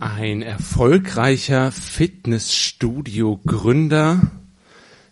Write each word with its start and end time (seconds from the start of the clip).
Ein 0.00 0.40
erfolgreicher 0.40 1.70
Fitnessstudio-Gründer 1.72 4.30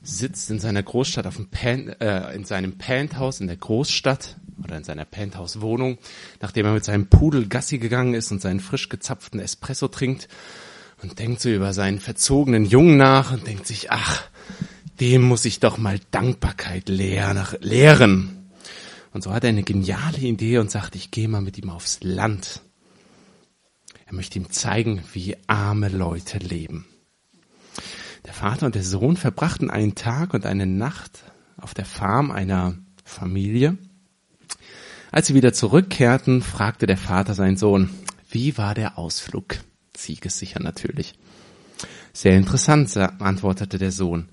sitzt 0.01 0.51
in 0.51 0.61
seiner 0.61 0.83
Großstadt 0.83 1.27
auf 1.27 1.37
dem 1.37 1.51
Pan, 1.51 1.88
äh, 2.01 2.35
in 2.35 2.46
seinem 2.46 2.79
Penthouse 2.79 3.43
in 3.43 3.48
der 3.48 3.59
Großstadt 3.59 4.38
oder 4.64 4.79
in 4.79 4.85
seiner 4.85 5.04
Penthouse-Wohnung, 5.04 5.98
nachdem 6.40 6.64
er 6.64 6.72
mit 6.72 6.87
seinem 6.87 7.09
Pudel 7.09 7.48
Gassi 7.48 7.77
gegangen 7.77 8.14
ist 8.14 8.32
und 8.32 8.40
seinen 8.40 8.61
frisch 8.61 8.88
gezapften 8.88 9.40
Espresso 9.40 9.88
trinkt 9.88 10.27
und 11.03 11.19
denkt 11.19 11.43
so 11.43 11.51
über 11.51 11.75
seinen 11.75 12.01
verzogenen 12.01 12.65
Jungen 12.65 12.97
nach 12.97 13.31
und 13.31 13.47
denkt 13.47 13.67
sich, 13.67 13.91
ach, 13.91 14.23
dem 15.01 15.21
muss 15.21 15.45
ich 15.45 15.61
doch 15.61 15.77
mal 15.77 16.01
Dankbarkeit 16.12 16.89
lehren. 16.89 18.48
Und 19.12 19.23
so 19.23 19.34
hat 19.34 19.45
er 19.45 19.51
eine 19.51 19.65
geniale 19.65 20.16
Idee 20.16 20.57
und 20.57 20.70
sagt, 20.70 20.97
ich 20.97 21.11
gehe 21.11 21.29
mal 21.29 21.43
mit 21.43 21.59
ihm 21.59 21.69
aufs 21.69 21.98
Land. 22.02 22.62
Er 24.09 24.15
möchte 24.15 24.38
ihm 24.38 24.51
zeigen, 24.51 25.02
wie 25.12 25.37
arme 25.48 25.91
Leute 25.91 26.38
leben. 26.38 26.87
Der 28.24 28.32
Vater 28.32 28.65
und 28.65 28.74
der 28.74 28.82
Sohn 28.82 29.19
verbrachten 29.19 29.70
einen 29.70 29.96
Tag 29.96 30.32
und 30.32 30.46
eine 30.46 30.66
Nacht 30.66 31.24
auf 31.59 31.74
der 31.74 31.84
Farm 31.84 32.30
einer 32.30 32.74
Familie. 33.05 33.77
Als 35.12 35.27
sie 35.27 35.34
wieder 35.34 35.52
zurückkehrten, 35.52 36.41
fragte 36.41 36.87
der 36.87 36.96
Vater 36.96 37.34
seinen 37.34 37.59
Sohn, 37.59 37.91
wie 38.30 38.56
war 38.56 38.74
der 38.74 38.96
Ausflug? 38.96 39.59
Siegessicher 39.95 40.60
natürlich. 40.60 41.12
Sehr 42.15 42.37
interessant, 42.37 42.96
antwortete 42.96 43.77
der 43.77 43.93
Sohn. 43.93 44.30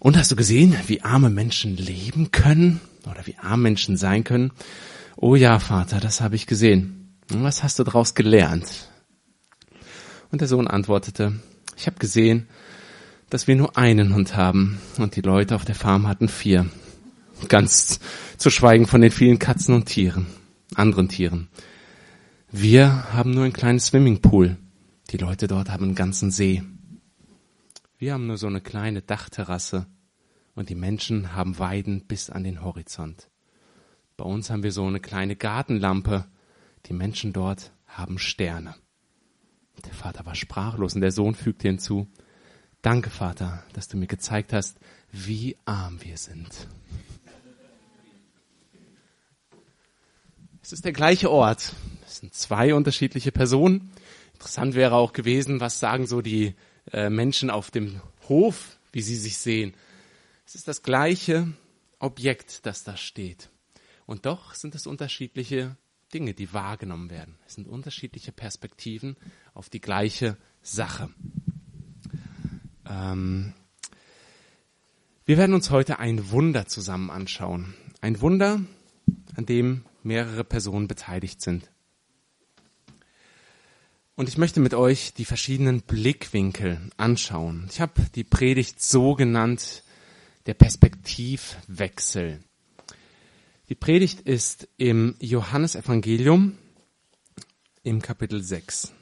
Und 0.00 0.16
hast 0.16 0.32
du 0.32 0.36
gesehen, 0.36 0.76
wie 0.88 1.02
arme 1.02 1.30
Menschen 1.30 1.76
leben 1.76 2.32
können 2.32 2.80
oder 3.08 3.26
wie 3.26 3.36
arm 3.36 3.62
Menschen 3.62 3.96
sein 3.96 4.24
können? 4.24 4.50
Oh 5.16 5.36
ja, 5.36 5.60
Vater, 5.60 6.00
das 6.00 6.20
habe 6.20 6.34
ich 6.34 6.48
gesehen. 6.48 7.01
Was 7.28 7.62
hast 7.62 7.78
du 7.78 7.84
daraus 7.84 8.14
gelernt? 8.14 8.88
Und 10.30 10.40
der 10.40 10.48
Sohn 10.48 10.66
antwortete, 10.66 11.40
ich 11.76 11.86
habe 11.86 11.98
gesehen, 11.98 12.48
dass 13.30 13.46
wir 13.46 13.56
nur 13.56 13.76
einen 13.76 14.14
Hund 14.14 14.36
haben 14.36 14.78
und 14.98 15.16
die 15.16 15.20
Leute 15.20 15.54
auf 15.54 15.64
der 15.64 15.74
Farm 15.74 16.06
hatten 16.06 16.28
vier. 16.28 16.66
Ganz 17.48 18.00
zu 18.36 18.50
schweigen 18.50 18.86
von 18.86 19.00
den 19.00 19.10
vielen 19.10 19.38
Katzen 19.38 19.74
und 19.74 19.86
Tieren, 19.86 20.26
anderen 20.74 21.08
Tieren. 21.08 21.48
Wir 22.50 23.12
haben 23.14 23.32
nur 23.32 23.44
ein 23.44 23.52
kleines 23.52 23.86
Swimmingpool. 23.86 24.58
Die 25.10 25.16
Leute 25.16 25.46
dort 25.46 25.70
haben 25.70 25.84
einen 25.84 25.94
ganzen 25.94 26.30
See. 26.30 26.62
Wir 27.98 28.12
haben 28.12 28.26
nur 28.26 28.36
so 28.36 28.46
eine 28.46 28.60
kleine 28.60 29.00
Dachterrasse 29.00 29.86
und 30.54 30.68
die 30.68 30.74
Menschen 30.74 31.34
haben 31.34 31.58
Weiden 31.58 32.04
bis 32.06 32.30
an 32.30 32.44
den 32.44 32.62
Horizont. 32.62 33.28
Bei 34.16 34.24
uns 34.24 34.50
haben 34.50 34.62
wir 34.62 34.72
so 34.72 34.84
eine 34.84 35.00
kleine 35.00 35.36
Gartenlampe 35.36 36.26
die 36.86 36.92
Menschen 36.92 37.32
dort 37.32 37.72
haben 37.86 38.18
Sterne. 38.18 38.74
Der 39.84 39.92
Vater 39.92 40.24
war 40.26 40.34
sprachlos 40.34 40.94
und 40.94 41.00
der 41.00 41.12
Sohn 41.12 41.34
fügte 41.34 41.68
hinzu, 41.68 42.08
Danke, 42.82 43.10
Vater, 43.10 43.62
dass 43.74 43.86
du 43.86 43.96
mir 43.96 44.08
gezeigt 44.08 44.52
hast, 44.52 44.76
wie 45.12 45.56
arm 45.64 46.02
wir 46.02 46.16
sind. 46.16 46.66
Es 50.62 50.72
ist 50.72 50.84
der 50.84 50.92
gleiche 50.92 51.30
Ort. 51.30 51.74
Es 52.04 52.18
sind 52.18 52.34
zwei 52.34 52.74
unterschiedliche 52.74 53.30
Personen. 53.30 53.92
Interessant 54.34 54.74
wäre 54.74 54.96
auch 54.96 55.12
gewesen, 55.12 55.60
was 55.60 55.78
sagen 55.78 56.06
so 56.06 56.22
die 56.22 56.54
äh, 56.92 57.08
Menschen 57.08 57.50
auf 57.50 57.70
dem 57.70 58.00
Hof, 58.28 58.78
wie 58.90 59.02
sie 59.02 59.16
sich 59.16 59.38
sehen. 59.38 59.74
Es 60.44 60.56
ist 60.56 60.66
das 60.66 60.82
gleiche 60.82 61.52
Objekt, 62.00 62.66
das 62.66 62.82
da 62.82 62.96
steht. 62.96 63.48
Und 64.06 64.26
doch 64.26 64.54
sind 64.54 64.74
es 64.74 64.86
unterschiedliche 64.88 65.76
Dinge, 66.12 66.34
die 66.34 66.52
wahrgenommen 66.52 67.10
werden. 67.10 67.36
Es 67.46 67.54
sind 67.54 67.68
unterschiedliche 67.68 68.32
Perspektiven 68.32 69.16
auf 69.54 69.70
die 69.70 69.80
gleiche 69.80 70.36
Sache. 70.62 71.08
Ähm 72.88 73.54
wir 75.24 75.38
werden 75.38 75.54
uns 75.54 75.70
heute 75.70 75.98
ein 76.00 76.30
Wunder 76.30 76.66
zusammen 76.66 77.10
anschauen. 77.10 77.74
Ein 78.00 78.20
Wunder, 78.20 78.60
an 79.36 79.46
dem 79.46 79.84
mehrere 80.02 80.42
Personen 80.42 80.88
beteiligt 80.88 81.40
sind. 81.40 81.70
Und 84.14 84.28
ich 84.28 84.36
möchte 84.36 84.60
mit 84.60 84.74
euch 84.74 85.14
die 85.14 85.24
verschiedenen 85.24 85.80
Blickwinkel 85.80 86.80
anschauen. 86.96 87.66
Ich 87.70 87.80
habe 87.80 88.02
die 88.14 88.24
Predigt 88.24 88.82
so 88.82 89.14
genannt, 89.14 89.84
der 90.46 90.54
Perspektivwechsel. 90.54 92.40
Die 93.68 93.76
Predigt 93.76 94.20
ist 94.22 94.68
im 94.76 95.14
Johannesevangelium 95.20 96.58
im 97.84 98.02
Kapitel 98.02 98.42
6. 98.42 98.92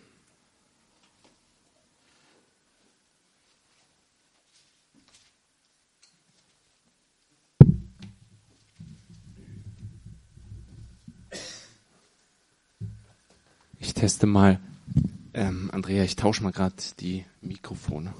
Ich 13.79 13.95
teste 13.95 14.27
mal, 14.27 14.61
ähm, 15.33 15.71
Andrea, 15.73 16.05
ich 16.05 16.17
tausche 16.17 16.43
mal 16.43 16.53
gerade 16.53 16.77
die 17.01 17.25
Mikrofone. 17.41 18.15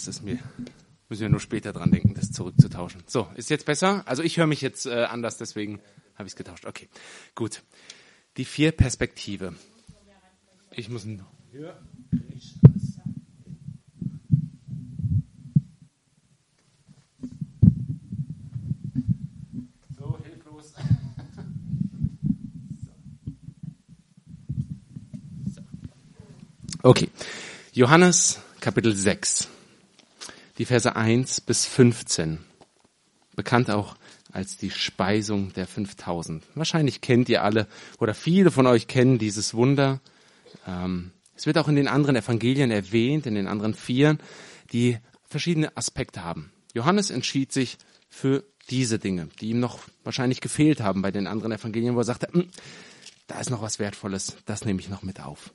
das 0.00 0.08
ist 0.08 0.22
mir, 0.22 0.38
müssen 1.10 1.20
wir 1.20 1.28
nur 1.28 1.40
später 1.40 1.74
dran 1.74 1.90
denken, 1.90 2.14
das 2.14 2.32
zurückzutauschen. 2.90 3.02
So, 3.06 3.28
ist 3.36 3.50
jetzt 3.50 3.66
besser? 3.66 4.02
Also 4.06 4.22
ich 4.22 4.36
höre 4.36 4.46
mich 4.46 4.60
jetzt 4.60 4.86
äh, 4.86 5.04
anders, 5.04 5.36
deswegen 5.36 5.80
habe 6.14 6.26
ich 6.26 6.32
es 6.32 6.36
getauscht. 6.36 6.66
Okay, 6.66 6.88
gut. 7.34 7.62
Die 8.36 8.44
vier 8.44 8.72
Perspektive. 8.72 9.54
Ich 10.72 10.88
muss 10.88 11.04
noch 11.04 11.26
hilflos. 20.22 20.74
Okay. 26.82 27.10
Johannes 27.74 28.40
Kapitel 28.60 28.96
6 28.96 29.48
die 30.56 30.64
Verse 30.64 30.96
1 30.96 31.42
bis 31.42 31.66
15. 31.66 32.38
Bekannt 33.40 33.70
auch 33.70 33.96
als 34.32 34.58
die 34.58 34.70
Speisung 34.70 35.54
der 35.54 35.66
5000. 35.66 36.44
Wahrscheinlich 36.54 37.00
kennt 37.00 37.30
ihr 37.30 37.42
alle 37.42 37.68
oder 37.98 38.12
viele 38.12 38.50
von 38.50 38.66
euch 38.66 38.86
kennen 38.86 39.16
dieses 39.16 39.54
Wunder. 39.54 40.02
Ähm, 40.66 41.12
es 41.34 41.46
wird 41.46 41.56
auch 41.56 41.68
in 41.68 41.74
den 41.74 41.88
anderen 41.88 42.16
Evangelien 42.16 42.70
erwähnt, 42.70 43.24
in 43.24 43.34
den 43.34 43.46
anderen 43.46 43.72
Vieren, 43.72 44.18
die 44.74 44.98
verschiedene 45.26 45.74
Aspekte 45.74 46.22
haben. 46.22 46.52
Johannes 46.74 47.08
entschied 47.08 47.50
sich 47.50 47.78
für 48.10 48.44
diese 48.68 48.98
Dinge, 48.98 49.30
die 49.40 49.48
ihm 49.48 49.60
noch 49.60 49.78
wahrscheinlich 50.04 50.42
gefehlt 50.42 50.82
haben 50.82 51.00
bei 51.00 51.10
den 51.10 51.26
anderen 51.26 51.52
Evangelien, 51.52 51.94
wo 51.94 52.00
er 52.00 52.04
sagte, 52.04 52.28
hm, 52.30 52.50
da 53.26 53.40
ist 53.40 53.48
noch 53.48 53.62
was 53.62 53.78
Wertvolles, 53.78 54.36
das 54.44 54.66
nehme 54.66 54.80
ich 54.80 54.90
noch 54.90 55.02
mit 55.02 55.22
auf. 55.22 55.54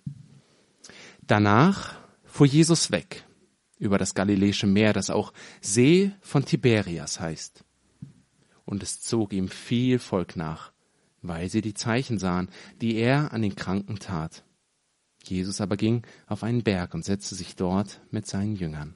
Danach 1.22 1.94
fuhr 2.24 2.48
Jesus 2.48 2.90
weg 2.90 3.26
über 3.78 4.00
das 4.00 4.16
Galiläische 4.16 4.66
Meer, 4.66 4.92
das 4.92 5.12
auch 5.12 5.34
See 5.62 6.12
von 6.22 6.46
Tiberias 6.46 7.20
heißt. 7.20 7.65
Und 8.66 8.84
es 8.84 9.02
zog 9.02 9.32
ihm 9.34 9.48
viel 9.48 10.00
Volk 10.00 10.36
nach, 10.36 10.72
weil 11.22 11.50
sie 11.50 11.62
die 11.62 11.74
Zeichen 11.74 12.18
sahen, 12.18 12.50
die 12.82 12.96
er 12.96 13.32
an 13.32 13.42
den 13.42 13.56
Kranken 13.56 14.00
tat. 14.00 14.44
Jesus 15.24 15.62
aber 15.62 15.78
ging 15.78 16.04
auf 16.28 16.44
einen 16.44 16.64
Berg 16.64 16.94
und 16.94 17.06
setzte 17.06 17.36
sich 17.36 17.56
dort 17.56 18.02
mit 18.12 18.28
seinen 18.28 18.56
Jüngern. 18.56 18.96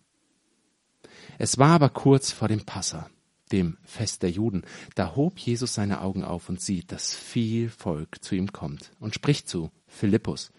Es 1.37 1.57
war 1.57 1.69
aber 1.69 1.89
kurz 1.89 2.31
vor 2.31 2.47
dem 2.47 2.65
Passa, 2.65 3.09
dem 3.51 3.77
Fest 3.83 4.23
der 4.23 4.31
Juden. 4.31 4.63
Da 4.95 5.15
hob 5.15 5.39
Jesus 5.39 5.73
seine 5.73 6.01
Augen 6.01 6.23
auf 6.23 6.49
und 6.49 6.61
sieht, 6.61 6.91
dass 6.91 7.15
viel 7.15 7.69
Volk 7.69 8.23
zu 8.23 8.35
ihm 8.35 8.51
kommt 8.51 8.91
und 8.99 9.15
spricht 9.15 9.47
zu 9.47 9.71
Philippus. 9.87 10.51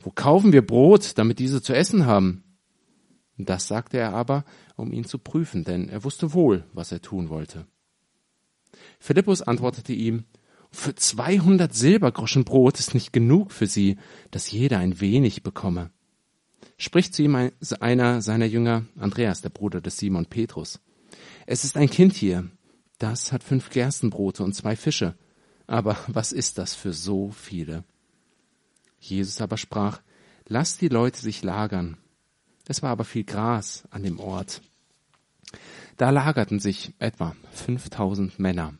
Wo 0.00 0.10
kaufen 0.10 0.52
wir 0.52 0.64
Brot, 0.64 1.18
damit 1.18 1.38
diese 1.38 1.62
zu 1.62 1.74
essen 1.74 2.06
haben? 2.06 2.44
Das 3.36 3.68
sagte 3.68 3.98
er 3.98 4.12
aber, 4.12 4.44
um 4.76 4.92
ihn 4.92 5.04
zu 5.04 5.18
prüfen, 5.18 5.64
denn 5.64 5.88
er 5.88 6.04
wusste 6.04 6.32
wohl, 6.32 6.64
was 6.72 6.92
er 6.92 7.00
tun 7.00 7.28
wollte. 7.28 7.66
Philippus 8.98 9.42
antwortete 9.42 9.92
ihm, 9.92 10.24
für 10.70 10.94
200 10.94 11.74
Silbergroschen 11.74 12.44
Brot 12.44 12.78
ist 12.78 12.94
nicht 12.94 13.12
genug 13.12 13.52
für 13.52 13.66
sie, 13.66 13.96
dass 14.30 14.50
jeder 14.50 14.78
ein 14.78 15.00
wenig 15.00 15.42
bekomme. 15.42 15.90
Spricht 16.76 17.14
zu 17.14 17.22
ihm 17.22 17.50
einer 17.80 18.22
seiner 18.22 18.46
Jünger, 18.46 18.84
Andreas, 18.98 19.40
der 19.40 19.48
Bruder 19.48 19.80
des 19.80 19.96
Simon 19.96 20.26
Petrus. 20.26 20.80
Es 21.46 21.64
ist 21.64 21.76
ein 21.76 21.88
Kind 21.88 22.14
hier, 22.14 22.48
das 22.98 23.32
hat 23.32 23.42
fünf 23.42 23.70
Gerstenbrote 23.70 24.44
und 24.44 24.54
zwei 24.54 24.76
Fische. 24.76 25.16
Aber 25.66 25.96
was 26.06 26.32
ist 26.32 26.58
das 26.58 26.74
für 26.74 26.92
so 26.92 27.30
viele? 27.30 27.84
Jesus 29.00 29.40
aber 29.40 29.56
sprach, 29.56 30.00
lasst 30.46 30.80
die 30.80 30.88
Leute 30.88 31.20
sich 31.20 31.42
lagern. 31.42 31.96
Es 32.66 32.82
war 32.82 32.90
aber 32.90 33.04
viel 33.04 33.24
Gras 33.24 33.84
an 33.90 34.02
dem 34.02 34.18
Ort. 34.18 34.60
Da 35.96 36.10
lagerten 36.10 36.60
sich 36.60 36.92
etwa 36.98 37.34
5000 37.52 38.38
Männer. 38.38 38.74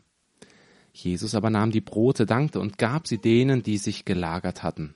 Jesus 1.04 1.34
aber 1.34 1.50
nahm 1.50 1.70
die 1.70 1.80
Brote, 1.80 2.26
dankte 2.26 2.60
und 2.60 2.78
gab 2.78 3.06
sie 3.06 3.18
denen, 3.18 3.62
die 3.62 3.78
sich 3.78 4.04
gelagert 4.04 4.62
hatten. 4.62 4.94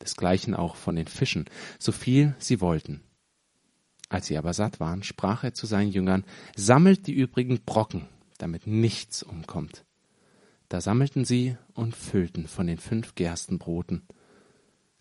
Desgleichen 0.00 0.54
auch 0.54 0.76
von 0.76 0.96
den 0.96 1.06
Fischen, 1.06 1.46
so 1.78 1.92
viel 1.92 2.34
sie 2.38 2.60
wollten. 2.60 3.00
Als 4.08 4.26
sie 4.26 4.36
aber 4.36 4.52
satt 4.52 4.80
waren, 4.80 5.02
sprach 5.02 5.44
er 5.44 5.54
zu 5.54 5.66
seinen 5.66 5.90
Jüngern, 5.90 6.24
sammelt 6.56 7.06
die 7.06 7.14
übrigen 7.14 7.60
Brocken, 7.64 8.06
damit 8.38 8.66
nichts 8.66 9.22
umkommt. 9.22 9.84
Da 10.68 10.80
sammelten 10.80 11.24
sie 11.24 11.56
und 11.72 11.96
füllten 11.96 12.46
von 12.46 12.66
den 12.66 12.78
fünf 12.78 13.14
Gerstenbroten 13.14 14.02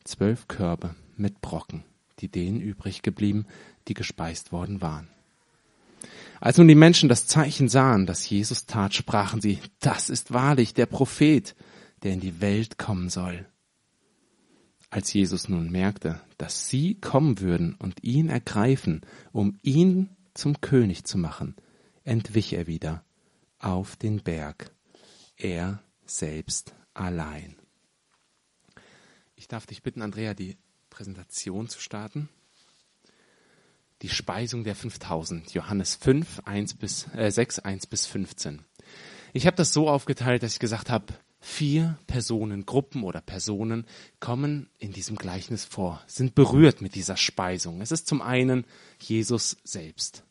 zwölf 0.04 0.48
Körbe 0.48 0.96
mit 1.16 1.42
Brocken, 1.42 1.84
die 2.20 2.30
denen 2.30 2.60
übrig 2.60 3.02
geblieben, 3.02 3.46
die 3.88 3.94
gespeist 3.94 4.52
worden 4.52 4.82
waren. 4.82 5.08
Als 6.44 6.58
nun 6.58 6.68
die 6.68 6.76
Menschen 6.76 7.08
das 7.08 7.26
Zeichen 7.26 7.70
sahen, 7.70 8.06
das 8.06 8.30
Jesus 8.30 8.66
tat, 8.66 8.94
sprachen 8.94 9.40
sie, 9.40 9.60
das 9.80 10.10
ist 10.10 10.34
wahrlich 10.34 10.74
der 10.74 10.88
Prophet, 10.88 11.56
der 12.04 12.12
in 12.12 12.20
die 12.20 12.42
Welt 12.42 12.78
kommen 12.78 13.08
soll. 13.08 13.48
Als 14.90 15.14
Jesus 15.14 15.48
nun 15.48 15.72
merkte, 15.72 16.20
dass 16.38 16.68
sie 16.68 16.96
kommen 16.96 17.40
würden 17.40 17.76
und 17.76 18.04
ihn 18.04 18.28
ergreifen, 18.28 19.06
um 19.32 19.58
ihn 19.62 20.10
zum 20.34 20.60
König 20.60 21.06
zu 21.06 21.18
machen, 21.18 21.56
entwich 22.04 22.52
er 22.52 22.68
wieder 22.68 23.06
auf 23.60 23.96
den 23.96 24.22
Berg, 24.22 24.70
er 25.38 25.82
selbst 26.06 26.76
allein. 26.94 27.56
Ich 29.38 29.48
darf 29.48 29.66
dich 29.66 29.82
bitten, 29.82 30.02
Andrea, 30.02 30.34
die 30.34 30.58
Präsentation 30.90 31.70
zu 31.70 31.80
starten. 31.80 32.28
Die 34.04 34.10
Speisung 34.10 34.66
der 34.66 34.76
5000, 34.76 35.54
Johannes 35.54 35.96
5, 35.96 36.42
1 36.44 36.74
bis, 36.74 37.08
äh, 37.16 37.32
6, 37.32 37.60
1 37.60 37.88
bis 37.88 38.06
15. 38.06 38.62
Ich 39.32 39.48
habe 39.48 39.56
das 39.56 39.72
so 39.72 39.90
aufgeteilt, 39.90 40.44
dass 40.44 40.54
ich 40.54 40.60
gesagt 40.60 40.90
habe, 40.90 41.14
vier 41.40 41.98
Personen, 42.06 42.66
Gruppen 42.66 43.04
oder 43.04 43.22
Personen 43.22 43.86
kommen 44.20 44.70
in 44.78 44.92
diesem 44.92 45.16
Gleichnis 45.16 45.64
vor, 45.64 46.02
sind 46.06 46.36
berührt 46.36 46.82
mit 46.82 46.96
dieser 46.96 47.16
Speisung. 47.16 47.80
Es 47.80 47.92
ist 47.92 48.06
zum 48.06 48.22
einen 48.22 48.66
Jesus 49.00 49.56
selbst. 49.64 50.24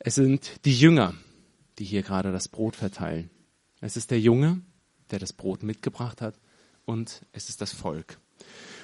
Es 0.00 0.16
sind 0.16 0.64
die 0.64 0.76
Jünger, 0.76 1.14
die 1.78 1.84
hier 1.84 2.02
gerade 2.02 2.32
das 2.32 2.48
Brot 2.48 2.74
verteilen. 2.74 3.30
Es 3.80 3.96
ist 3.96 4.10
der 4.10 4.20
Junge, 4.20 4.60
der 5.12 5.20
das 5.20 5.32
Brot 5.32 5.62
mitgebracht 5.62 6.20
hat 6.20 6.34
und 6.84 7.24
es 7.30 7.48
ist 7.48 7.60
das 7.60 7.72
Volk. 7.72 8.18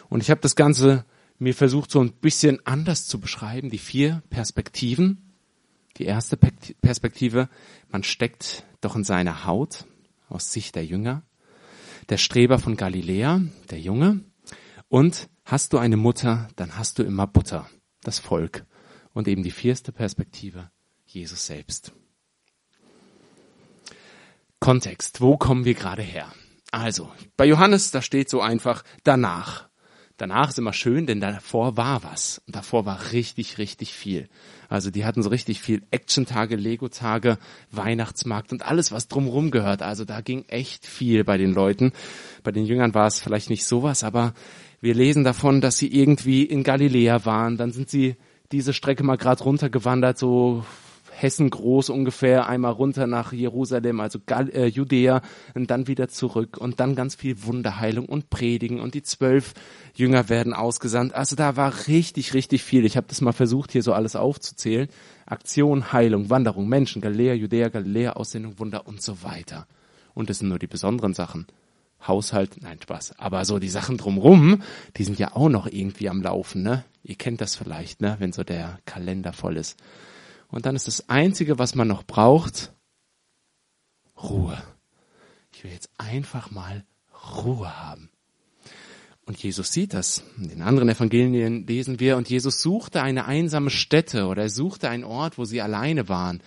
Und 0.08 0.22
ich 0.22 0.30
habe 0.30 0.40
das 0.40 0.54
Ganze 0.54 1.04
mir 1.42 1.54
versucht, 1.54 1.90
so 1.90 2.00
ein 2.00 2.12
bisschen 2.12 2.64
anders 2.66 3.06
zu 3.06 3.18
beschreiben, 3.18 3.68
die 3.68 3.78
vier 3.78 4.22
Perspektiven. 4.30 5.32
Die 5.98 6.04
erste 6.04 6.36
Perspektive, 6.36 7.48
man 7.90 8.04
steckt 8.04 8.64
doch 8.80 8.96
in 8.96 9.04
seiner 9.04 9.44
Haut 9.44 9.84
aus 10.28 10.52
Sicht 10.52 10.76
der 10.76 10.86
Jünger. 10.86 11.22
Der 12.08 12.16
Streber 12.16 12.58
von 12.58 12.76
Galiläa, 12.76 13.42
der 13.70 13.80
Junge. 13.80 14.20
Und 14.88 15.28
hast 15.44 15.72
du 15.72 15.78
eine 15.78 15.96
Mutter, 15.96 16.48
dann 16.56 16.78
hast 16.78 16.98
du 16.98 17.02
immer 17.02 17.26
Butter, 17.26 17.68
das 18.02 18.18
Volk. 18.18 18.64
Und 19.12 19.28
eben 19.28 19.42
die 19.42 19.50
vierte 19.50 19.92
Perspektive, 19.92 20.70
Jesus 21.06 21.46
selbst. 21.46 21.92
Kontext, 24.60 25.20
wo 25.20 25.36
kommen 25.36 25.64
wir 25.64 25.74
gerade 25.74 26.02
her? 26.02 26.32
Also, 26.70 27.10
bei 27.36 27.46
Johannes, 27.46 27.90
da 27.90 28.00
steht 28.00 28.30
so 28.30 28.40
einfach 28.40 28.84
danach. 29.02 29.71
Danach 30.22 30.50
ist 30.50 30.58
immer 30.60 30.72
schön, 30.72 31.06
denn 31.06 31.18
davor 31.18 31.76
war 31.76 32.04
was. 32.04 32.40
Und 32.46 32.54
davor 32.54 32.86
war 32.86 33.10
richtig, 33.10 33.58
richtig 33.58 33.92
viel. 33.92 34.28
Also 34.68 34.92
die 34.92 35.04
hatten 35.04 35.20
so 35.20 35.30
richtig 35.30 35.60
viel 35.60 35.82
Action-Tage, 35.90 36.54
Lego-Tage, 36.54 37.38
Weihnachtsmarkt 37.72 38.52
und 38.52 38.64
alles, 38.64 38.92
was 38.92 39.08
drumherum 39.08 39.50
gehört. 39.50 39.82
Also 39.82 40.04
da 40.04 40.20
ging 40.20 40.44
echt 40.46 40.86
viel 40.86 41.24
bei 41.24 41.38
den 41.38 41.52
Leuten. 41.52 41.90
Bei 42.44 42.52
den 42.52 42.66
Jüngern 42.66 42.94
war 42.94 43.08
es 43.08 43.18
vielleicht 43.18 43.50
nicht 43.50 43.64
sowas, 43.64 44.04
aber 44.04 44.32
wir 44.80 44.94
lesen 44.94 45.24
davon, 45.24 45.60
dass 45.60 45.78
sie 45.78 45.92
irgendwie 45.92 46.44
in 46.44 46.62
Galiläa 46.62 47.24
waren. 47.24 47.56
Dann 47.56 47.72
sind 47.72 47.90
sie 47.90 48.14
diese 48.52 48.74
Strecke 48.74 49.02
mal 49.02 49.16
gerade 49.16 49.42
runtergewandert, 49.42 50.18
so 50.18 50.64
Hessen 51.22 51.50
groß 51.50 51.90
ungefähr, 51.90 52.48
einmal 52.48 52.72
runter 52.72 53.06
nach 53.06 53.32
Jerusalem, 53.32 54.00
also 54.00 54.18
Gal 54.24 54.50
äh, 54.50 54.66
Judäa, 54.66 55.22
und 55.54 55.70
dann 55.70 55.86
wieder 55.86 56.08
zurück 56.08 56.58
und 56.58 56.80
dann 56.80 56.94
ganz 56.94 57.14
viel 57.14 57.44
Wunderheilung 57.44 58.06
und 58.06 58.28
Predigen 58.28 58.80
und 58.80 58.94
die 58.94 59.02
zwölf 59.02 59.54
Jünger 59.94 60.28
werden 60.28 60.52
ausgesandt. 60.52 61.14
Also 61.14 61.36
da 61.36 61.56
war 61.56 61.86
richtig, 61.86 62.34
richtig 62.34 62.62
viel. 62.62 62.84
Ich 62.84 62.96
habe 62.96 63.06
das 63.08 63.20
mal 63.20 63.32
versucht, 63.32 63.72
hier 63.72 63.82
so 63.82 63.92
alles 63.92 64.16
aufzuzählen. 64.16 64.88
Aktion, 65.26 65.92
Heilung, 65.92 66.28
Wanderung, 66.28 66.68
Menschen, 66.68 67.00
Galiläa, 67.00 67.34
Judäa, 67.34 67.68
Galiläa, 67.68 68.12
Aussendung, 68.12 68.58
Wunder 68.58 68.86
und 68.86 69.00
so 69.00 69.22
weiter. 69.22 69.66
Und 70.14 70.28
das 70.28 70.40
sind 70.40 70.48
nur 70.48 70.58
die 70.58 70.66
besonderen 70.66 71.14
Sachen. 71.14 71.46
Haushalt, 72.06 72.60
nein, 72.60 72.78
Spaß. 72.82 73.18
Aber 73.18 73.44
so 73.44 73.58
die 73.58 73.68
Sachen 73.68 73.96
drumrum, 73.96 74.62
die 74.96 75.04
sind 75.04 75.18
ja 75.18 75.36
auch 75.36 75.48
noch 75.48 75.66
irgendwie 75.66 76.08
am 76.08 76.20
Laufen, 76.20 76.62
ne? 76.62 76.84
Ihr 77.04 77.14
kennt 77.14 77.40
das 77.40 77.56
vielleicht, 77.56 78.00
ne? 78.00 78.16
Wenn 78.18 78.32
so 78.32 78.42
der 78.42 78.80
Kalender 78.86 79.32
voll 79.32 79.56
ist. 79.56 79.78
Und 80.52 80.66
dann 80.66 80.76
ist 80.76 80.86
das 80.86 81.08
Einzige, 81.08 81.58
was 81.58 81.74
man 81.74 81.88
noch 81.88 82.04
braucht, 82.04 82.72
Ruhe. 84.22 84.62
Ich 85.50 85.64
will 85.64 85.72
jetzt 85.72 85.90
einfach 85.98 86.50
mal 86.50 86.84
Ruhe 87.42 87.80
haben. 87.80 88.10
Und 89.24 89.42
Jesus 89.42 89.72
sieht 89.72 89.94
das. 89.94 90.22
In 90.36 90.48
den 90.48 90.62
anderen 90.62 90.90
Evangelien 90.90 91.66
lesen 91.66 92.00
wir, 92.00 92.16
und 92.16 92.28
Jesus 92.28 92.60
suchte 92.60 93.02
eine 93.02 93.24
einsame 93.24 93.70
Stätte 93.70 94.26
oder 94.26 94.42
er 94.42 94.50
suchte 94.50 94.90
einen 94.90 95.04
Ort, 95.04 95.38
wo 95.38 95.44
sie 95.44 95.62
alleine 95.62 96.08
waren. 96.08 96.42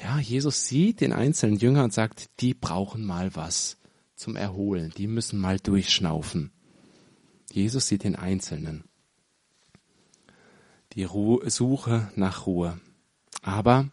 Ja, 0.00 0.18
Jesus 0.18 0.66
sieht 0.66 1.00
den 1.00 1.12
einzelnen 1.12 1.58
Jünger 1.58 1.82
und 1.82 1.92
sagt, 1.92 2.30
die 2.40 2.54
brauchen 2.54 3.04
mal 3.04 3.34
was 3.34 3.78
zum 4.14 4.36
Erholen. 4.36 4.92
Die 4.96 5.08
müssen 5.08 5.40
mal 5.40 5.58
durchschnaufen. 5.58 6.52
Jesus 7.50 7.88
sieht 7.88 8.04
den 8.04 8.14
Einzelnen. 8.14 8.84
Die 10.92 11.04
Ruhe, 11.04 11.50
Suche 11.50 12.12
nach 12.14 12.46
Ruhe. 12.46 12.78
Aber 13.42 13.90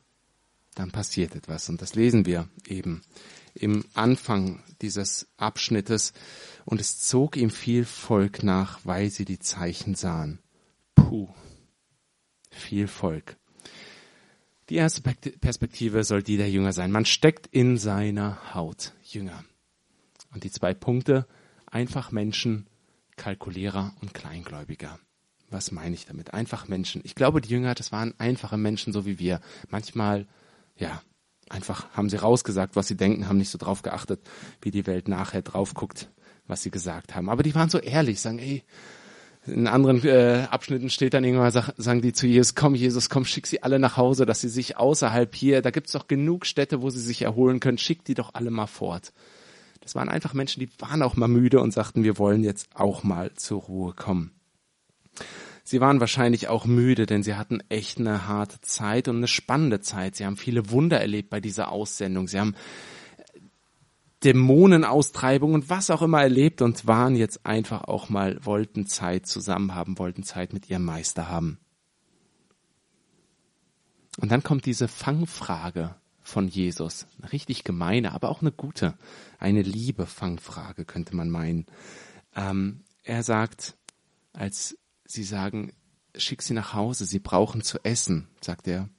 dann 0.76 0.92
passiert 0.92 1.36
etwas 1.36 1.70
und 1.70 1.82
das 1.82 1.96
lesen 1.96 2.26
wir 2.26 2.48
eben 2.68 3.02
im 3.58 3.86
Anfang 3.94 4.64
dieses 4.82 5.28
Abschnittes. 5.38 6.14
Und 6.66 6.82
es 6.82 7.00
zog 7.00 7.38
ihm 7.38 7.50
viel 7.50 7.86
Volk 7.86 8.44
nach, 8.44 8.80
weil 8.84 9.10
sie 9.10 9.26
die 9.26 9.40
Zeichen 9.40 9.96
sahen. 9.96 10.40
Puh, 10.96 11.30
viel 12.52 12.88
Volk. 12.88 13.38
Die 14.70 14.76
erste 14.76 15.02
Perspektive 15.02 16.04
soll 16.04 16.24
die 16.24 16.38
der 16.38 16.50
Jünger 16.50 16.74
sein. 16.74 16.92
Man 16.92 17.06
steckt 17.06 17.48
in 17.48 17.78
seiner 17.78 18.54
Haut 18.54 18.94
Jünger. 19.04 19.46
Und 20.34 20.44
die 20.44 20.52
zwei 20.52 20.74
Punkte, 20.74 21.26
einfach 21.66 22.12
Menschen, 22.12 22.68
Kalkulierer 23.16 23.96
und 24.02 24.14
Kleingläubiger. 24.14 25.00
Was 25.50 25.72
meine 25.72 25.96
ich 25.96 26.06
damit? 26.06 26.34
Einfach 26.34 26.68
Menschen. 26.68 27.02
Ich 27.06 27.16
glaube, 27.16 27.42
die 27.42 27.50
Jünger, 27.50 27.74
das 27.74 27.92
waren 27.92 28.14
einfache 28.18 28.58
Menschen, 28.58 28.92
so 28.92 29.06
wie 29.06 29.18
wir. 29.18 29.40
Manchmal, 29.70 30.28
ja, 30.76 31.02
einfach 31.50 31.90
haben 31.94 32.10
sie 32.10 32.18
rausgesagt, 32.18 32.76
was 32.76 32.88
sie 32.88 32.98
denken, 32.98 33.30
haben 33.30 33.38
nicht 33.38 33.50
so 33.50 33.58
drauf 33.58 33.82
geachtet, 33.82 34.20
wie 34.62 34.72
die 34.72 34.86
Welt 34.88 35.08
nachher 35.08 35.42
drauf 35.42 35.74
guckt, 35.74 36.10
was 36.48 36.64
sie 36.64 36.72
gesagt 36.72 37.16
haben. 37.16 37.30
Aber 37.30 37.44
die 37.44 37.56
waren 37.56 37.70
so 37.70 37.80
ehrlich, 37.80 38.20
sagen, 38.20 38.40
ey, 38.40 38.64
in 39.46 39.68
anderen 39.68 40.04
äh, 40.04 40.48
Abschnitten 40.52 40.90
steht 40.90 41.14
dann 41.14 41.24
irgendwann, 41.24 41.52
sag, 41.52 41.74
sagen 41.78 42.02
die 42.02 42.12
zu 42.12 42.28
Jesus, 42.28 42.54
komm 42.54 42.76
Jesus, 42.76 43.10
komm, 43.10 43.24
schick 43.24 43.48
sie 43.48 43.64
alle 43.64 43.80
nach 43.80 43.96
Hause, 43.96 44.26
dass 44.26 44.42
sie 44.42 44.50
sich 44.50 44.76
außerhalb 44.76 45.34
hier, 45.34 45.62
da 45.62 45.72
gibt's 45.72 45.94
doch 45.94 46.08
genug 46.08 46.46
Städte, 46.46 46.82
wo 46.82 46.90
sie 46.90 47.00
sich 47.00 47.22
erholen 47.22 47.62
können, 47.62 47.78
schick 47.78 48.04
die 48.04 48.14
doch 48.14 48.34
alle 48.34 48.52
mal 48.52 48.68
fort. 48.68 49.14
Das 49.80 49.96
waren 49.96 50.10
einfach 50.10 50.34
Menschen, 50.34 50.60
die 50.60 50.70
waren 50.80 51.02
auch 51.02 51.16
mal 51.16 51.30
müde 51.30 51.62
und 51.62 51.72
sagten, 51.72 52.04
wir 52.04 52.18
wollen 52.18 52.44
jetzt 52.44 52.68
auch 52.74 53.04
mal 53.04 53.34
zur 53.36 53.62
Ruhe 53.62 53.94
kommen. 53.94 54.37
Sie 55.64 55.82
waren 55.82 56.00
wahrscheinlich 56.00 56.48
auch 56.48 56.66
müde, 56.66 57.06
denn 57.06 57.24
sie 57.24 57.36
hatten 57.36 57.62
echt 57.68 58.00
eine 58.00 58.28
harte 58.28 58.62
Zeit 58.62 59.10
und 59.10 59.18
eine 59.18 59.28
spannende 59.28 59.82
Zeit. 59.82 60.16
Sie 60.16 60.26
haben 60.26 60.38
viele 60.38 60.72
Wunder 60.72 61.02
erlebt 61.02 61.30
bei 61.30 61.42
dieser 61.42 61.72
Aussendung. 61.72 62.28
Sie 62.28 62.40
haben 62.40 62.56
Dämonenaustreibung 64.24 65.54
und 65.54 65.70
was 65.70 65.90
auch 65.90 66.02
immer 66.02 66.22
erlebt 66.22 66.62
und 66.62 66.88
waren 66.88 67.16
jetzt 67.16 67.46
einfach 67.46 67.84
auch 67.84 68.10
mal, 68.10 68.40
wollten 68.46 68.88
Zeit 68.88 69.28
zusammen 69.28 69.76
haben, 69.76 70.00
wollten 70.00 70.24
Zeit 70.24 70.54
mit 70.54 70.70
ihrem 70.70 70.86
Meister 70.86 71.30
haben. 71.30 71.60
Und 74.20 74.32
dann 74.32 74.44
kommt 74.44 74.66
diese 74.66 74.88
Fangfrage 74.88 75.96
von 76.24 76.48
Jesus. 76.48 77.08
Eine 77.20 77.32
richtig 77.32 77.64
gemeine, 77.64 78.14
aber 78.14 78.30
auch 78.30 78.42
eine 78.42 78.52
gute. 78.52 78.96
Eine 79.38 79.62
liebe 79.62 80.06
Fangfrage, 80.06 80.86
könnte 80.86 81.16
man 81.16 81.30
meinen. 81.30 81.66
Ähm, 82.36 82.82
er 83.04 83.22
sagt, 83.22 83.78
als 84.34 84.78
sie 85.08 85.24
sagen, 85.24 85.74
schick 86.16 86.42
sie 86.42 86.54
nach 86.54 86.74
Hause, 86.74 87.06
sie 87.06 87.20
brauchen 87.20 87.62
zu 87.62 87.80
essen, 87.84 88.28
sagt 88.42 88.68
er, 88.68 88.90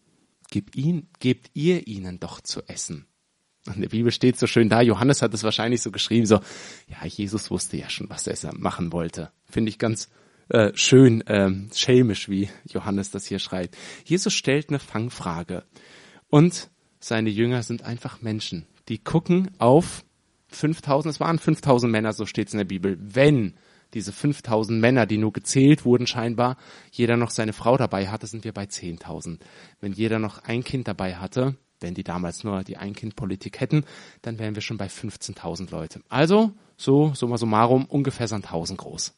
gebt, 0.51 0.77
ihn, 0.77 1.09
gebt 1.21 1.51
ihr 1.55 1.87
ihnen 1.87 2.21
doch 2.21 2.41
zu 2.41 2.63
essen. 2.67 3.07
In 3.75 3.83
der 3.83 3.89
Bibel 3.89 4.11
steht 4.11 4.39
so 4.39 4.47
schön 4.47 4.69
da, 4.69 4.81
Johannes 4.81 5.21
hat 5.21 5.35
es 5.35 5.43
wahrscheinlich 5.43 5.83
so 5.83 5.91
geschrieben, 5.91 6.27
so, 6.27 6.41
ja, 6.87 7.05
Jesus 7.07 7.51
wusste 7.51 7.77
ja 7.77 7.91
schon, 7.91 8.09
was 8.09 8.27
er 8.27 8.55
machen 8.55 8.93
wollte. 8.93 9.31
Finde 9.45 9.69
ich 9.69 9.79
ganz 9.79 10.09
äh, 10.49 10.73
schön 10.75 11.27
äh, 11.27 11.51
schelmisch, 11.75 12.29
wie 12.29 12.49
Johannes 12.67 13.11
das 13.11 13.27
hier 13.27 13.39
schreibt. 13.39 13.77
Jesus 14.05 14.33
stellt 14.33 14.71
eine 14.71 14.79
Fangfrage 14.79 15.65
und 16.29 16.71
seine 17.01 17.31
Jünger 17.31 17.63
sind 17.63 17.83
einfach 17.83 18.23
Menschen, 18.23 18.67
die 18.89 18.99
gucken 18.99 19.51
auf 19.59 20.05
5000, 20.49 21.15
es 21.15 21.21
waren 21.21 21.39
5000 21.39 21.93
Männer, 21.93 22.15
so 22.15 22.25
steht 22.25 22.49
es 22.49 22.55
in 22.55 22.59
der 22.59 22.65
Bibel. 22.65 22.97
Wenn 22.99 23.55
diese 23.95 24.13
5000 24.13 24.81
Männer, 24.81 25.07
die 25.07 25.19
nur 25.19 25.33
gezählt 25.33 25.85
wurden 25.85 26.07
scheinbar, 26.07 26.57
jeder 26.91 27.17
noch 27.17 27.31
seine 27.31 27.53
Frau 27.53 27.77
dabei 27.77 28.09
hatte, 28.09 28.27
sind 28.27 28.45
wir 28.45 28.53
bei 28.53 28.65
10.000. 28.65 29.39
Wenn 29.81 29.93
jeder 29.93 30.19
noch 30.19 30.45
ein 30.45 30.63
Kind 30.63 30.89
dabei 30.89 31.17
hatte, 31.17 31.57
wenn 31.81 31.95
die 31.95 32.05
damals 32.05 32.45
nur 32.45 32.65
die 32.65 32.77
Ein-Kind-Politik 32.77 33.61
hätten, 33.61 33.85
dann 34.23 34.39
wären 34.39 34.55
wir 34.55 34.63
schon 34.63 34.79
bei 34.79 34.87
15.000 34.87 35.71
Leute. 35.71 36.03
Also, 36.09 36.53
so, 36.77 37.15
summa 37.15 37.39
summarum, 37.39 37.85
ungefähr 37.87 38.29
so 38.29 38.35
ein 38.35 38.45
1000 38.45 38.79
groß. 38.79 39.15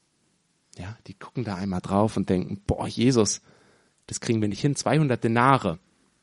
Ja, 0.79 0.97
die 1.07 1.15
gucken 1.15 1.45
da 1.45 1.57
einmal 1.57 1.81
drauf 1.81 2.17
und 2.17 2.29
denken, 2.29 2.62
boah, 2.67 2.87
Jesus, 2.87 3.41
das 4.07 4.21
kriegen 4.21 4.41
wir 4.41 4.49
nicht 4.49 4.61
hin, 4.61 4.77
200 4.77 5.23
Denare. 5.23 5.79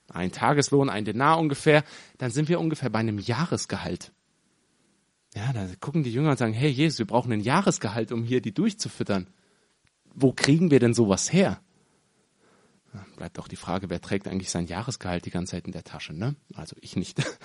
Ein 0.10 0.32
Tageslohn, 0.32 0.90
ein 0.90 1.06
Denar 1.06 1.38
ungefähr, 1.38 1.84
dann 2.18 2.32
sind 2.32 2.48
wir 2.48 2.60
ungefähr 2.60 2.90
bei 2.90 3.00
einem 3.00 3.20
Jahresgehalt. 3.20 4.12
Ja, 5.36 5.54
da 5.54 5.68
gucken 5.80 6.04
die 6.04 6.12
Jünger 6.12 6.32
und 6.32 6.38
sagen, 6.38 6.54
hey 6.54 6.70
Jesus, 6.70 7.00
wir 7.00 7.08
brauchen 7.08 7.32
ein 7.32 7.42
Jahresgehalt, 7.42 8.12
um 8.12 8.24
hier 8.24 8.42
die 8.42 8.54
durchzufüttern. 8.54 9.28
Wo 10.14 10.34
kriegen 10.34 10.72
wir 10.72 10.80
denn 10.80 10.94
sowas 10.94 11.32
her? 11.32 11.62
bleibt 13.18 13.40
auch 13.40 13.48
die 13.48 13.56
Frage, 13.56 13.90
wer 13.90 14.02
trägt 14.02 14.28
eigentlich 14.28 14.50
sein 14.50 14.68
Jahresgehalt 14.68 15.26
die 15.26 15.32
ganze 15.32 15.52
Zeit 15.52 15.66
in 15.66 15.72
der 15.72 15.84
Tasche, 15.84 16.14
ne? 16.14 16.36
Also 16.54 16.76
ich 16.82 16.96
nicht. 16.96 17.22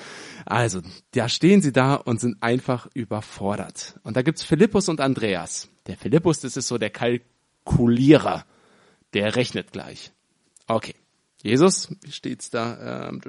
Also, 0.45 0.83
da 1.13 1.29
stehen 1.29 1.63
sie 1.63 1.73
da 1.73 1.95
und 1.95 2.21
sind 2.21 2.43
einfach 2.43 2.89
überfordert. 2.95 4.01
Und 4.03 4.17
da 4.17 4.23
gibt's 4.23 4.43
Philippus 4.43 4.89
und 4.89 5.01
Andreas. 5.01 5.69
Der 5.87 5.97
Philippus, 5.97 6.41
das 6.41 6.57
ist 6.57 6.67
so 6.67 6.79
der 6.79 6.91
Kalkulierer. 6.91 8.45
Der 9.15 9.37
rechnet 9.37 9.71
gleich. 9.71 10.11
Okay. 10.67 10.97
Jesus, 11.43 11.95
wie 12.03 12.11
steht's 12.11 12.51
da? 12.51 13.09
Ähm, 13.09 13.21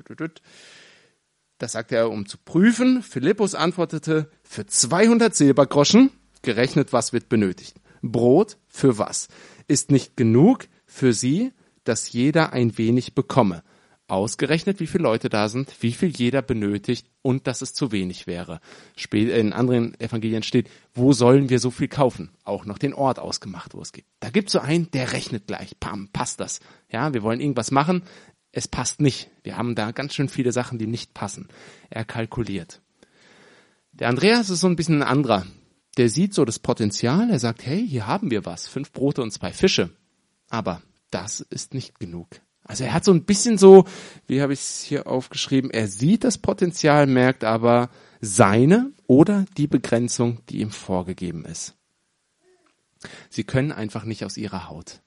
das 1.64 1.72
sagt 1.72 1.94
er, 1.94 2.12
um 2.12 2.26
zu 2.26 2.38
prüfen. 2.38 3.02
Philippus 3.02 3.56
antwortete, 3.56 4.30
für 4.44 4.66
200 4.66 5.34
Silbergroschen, 5.34 6.12
gerechnet, 6.42 6.92
was 6.92 7.14
wird 7.14 7.30
benötigt. 7.30 7.80
Brot 8.02 8.58
für 8.68 8.98
was? 8.98 9.30
Ist 9.70 9.90
nicht 9.90 10.18
genug 10.18 10.68
für 10.86 11.14
sie, 11.14 11.54
dass 11.86 12.12
jeder 12.12 12.52
ein 12.52 12.78
wenig 12.78 13.16
bekomme. 13.16 13.64
Ausgerechnet, 14.10 14.82
wie 14.82 14.88
viele 14.88 15.06
Leute 15.06 15.30
da 15.30 15.48
sind, 15.48 15.74
wie 15.80 15.94
viel 15.94 16.10
jeder 16.10 16.42
benötigt 16.42 17.08
und 17.22 17.48
dass 17.48 17.62
es 17.62 17.74
zu 17.74 17.94
wenig 17.94 18.28
wäre. 18.28 18.60
In 19.14 19.54
anderen 19.54 19.98
Evangelien 20.02 20.44
steht, 20.44 20.70
wo 20.94 21.14
sollen 21.14 21.50
wir 21.50 21.60
so 21.60 21.72
viel 21.72 21.88
kaufen? 21.88 22.30
Auch 22.44 22.66
noch 22.66 22.78
den 22.78 22.94
Ort 22.94 23.20
ausgemacht, 23.20 23.74
wo 23.74 23.82
es 23.82 23.94
geht. 23.94 24.04
Da 24.20 24.30
gibt 24.30 24.50
es 24.50 24.54
so 24.54 24.60
einen, 24.60 24.92
der 24.92 25.14
rechnet 25.14 25.48
gleich. 25.48 25.80
Pam, 25.80 26.10
passt 26.12 26.42
das. 26.42 26.60
Ja, 26.92 27.14
wir 27.14 27.24
wollen 27.24 27.40
irgendwas 27.40 27.72
machen. 27.72 28.04
Es 28.54 28.68
passt 28.68 29.02
nicht. 29.02 29.32
Wir 29.42 29.58
haben 29.58 29.74
da 29.74 29.92
ganz 29.92 30.14
schön 30.14 30.30
viele 30.30 30.52
Sachen, 30.52 30.78
die 30.78 30.86
nicht 30.88 31.14
passen. 31.16 31.50
Er 31.90 32.06
kalkuliert. 32.06 32.82
Der 33.92 34.10
Andreas 34.10 34.52
ist 34.52 34.62
so 34.62 34.68
ein 34.68 34.76
bisschen 34.76 35.02
ein 35.02 35.08
anderer. 35.08 35.46
Der 35.98 36.08
sieht 36.08 36.36
so 36.36 36.46
das 36.46 36.60
Potenzial. 36.60 37.32
Er 37.32 37.40
sagt, 37.40 37.66
hey, 37.66 37.86
hier 37.86 38.06
haben 38.06 38.30
wir 38.30 38.46
was. 38.46 38.68
Fünf 38.68 38.92
Brote 38.92 39.24
und 39.24 39.32
zwei 39.32 39.52
Fische. 39.52 39.90
Aber 40.50 40.84
das 41.10 41.42
ist 41.42 41.74
nicht 41.74 42.00
genug. 42.00 42.28
Also 42.64 42.84
er 42.84 42.94
hat 42.94 43.04
so 43.04 43.12
ein 43.12 43.26
bisschen 43.26 43.58
so, 43.58 43.86
wie 44.28 44.42
habe 44.42 44.54
ich 44.54 44.60
es 44.60 44.84
hier 44.84 45.08
aufgeschrieben, 45.08 45.70
er 45.72 45.88
sieht 45.88 46.24
das 46.24 46.38
Potenzial, 46.38 47.08
merkt 47.08 47.44
aber 47.44 47.90
seine 48.22 48.92
oder 49.06 49.46
die 49.58 49.68
Begrenzung, 49.68 50.40
die 50.50 50.62
ihm 50.62 50.72
vorgegeben 50.72 51.44
ist. 51.44 51.76
Sie 53.30 53.44
können 53.44 53.72
einfach 53.72 54.04
nicht 54.06 54.26
aus 54.26 54.38
ihrer 54.38 54.70
Haut. 54.70 55.02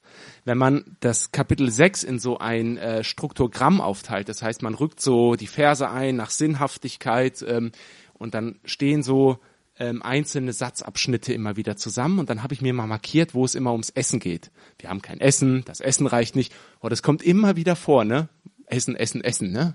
Wenn 0.45 0.59
man 0.59 0.97
das 1.01 1.33
Kapitel 1.33 1.71
6 1.71 2.03
in 2.03 2.19
so 2.19 2.39
ein 2.39 2.79
äh, 2.79 3.05
Struktogramm 3.05 3.81
aufteilt, 3.81 4.29
das 4.29 4.43
heißt, 4.43 4.63
man 4.63 4.75
rückt 4.75 5.01
so 5.01 5.35
die 5.35 5.47
Verse 5.47 5.89
ein 5.89 6.17
nach 6.17 6.31
Sinnhaftigkeit 6.31 7.45
ähm, 7.47 7.73
und 8.15 8.35
dann 8.35 8.59
stehen 8.65 9.03
so 9.03 9.39
ähm, 9.79 10.03
einzelne 10.03 10.53
Satzabschnitte 10.53 11.33
immer 11.33 11.57
wieder 11.57 11.77
zusammen 11.77 12.19
und 12.19 12.31
dann 12.31 12.43
habe 12.43 12.55
ich 12.55 12.63
mir 12.63 12.73
mal 12.73 12.87
markiert, 12.87 13.35
wo 13.35 13.45
es 13.45 13.55
immer 13.55 13.73
ums 13.73 13.91
Essen 13.91 14.21
geht. 14.21 14.51
Wir 14.79 14.89
haben 14.91 15.03
kein 15.03 15.21
Essen, 15.21 15.65
das 15.67 15.81
Essen 15.81 16.07
reicht 16.07 16.37
nicht. 16.37 16.55
Oh, 16.81 16.89
das 16.89 17.03
kommt 17.03 17.23
immer 17.23 17.57
wieder 17.57 17.77
vor, 17.77 18.05
ne? 18.05 18.29
Essen, 18.67 18.97
Essen, 18.97 19.23
Essen, 19.23 19.53
ne? 19.53 19.75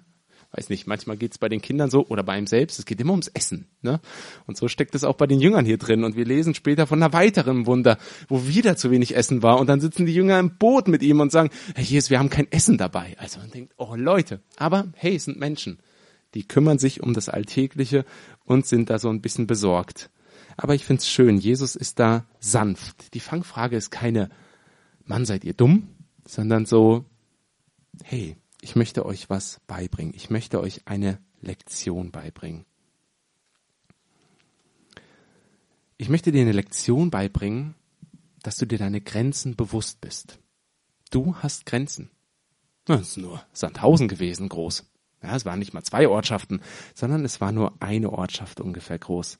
Weiß 0.54 0.68
nicht, 0.68 0.86
manchmal 0.86 1.16
geht 1.16 1.32
es 1.32 1.38
bei 1.38 1.48
den 1.48 1.62
Kindern 1.62 1.90
so 1.90 2.06
oder 2.08 2.24
bei 2.24 2.38
ihm 2.38 2.46
selbst, 2.46 2.78
es 2.78 2.86
geht 2.86 3.00
immer 3.00 3.12
ums 3.12 3.30
Essen. 3.30 3.68
Ne? 3.82 4.02
Und 4.48 4.58
so 4.58 4.68
steckt 4.68 4.96
es 4.96 5.06
auch 5.06 5.16
bei 5.16 5.26
den 5.26 5.40
Jüngern 5.40 5.66
hier 5.66 5.78
drin. 5.78 6.04
Und 6.04 6.18
wir 6.18 6.26
lesen 6.26 6.54
später 6.54 6.88
von 6.88 7.02
einer 7.02 7.14
weiteren 7.14 7.68
Wunder, 7.68 7.98
wo 8.28 8.46
wieder 8.48 8.76
zu 8.76 8.92
wenig 8.92 9.16
Essen 9.16 9.44
war. 9.44 9.60
Und 9.60 9.68
dann 9.68 9.80
sitzen 9.80 10.06
die 10.06 10.14
Jünger 10.14 10.40
im 10.40 10.58
Boot 10.58 10.90
mit 10.90 11.04
ihm 11.04 11.22
und 11.22 11.32
sagen, 11.32 11.52
hey 11.76 11.86
Jesus, 11.86 12.10
wir 12.10 12.20
haben 12.20 12.30
kein 12.30 12.52
Essen 12.52 12.78
dabei. 12.78 13.16
Also 13.18 13.40
man 13.40 13.50
denkt, 13.52 13.74
oh 13.78 13.96
Leute, 13.96 14.42
aber 14.58 14.92
hey, 14.96 15.16
es 15.16 15.24
sind 15.24 15.40
Menschen. 15.40 15.80
Die 16.34 16.46
kümmern 16.46 16.80
sich 16.80 17.02
um 17.02 17.14
das 17.14 17.30
Alltägliche 17.30 18.04
und 18.44 18.66
sind 18.66 18.90
da 18.90 19.00
so 19.00 19.10
ein 19.10 19.22
bisschen 19.22 19.48
besorgt. 19.48 20.10
Aber 20.58 20.76
ich 20.76 20.84
finde 20.84 21.00
es 21.00 21.10
schön, 21.10 21.38
Jesus 21.38 21.78
ist 21.78 22.00
da 22.00 22.26
sanft. 22.40 23.14
Die 23.14 23.20
Fangfrage 23.22 23.78
ist 23.78 23.90
keine, 23.90 24.30
Mann, 25.06 25.26
seid 25.26 25.46
ihr 25.46 25.54
dumm, 25.54 25.88
sondern 26.26 26.66
so, 26.66 27.06
hey, 28.04 28.36
ich 28.62 28.76
möchte 28.76 29.06
euch 29.06 29.30
was 29.30 29.60
beibringen. 29.68 30.14
Ich 30.16 30.30
möchte 30.30 30.62
euch 30.62 30.84
eine 30.86 31.20
Lektion 31.42 32.12
beibringen. 32.12 32.66
Ich 35.98 36.10
möchte 36.10 36.32
dir 36.32 36.42
eine 36.42 36.52
Lektion 36.52 37.12
beibringen, 37.12 37.76
dass 38.44 38.58
du 38.58 38.66
dir 38.66 38.78
deine 38.78 39.02
Grenzen 39.02 39.56
bewusst 39.56 40.00
bist. 40.02 40.40
Du 41.10 41.36
hast 41.36 41.66
Grenzen. 41.66 42.10
Das 42.86 43.02
ist 43.02 43.18
nur 43.18 43.44
Sandhausen 43.52 44.08
gewesen, 44.08 44.50
groß. 44.50 44.86
Ja, 45.22 45.36
es 45.36 45.46
waren 45.46 45.60
nicht 45.60 45.74
mal 45.74 45.84
zwei 45.84 46.08
Ortschaften, 46.08 46.62
sondern 46.96 47.26
es 47.26 47.42
war 47.42 47.52
nur 47.52 47.80
eine 47.82 48.12
Ortschaft 48.12 48.60
ungefähr 48.60 48.98
groß. 48.98 49.38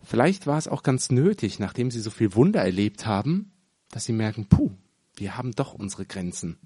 Vielleicht 0.00 0.46
war 0.46 0.58
es 0.58 0.68
auch 0.68 0.82
ganz 0.82 1.10
nötig, 1.10 1.58
nachdem 1.58 1.90
sie 1.90 2.00
so 2.00 2.10
viel 2.10 2.34
Wunder 2.34 2.60
erlebt 2.60 3.06
haben, 3.06 3.52
dass 3.90 4.04
sie 4.04 4.12
merken, 4.12 4.46
puh, 4.46 4.70
wir 5.16 5.36
haben 5.36 5.52
doch 5.52 5.74
unsere 5.74 6.04
Grenzen. 6.04 6.58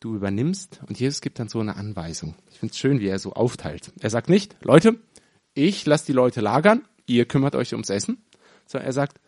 Du 0.00 0.16
übernimmst 0.16 0.80
und 0.88 0.98
Jesus 0.98 1.20
gibt 1.20 1.38
dann 1.38 1.48
so 1.48 1.60
eine 1.60 1.76
Anweisung. 1.76 2.34
Ich 2.50 2.58
finde 2.58 2.72
es 2.72 2.78
schön, 2.78 3.00
wie 3.00 3.06
er 3.06 3.18
so 3.18 3.34
aufteilt. 3.34 3.92
Er 4.00 4.10
sagt 4.10 4.28
nicht, 4.28 4.56
Leute, 4.62 4.98
ich 5.54 5.86
lasse 5.86 6.06
die 6.06 6.12
Leute 6.12 6.40
lagern, 6.40 6.82
ihr 7.06 7.26
kümmert 7.26 7.54
euch 7.54 7.72
ums 7.72 7.90
Essen, 7.90 8.24
sondern 8.66 8.86
er 8.86 8.92
sagt, 8.92 9.20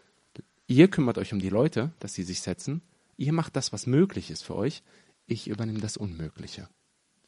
ihr 0.66 0.88
kümmert 0.88 1.18
euch 1.18 1.32
um 1.32 1.38
die 1.38 1.48
Leute, 1.48 1.92
dass 2.00 2.14
sie 2.14 2.24
sich 2.24 2.40
setzen, 2.40 2.82
ihr 3.16 3.32
macht 3.32 3.56
das, 3.56 3.72
was 3.72 3.86
möglich 3.86 4.30
ist 4.30 4.44
für 4.44 4.56
euch, 4.56 4.82
ich 5.26 5.48
übernehme 5.48 5.80
das 5.80 5.96
Unmögliche. 5.96 6.68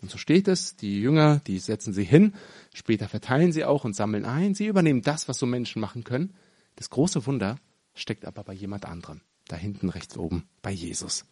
Und 0.02 0.10
so 0.10 0.18
steht 0.18 0.46
es, 0.48 0.76
die 0.76 1.00
Jünger, 1.00 1.40
die 1.46 1.58
setzen 1.58 1.92
sie 1.92 2.04
hin, 2.04 2.34
später 2.74 3.08
verteilen 3.08 3.52
sie 3.52 3.64
auch 3.64 3.84
und 3.84 3.94
sammeln 3.94 4.24
ein, 4.24 4.54
sie 4.54 4.66
übernehmen 4.66 5.02
das, 5.02 5.28
was 5.28 5.38
so 5.38 5.46
Menschen 5.46 5.80
machen 5.80 6.04
können. 6.04 6.34
Das 6.76 6.90
große 6.90 7.26
Wunder 7.26 7.58
steckt 7.94 8.26
aber 8.26 8.44
bei 8.44 8.52
jemand 8.52 8.84
anderem, 8.84 9.22
da 9.48 9.56
hinten 9.56 9.88
rechts 9.88 10.16
oben, 10.16 10.44
bei 10.62 10.70
Jesus. 10.70 11.24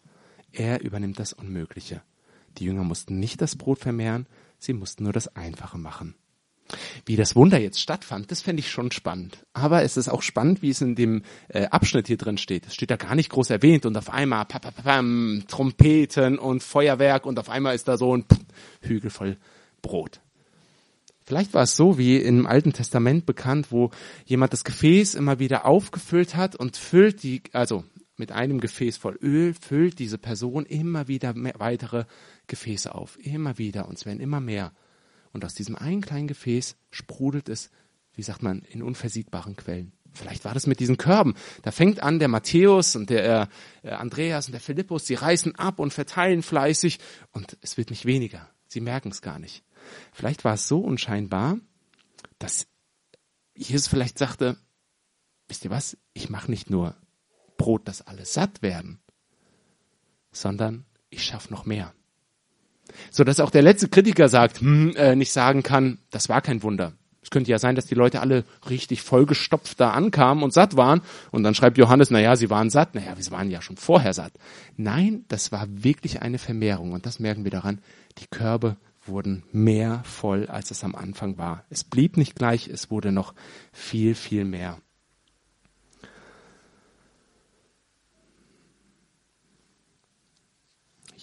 Er 0.51 0.81
übernimmt 0.81 1.19
das 1.19 1.33
Unmögliche. 1.33 2.01
Die 2.57 2.65
Jünger 2.65 2.83
mussten 2.83 3.19
nicht 3.19 3.41
das 3.41 3.55
Brot 3.55 3.79
vermehren, 3.79 4.27
sie 4.59 4.73
mussten 4.73 5.03
nur 5.03 5.13
das 5.13 5.35
Einfache 5.35 5.77
machen. 5.77 6.15
Wie 7.05 7.15
das 7.15 7.35
Wunder 7.35 7.59
jetzt 7.59 7.79
stattfand, 7.79 8.31
das 8.31 8.41
fände 8.41 8.59
ich 8.59 8.71
schon 8.71 8.91
spannend. 8.91 9.45
Aber 9.53 9.83
es 9.83 9.97
ist 9.97 10.09
auch 10.09 10.23
spannend, 10.23 10.61
wie 10.63 10.71
es 10.71 10.81
in 10.81 10.95
dem 10.95 11.21
äh, 11.49 11.65
Abschnitt 11.65 12.07
hier 12.07 12.17
drin 12.17 12.39
steht. 12.39 12.65
Es 12.65 12.73
steht 12.73 12.89
da 12.89 12.95
gar 12.95 13.13
nicht 13.13 13.29
groß 13.29 13.51
erwähnt 13.51 13.85
und 13.85 13.95
auf 13.97 14.09
einmal 14.09 14.45
pa, 14.45 14.57
pa, 14.57 14.71
pa, 14.71 15.03
Trompeten 15.47 16.39
und 16.39 16.63
Feuerwerk 16.63 17.25
und 17.27 17.37
auf 17.37 17.49
einmal 17.49 17.75
ist 17.75 17.87
da 17.87 17.97
so 17.97 18.17
ein 18.17 18.25
Hügel 18.81 19.11
voll 19.11 19.37
Brot. 19.83 20.21
Vielleicht 21.23 21.53
war 21.53 21.63
es 21.63 21.75
so 21.75 21.97
wie 21.97 22.17
im 22.17 22.45
Alten 22.45 22.73
Testament 22.73 23.25
bekannt, 23.25 23.71
wo 23.71 23.91
jemand 24.25 24.53
das 24.53 24.63
Gefäß 24.63 25.15
immer 25.15 25.39
wieder 25.39 25.65
aufgefüllt 25.65 26.35
hat 26.35 26.55
und 26.55 26.77
füllt 26.77 27.23
die, 27.23 27.41
also 27.51 27.83
mit 28.17 28.31
einem 28.31 28.59
Gefäß 28.59 28.97
voll 28.97 29.17
Öl, 29.21 29.53
füllt 29.53 29.99
diese 29.99 30.17
Person 30.17 30.65
immer 30.65 31.07
wieder 31.07 31.33
weitere 31.35 32.05
Gefäße 32.47 32.93
auf. 32.93 33.17
Immer 33.19 33.57
wieder 33.57 33.87
und 33.87 33.97
es 33.97 34.05
werden 34.05 34.19
immer 34.19 34.39
mehr. 34.39 34.71
Und 35.31 35.43
aus 35.43 35.53
diesem 35.53 35.75
einen 35.75 36.01
kleinen 36.01 36.27
Gefäß 36.27 36.77
sprudelt 36.91 37.49
es, 37.49 37.69
wie 38.13 38.23
sagt 38.23 38.41
man, 38.41 38.61
in 38.61 38.81
unversiegbaren 38.81 39.55
Quellen. 39.55 39.91
Vielleicht 40.13 40.45
war 40.45 40.53
das 40.53 40.65
mit 40.65 40.79
diesen 40.79 40.97
Körben. 40.97 41.35
Da 41.61 41.71
fängt 41.71 42.01
an 42.01 42.19
der 42.19 42.29
Matthäus 42.29 42.95
und 42.95 43.09
der 43.09 43.49
äh, 43.83 43.89
Andreas 43.89 44.47
und 44.47 44.53
der 44.53 44.61
Philippus, 44.61 45.05
sie 45.05 45.15
reißen 45.15 45.55
ab 45.55 45.79
und 45.79 45.91
verteilen 45.91 46.41
fleißig 46.41 46.99
und 47.31 47.57
es 47.61 47.77
wird 47.77 47.89
nicht 47.89 48.05
weniger. 48.05 48.49
Sie 48.67 48.79
merken 48.79 49.09
es 49.09 49.21
gar 49.21 49.39
nicht. 49.39 49.63
Vielleicht 50.13 50.45
war 50.45 50.53
es 50.53 50.67
so 50.67 50.79
unscheinbar, 50.79 51.57
dass 52.39 52.67
Jesus 53.55 53.87
vielleicht 53.87 54.17
sagte, 54.17 54.57
wisst 55.47 55.65
ihr 55.65 55.71
was, 55.71 55.97
ich 56.13 56.29
mache 56.29 56.49
nicht 56.49 56.69
nur 56.69 56.95
Brot, 57.65 57.87
dass 57.87 58.03
alle 58.03 58.25
satt 58.25 58.61
werden, 58.61 58.99
sondern 60.31 60.85
ich 61.09 61.23
schaffe 61.23 61.51
noch 61.51 61.65
mehr. 61.65 61.93
So 63.09 63.23
dass 63.23 63.39
auch 63.39 63.49
der 63.49 63.63
letzte 63.63 63.87
Kritiker 63.87 64.29
sagt, 64.29 64.61
hm, 64.61 64.95
äh, 64.95 65.15
nicht 65.15 65.31
sagen 65.31 65.63
kann, 65.63 65.97
das 66.11 66.29
war 66.29 66.41
kein 66.41 66.61
Wunder. 66.61 66.93
Es 67.23 67.31
könnte 67.31 67.49
ja 67.49 67.57
sein, 67.57 67.75
dass 67.75 67.87
die 67.87 67.95
Leute 67.95 68.21
alle 68.21 68.43
richtig 68.69 69.01
vollgestopft 69.01 69.79
da 69.79 69.89
ankamen 69.89 70.43
und 70.43 70.53
satt 70.53 70.77
waren. 70.77 71.01
Und 71.31 71.41
dann 71.41 71.55
schreibt 71.55 71.79
Johannes, 71.79 72.11
naja, 72.11 72.35
sie 72.35 72.51
waren 72.51 72.69
satt. 72.69 72.93
Naja, 72.93 73.15
sie 73.17 73.31
waren 73.31 73.49
ja 73.49 73.63
schon 73.63 73.77
vorher 73.77 74.13
satt. 74.13 74.33
Nein, 74.77 75.25
das 75.27 75.51
war 75.51 75.65
wirklich 75.67 76.21
eine 76.21 76.37
Vermehrung. 76.37 76.91
Und 76.91 77.07
das 77.07 77.17
merken 77.17 77.45
wir 77.45 77.49
daran. 77.49 77.81
Die 78.19 78.27
Körbe 78.27 78.77
wurden 79.07 79.41
mehr 79.51 80.03
voll, 80.03 80.45
als 80.45 80.69
es 80.69 80.83
am 80.83 80.93
Anfang 80.93 81.39
war. 81.39 81.65
Es 81.71 81.83
blieb 81.83 82.15
nicht 82.15 82.35
gleich, 82.35 82.67
es 82.67 82.91
wurde 82.91 83.11
noch 83.11 83.33
viel, 83.73 84.13
viel 84.13 84.45
mehr. 84.45 84.77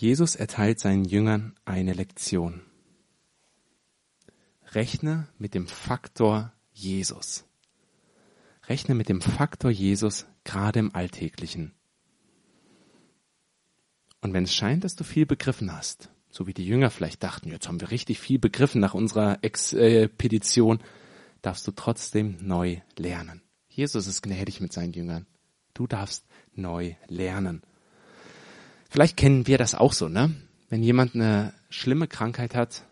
Jesus 0.02 0.35
erteilt 0.35 0.80
seinen 0.80 1.04
Jüngern 1.04 1.54
eine 1.64 1.92
Lektion. 1.92 2.62
Rechne 4.73 5.28
mit 5.38 5.54
dem 5.54 5.68
Faktor 5.68 6.52
Jesus. 6.73 7.44
Rechne 8.66 8.97
mit 8.97 9.09
dem 9.09 9.21
Faktor 9.21 9.71
Jesus 9.71 10.26
gerade 10.42 10.80
im 10.80 10.92
Alltäglichen. 10.92 11.73
Und 14.21 14.32
wenn 14.32 14.42
es 14.42 14.52
scheint, 14.52 14.82
dass 14.82 14.97
du 14.97 15.04
viel 15.04 15.25
begriffen 15.25 15.73
hast, 15.73 16.11
so 16.30 16.49
wie 16.49 16.52
die 16.52 16.66
Jünger 16.66 16.90
vielleicht 16.90 17.23
dachten, 17.23 17.50
jetzt 17.50 17.68
haben 17.68 17.80
wir 17.80 17.92
richtig 17.92 18.18
viel 18.18 18.40
begriffen 18.40 18.80
nach 18.80 18.94
unserer 18.94 19.38
Expedition, 19.42 20.82
darfst 21.42 21.64
du 21.64 21.71
trotzdem 21.71 22.38
neu 22.40 22.80
lernen. 22.99 23.40
Jesus 23.68 24.09
ist 24.09 24.23
gnädig 24.23 24.61
mit 24.61 24.73
seinen 24.73 24.94
Jüngern. 24.94 25.28
Du 25.75 25.87
darfst 25.87 26.26
neu 26.56 26.97
lernen. 27.06 27.62
Vielleicht 28.92 29.16
kennen 29.16 29.46
wir 29.46 29.56
das 29.56 29.75
auch 29.75 29.94
so, 29.94 30.11
ne? 30.11 30.34
Wenn 30.68 30.82
jemand 30.82 31.14
eine 31.14 31.54
schlimme 31.70 32.08
Krankheit 32.08 32.54
hat, 32.54 32.84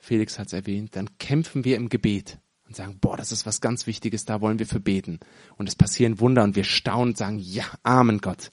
Felix 0.00 0.36
hat 0.36 0.48
es 0.48 0.52
erwähnt, 0.52 0.96
dann 0.96 1.16
kämpfen 1.18 1.64
wir 1.64 1.76
im 1.76 1.88
Gebet 1.88 2.38
und 2.66 2.74
sagen, 2.74 2.98
boah, 3.00 3.16
das 3.16 3.30
ist 3.30 3.46
was 3.46 3.60
ganz 3.60 3.86
Wichtiges, 3.86 4.24
da 4.24 4.40
wollen 4.40 4.58
wir 4.58 4.66
für 4.66 4.80
beten. 4.80 5.20
Und 5.56 5.68
es 5.68 5.76
passieren 5.76 6.18
Wunder 6.18 6.42
und 6.42 6.56
wir 6.56 6.64
staunen 6.64 7.10
und 7.10 7.16
sagen, 7.16 7.38
ja, 7.38 7.66
Amen 7.84 8.18
Gott. 8.18 8.50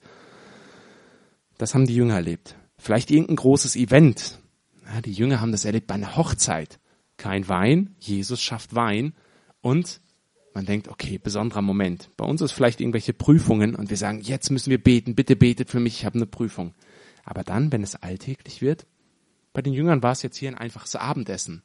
Das 1.58 1.74
haben 1.74 1.88
die 1.88 1.96
Jünger 1.96 2.14
erlebt. 2.14 2.54
Vielleicht 2.78 3.10
irgendein 3.10 3.34
großes 3.34 3.74
Event. 3.74 4.38
Ja, 4.86 5.00
die 5.00 5.12
Jünger 5.12 5.40
haben 5.40 5.50
das 5.50 5.64
erlebt 5.64 5.88
bei 5.88 5.96
einer 5.96 6.16
Hochzeit. 6.16 6.78
Kein 7.16 7.48
Wein, 7.48 7.96
Jesus 7.98 8.40
schafft 8.40 8.76
Wein 8.76 9.12
und 9.60 10.00
man 10.54 10.66
denkt, 10.66 10.86
okay, 10.86 11.18
besonderer 11.18 11.62
Moment. 11.62 12.10
Bei 12.16 12.24
uns 12.24 12.42
ist 12.42 12.52
vielleicht 12.52 12.80
irgendwelche 12.80 13.12
Prüfungen 13.12 13.74
und 13.74 13.90
wir 13.90 13.96
sagen, 13.96 14.20
jetzt 14.20 14.50
müssen 14.50 14.70
wir 14.70 14.80
beten, 14.80 15.16
bitte 15.16 15.34
betet 15.34 15.68
für 15.68 15.80
mich, 15.80 15.94
ich 15.94 16.04
habe 16.04 16.14
eine 16.14 16.26
Prüfung. 16.26 16.74
Aber 17.24 17.44
dann, 17.44 17.72
wenn 17.72 17.82
es 17.82 17.96
alltäglich 17.96 18.62
wird, 18.62 18.86
bei 19.52 19.62
den 19.62 19.74
Jüngern 19.74 20.02
war 20.02 20.12
es 20.12 20.22
jetzt 20.22 20.36
hier 20.36 20.48
ein 20.48 20.56
einfaches 20.58 20.96
Abendessen. 20.96 21.62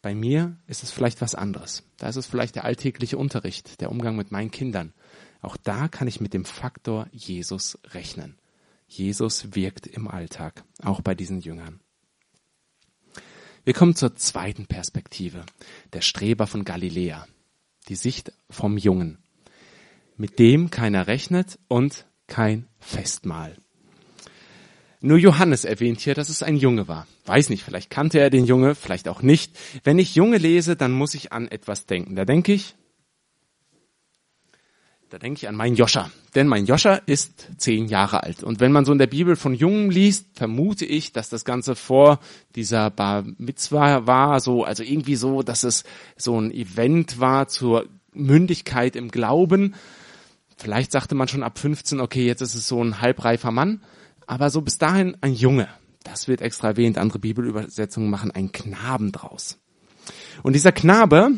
Bei 0.00 0.14
mir 0.14 0.56
ist 0.66 0.82
es 0.82 0.90
vielleicht 0.90 1.20
was 1.20 1.34
anderes. 1.34 1.82
Da 1.98 2.08
ist 2.08 2.16
es 2.16 2.26
vielleicht 2.26 2.54
der 2.56 2.64
alltägliche 2.64 3.18
Unterricht, 3.18 3.80
der 3.80 3.90
Umgang 3.90 4.16
mit 4.16 4.30
meinen 4.30 4.50
Kindern. 4.50 4.94
Auch 5.42 5.56
da 5.56 5.88
kann 5.88 6.08
ich 6.08 6.20
mit 6.20 6.32
dem 6.32 6.44
Faktor 6.44 7.08
Jesus 7.12 7.78
rechnen. 7.90 8.38
Jesus 8.88 9.54
wirkt 9.54 9.86
im 9.86 10.08
Alltag, 10.08 10.64
auch 10.82 11.00
bei 11.00 11.14
diesen 11.14 11.40
Jüngern. 11.40 11.80
Wir 13.64 13.74
kommen 13.74 13.96
zur 13.96 14.14
zweiten 14.14 14.66
Perspektive, 14.66 15.44
der 15.92 16.00
Streber 16.00 16.46
von 16.46 16.64
Galiläa, 16.64 17.26
die 17.88 17.96
Sicht 17.96 18.32
vom 18.48 18.78
Jungen, 18.78 19.18
mit 20.16 20.38
dem 20.38 20.70
keiner 20.70 21.08
rechnet 21.08 21.58
und 21.66 22.06
kein 22.28 22.68
Festmahl. 22.78 23.56
Nur 25.00 25.18
Johannes 25.18 25.64
erwähnt 25.64 26.00
hier, 26.00 26.14
dass 26.14 26.28
es 26.28 26.42
ein 26.42 26.56
Junge 26.56 26.88
war. 26.88 27.06
Weiß 27.26 27.50
nicht, 27.50 27.64
vielleicht 27.64 27.90
kannte 27.90 28.18
er 28.18 28.30
den 28.30 28.46
Junge, 28.46 28.74
vielleicht 28.74 29.08
auch 29.08 29.22
nicht. 29.22 29.56
Wenn 29.84 29.98
ich 29.98 30.14
Junge 30.14 30.38
lese, 30.38 30.76
dann 30.76 30.92
muss 30.92 31.14
ich 31.14 31.32
an 31.32 31.48
etwas 31.48 31.86
denken. 31.86 32.16
Da 32.16 32.24
denke 32.24 32.52
ich, 32.52 32.74
da 35.10 35.18
denke 35.18 35.38
ich 35.38 35.48
an 35.48 35.54
meinen 35.54 35.76
Joscha. 35.76 36.10
Denn 36.34 36.48
mein 36.48 36.66
Joscha 36.66 36.94
ist 36.94 37.48
zehn 37.58 37.86
Jahre 37.86 38.24
alt. 38.24 38.42
Und 38.42 38.58
wenn 38.58 38.72
man 38.72 38.84
so 38.84 38.92
in 38.92 38.98
der 38.98 39.06
Bibel 39.06 39.36
von 39.36 39.54
Jungen 39.54 39.90
liest, 39.90 40.26
vermute 40.34 40.84
ich, 40.84 41.12
dass 41.12 41.28
das 41.28 41.44
Ganze 41.44 41.76
vor 41.76 42.18
dieser 42.56 42.90
Bar 42.90 43.24
Mitzvah 43.38 44.06
war, 44.06 44.40
so, 44.40 44.64
also 44.64 44.82
irgendwie 44.82 45.14
so, 45.14 45.42
dass 45.42 45.62
es 45.62 45.84
so 46.16 46.40
ein 46.40 46.50
Event 46.50 47.20
war 47.20 47.46
zur 47.46 47.86
Mündigkeit 48.14 48.96
im 48.96 49.10
Glauben. 49.10 49.74
Vielleicht 50.56 50.90
sagte 50.90 51.14
man 51.14 51.28
schon 51.28 51.42
ab 51.42 51.58
15, 51.58 52.00
okay, 52.00 52.26
jetzt 52.26 52.40
ist 52.40 52.54
es 52.54 52.66
so 52.66 52.82
ein 52.82 53.00
halbreifer 53.00 53.52
Mann 53.52 53.80
aber 54.26 54.50
so 54.50 54.60
bis 54.60 54.78
dahin 54.78 55.16
ein 55.20 55.34
Junge. 55.34 55.68
Das 56.04 56.28
wird 56.28 56.40
extra 56.40 56.68
erwähnt. 56.68 56.98
Andere 56.98 57.18
Bibelübersetzungen 57.18 58.10
machen 58.10 58.30
einen 58.30 58.52
Knaben 58.52 59.12
draus. 59.12 59.58
Und 60.42 60.52
dieser 60.52 60.72
Knabe, 60.72 61.32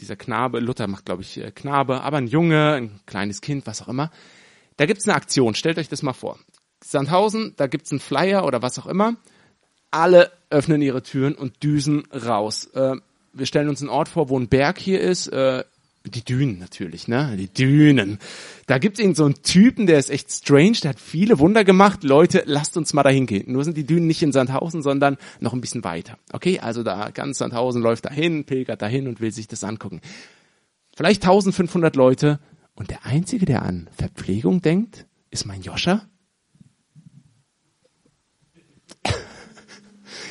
dieser 0.00 0.16
Knabe, 0.16 0.60
Luther 0.60 0.86
macht, 0.88 1.04
glaube 1.04 1.22
ich, 1.22 1.38
äh, 1.38 1.52
Knabe, 1.52 2.00
aber 2.02 2.16
ein 2.16 2.26
Junge, 2.26 2.72
ein 2.72 3.00
kleines 3.06 3.40
Kind, 3.40 3.66
was 3.66 3.82
auch 3.82 3.88
immer. 3.88 4.10
Da 4.76 4.86
gibt's 4.86 5.06
eine 5.06 5.16
Aktion. 5.16 5.54
Stellt 5.54 5.78
euch 5.78 5.88
das 5.88 6.02
mal 6.02 6.12
vor. 6.12 6.38
Sandhausen, 6.82 7.54
da 7.56 7.66
gibt's 7.66 7.90
einen 7.90 8.00
Flyer 8.00 8.44
oder 8.44 8.62
was 8.62 8.78
auch 8.78 8.86
immer. 8.86 9.16
Alle 9.90 10.32
öffnen 10.48 10.80
ihre 10.82 11.02
Türen 11.02 11.34
und 11.34 11.62
düsen 11.62 12.04
raus. 12.12 12.64
Äh, 12.74 12.96
wir 13.32 13.46
stellen 13.46 13.68
uns 13.68 13.80
einen 13.80 13.90
Ort 13.90 14.08
vor, 14.08 14.28
wo 14.28 14.38
ein 14.38 14.48
Berg 14.48 14.78
hier 14.78 15.00
ist. 15.00 15.28
Äh, 15.28 15.64
die 16.04 16.24
Dünen 16.24 16.58
natürlich, 16.58 17.08
ne? 17.08 17.36
Die 17.36 17.48
Dünen. 17.48 18.18
Da 18.66 18.78
gibt's 18.78 18.98
irgend 18.98 19.16
so 19.16 19.26
einen 19.26 19.42
Typen, 19.42 19.86
der 19.86 19.98
ist 19.98 20.10
echt 20.10 20.32
strange, 20.32 20.78
der 20.82 20.90
hat 20.90 21.00
viele 21.00 21.38
Wunder 21.38 21.62
gemacht. 21.62 22.04
Leute, 22.04 22.42
lasst 22.46 22.76
uns 22.76 22.94
mal 22.94 23.02
dahin 23.02 23.26
gehen. 23.26 23.52
Nur 23.52 23.64
sind 23.64 23.76
die 23.76 23.84
Dünen 23.84 24.06
nicht 24.06 24.22
in 24.22 24.32
Sandhausen, 24.32 24.82
sondern 24.82 25.18
noch 25.40 25.52
ein 25.52 25.60
bisschen 25.60 25.84
weiter. 25.84 26.16
Okay, 26.32 26.58
also 26.60 26.82
da 26.82 27.10
ganz 27.10 27.38
Sandhausen 27.38 27.82
läuft 27.82 28.06
dahin, 28.06 28.44
pilgert 28.44 28.80
dahin 28.80 29.08
und 29.08 29.20
will 29.20 29.30
sich 29.30 29.46
das 29.46 29.62
angucken. 29.62 30.00
Vielleicht 30.96 31.22
1500 31.22 31.94
Leute 31.96 32.40
und 32.74 32.90
der 32.90 33.04
einzige, 33.04 33.44
der 33.44 33.62
an 33.62 33.88
Verpflegung 33.92 34.62
denkt, 34.62 35.06
ist 35.30 35.46
mein 35.46 35.60
Joscha. 35.60 36.09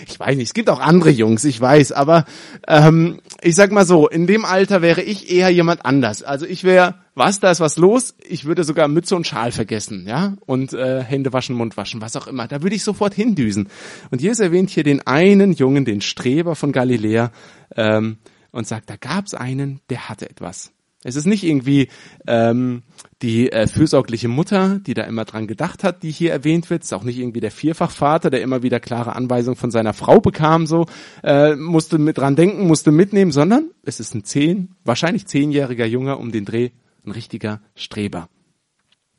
Ich 0.07 0.19
weiß 0.19 0.35
nicht, 0.35 0.47
es 0.47 0.53
gibt 0.53 0.69
auch 0.69 0.79
andere 0.79 1.09
Jungs, 1.09 1.43
ich 1.43 1.59
weiß, 1.59 1.91
aber 1.91 2.25
ähm, 2.67 3.19
ich 3.41 3.55
sag 3.55 3.71
mal 3.71 3.85
so, 3.85 4.07
in 4.07 4.27
dem 4.27 4.45
Alter 4.45 4.81
wäre 4.81 5.01
ich 5.01 5.31
eher 5.31 5.49
jemand 5.49 5.85
anders. 5.85 6.23
Also 6.23 6.45
ich 6.45 6.63
wäre, 6.63 6.95
was, 7.15 7.39
da 7.39 7.51
ist 7.51 7.59
was 7.59 7.77
los, 7.77 8.15
ich 8.27 8.45
würde 8.45 8.63
sogar 8.63 8.88
Mütze 8.88 9.15
und 9.15 9.27
Schal 9.27 9.51
vergessen, 9.51 10.05
ja, 10.07 10.35
und 10.45 10.73
äh, 10.73 11.03
Hände 11.03 11.33
waschen, 11.33 11.55
Mund 11.55 11.77
waschen, 11.77 12.01
was 12.01 12.15
auch 12.15 12.27
immer. 12.27 12.47
Da 12.47 12.62
würde 12.63 12.75
ich 12.75 12.83
sofort 12.83 13.13
hindüsen. 13.13 13.69
Und 14.12 14.21
Jesus 14.21 14.39
erwähnt 14.39 14.69
hier 14.69 14.83
den 14.83 15.05
einen 15.05 15.53
Jungen, 15.53 15.85
den 15.85 16.01
Streber 16.01 16.55
von 16.55 16.71
Galiläa, 16.71 17.31
ähm, 17.75 18.17
und 18.51 18.67
sagt, 18.67 18.89
da 18.89 18.95
gab's 18.95 19.33
einen, 19.33 19.79
der 19.89 20.09
hatte 20.09 20.29
etwas. 20.29 20.71
Es 21.03 21.15
ist 21.15 21.25
nicht 21.25 21.43
irgendwie 21.43 21.88
ähm, 22.27 22.83
die 23.21 23.51
äh, 23.51 23.67
fürsorgliche 23.67 24.27
Mutter, 24.27 24.79
die 24.79 24.93
da 24.93 25.03
immer 25.03 25.23
dran 25.23 25.47
gedacht 25.47 25.83
hat, 25.85 26.03
die 26.03 26.12
hier 26.12 26.31
erwähnt 26.31 26.69
wird. 26.69 26.83
Es 26.83 26.89
ist 26.89 26.93
auch 26.93 27.03
nicht 27.03 27.17
irgendwie 27.17 27.39
der 27.39 27.51
Vierfachvater, 27.51 28.29
der 28.29 28.41
immer 28.41 28.63
wieder 28.63 28.81
klare 28.81 29.15
Anweisungen 29.15 29.55
von 29.55 29.71
seiner 29.71 29.93
Frau 29.93 30.19
bekam, 30.19 30.67
so 30.67 30.88
äh, 31.23 31.55
musste 31.55 31.99
mit 31.99 32.17
dran 32.17 32.35
denken, 32.35 32.67
musste 32.67 32.91
mitnehmen, 32.91 33.31
sondern 33.31 33.71
es 33.83 34.01
ist 34.01 34.13
ein 34.13 34.25
zehn, 34.25 34.75
wahrscheinlich 34.83 35.25
zehnjähriger 35.25 35.85
Junge 35.85 36.17
um 36.17 36.33
den 36.33 36.43
Dreh, 36.43 36.71
ein 37.05 37.12
richtiger 37.12 37.62
Streber. 37.75 38.27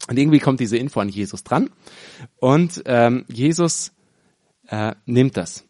Und 0.07 0.19
irgendwie 0.19 0.39
kommt 0.39 0.61
diese 0.61 0.77
Info 0.77 1.01
an 1.01 1.09
Jesus 1.09 1.45
dran 1.45 1.71
und 2.37 2.83
ähm, 2.85 3.25
Jesus 3.29 3.93
äh, 4.69 4.95
nimmt 5.07 5.39
das. 5.39 5.65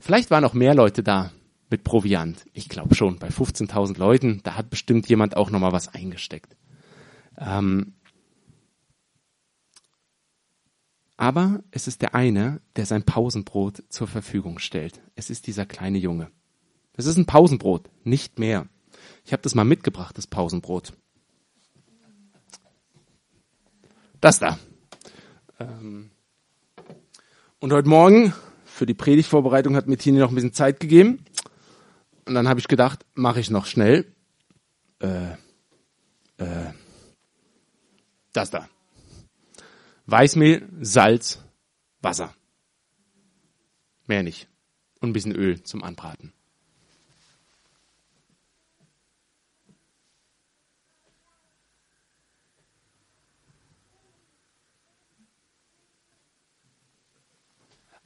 Vielleicht 0.00 0.32
waren 0.32 0.44
auch 0.44 0.54
mehr 0.54 0.74
Leute 0.74 1.02
da, 1.04 1.30
mit 1.74 1.82
Proviant. 1.82 2.46
Ich 2.52 2.68
glaube 2.68 2.94
schon, 2.94 3.18
bei 3.18 3.30
15.000 3.30 3.98
Leuten, 3.98 4.40
da 4.44 4.54
hat 4.54 4.70
bestimmt 4.70 5.08
jemand 5.08 5.36
auch 5.36 5.50
nochmal 5.50 5.72
was 5.72 5.88
eingesteckt. 5.88 6.56
Ähm, 7.36 7.94
aber 11.16 11.64
es 11.72 11.88
ist 11.88 12.00
der 12.00 12.14
eine, 12.14 12.60
der 12.76 12.86
sein 12.86 13.02
Pausenbrot 13.02 13.82
zur 13.88 14.06
Verfügung 14.06 14.60
stellt. 14.60 15.00
Es 15.16 15.30
ist 15.30 15.48
dieser 15.48 15.66
kleine 15.66 15.98
Junge. 15.98 16.30
Es 16.92 17.06
ist 17.06 17.16
ein 17.16 17.26
Pausenbrot, 17.26 17.90
nicht 18.04 18.38
mehr. 18.38 18.68
Ich 19.24 19.32
habe 19.32 19.42
das 19.42 19.56
mal 19.56 19.64
mitgebracht, 19.64 20.16
das 20.16 20.28
Pausenbrot. 20.28 20.92
Das 24.20 24.38
da. 24.38 24.60
Ähm, 25.58 26.12
und 27.58 27.72
heute 27.72 27.88
Morgen 27.88 28.32
für 28.64 28.86
die 28.86 28.94
Predigtvorbereitung 28.94 29.74
hat 29.74 29.88
mir 29.88 29.96
Tini 29.96 30.20
noch 30.20 30.28
ein 30.28 30.36
bisschen 30.36 30.52
Zeit 30.52 30.78
gegeben. 30.78 31.24
Und 32.26 32.34
dann 32.34 32.48
habe 32.48 32.60
ich 32.60 32.68
gedacht, 32.68 33.04
mache 33.14 33.40
ich 33.40 33.50
noch 33.50 33.66
schnell. 33.66 34.06
Äh, 35.00 35.32
äh, 36.38 36.72
das 38.32 38.50
da. 38.50 38.68
Weißmehl, 40.06 40.68
Salz, 40.80 41.42
Wasser. 42.00 42.34
Mehr 44.06 44.22
nicht. 44.22 44.48
Und 45.00 45.10
ein 45.10 45.12
bisschen 45.12 45.34
Öl 45.34 45.62
zum 45.62 45.82
Anbraten. 45.82 46.32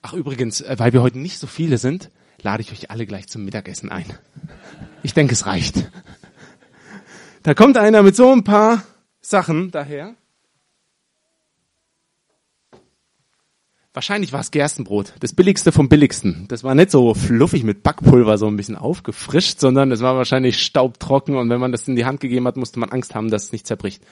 Ach 0.02 0.12
übrigens, 0.12 0.60
äh, 0.60 0.76
weil 0.78 0.92
wir 0.92 1.02
heute 1.02 1.18
nicht 1.18 1.38
so 1.38 1.46
viele 1.46 1.78
sind, 1.78 2.10
lade 2.42 2.62
ich 2.62 2.72
euch 2.72 2.90
alle 2.90 3.06
gleich 3.06 3.28
zum 3.28 3.44
Mittagessen 3.44 3.90
ein. 3.90 4.06
Ich 5.02 5.14
denke, 5.14 5.32
es 5.32 5.46
reicht. 5.46 5.90
Da 7.42 7.54
kommt 7.54 7.76
einer 7.76 8.02
mit 8.02 8.16
so 8.16 8.32
ein 8.32 8.44
paar 8.44 8.82
Sachen 9.20 9.70
daher. 9.70 10.14
Wahrscheinlich 13.94 14.32
war 14.32 14.40
es 14.40 14.52
Gerstenbrot, 14.52 15.14
das 15.18 15.32
billigste 15.32 15.72
vom 15.72 15.88
billigsten. 15.88 16.46
Das 16.48 16.62
war 16.62 16.74
nicht 16.74 16.90
so 16.90 17.14
fluffig 17.14 17.64
mit 17.64 17.82
Backpulver 17.82 18.38
so 18.38 18.46
ein 18.46 18.56
bisschen 18.56 18.76
aufgefrischt, 18.76 19.58
sondern 19.58 19.90
es 19.90 20.02
war 20.02 20.14
wahrscheinlich 20.14 20.62
staubtrocken 20.62 21.36
und 21.36 21.50
wenn 21.50 21.58
man 21.58 21.72
das 21.72 21.88
in 21.88 21.96
die 21.96 22.04
Hand 22.04 22.20
gegeben 22.20 22.46
hat, 22.46 22.56
musste 22.56 22.78
man 22.78 22.90
Angst 22.90 23.14
haben, 23.16 23.30
dass 23.30 23.44
es 23.44 23.52
nicht 23.52 23.66
zerbricht. 23.66 24.02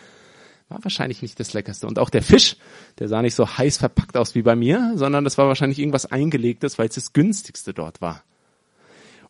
War 0.68 0.82
wahrscheinlich 0.82 1.22
nicht 1.22 1.38
das 1.38 1.52
Leckerste. 1.52 1.86
Und 1.86 1.98
auch 1.98 2.10
der 2.10 2.22
Fisch, 2.22 2.56
der 2.98 3.08
sah 3.08 3.22
nicht 3.22 3.34
so 3.34 3.46
heiß 3.46 3.76
verpackt 3.78 4.16
aus 4.16 4.34
wie 4.34 4.42
bei 4.42 4.56
mir, 4.56 4.92
sondern 4.96 5.24
das 5.24 5.38
war 5.38 5.46
wahrscheinlich 5.46 5.78
irgendwas 5.78 6.06
eingelegtes, 6.06 6.78
weil 6.78 6.88
es 6.88 6.96
das 6.96 7.12
günstigste 7.12 7.72
dort 7.72 8.00
war. 8.00 8.24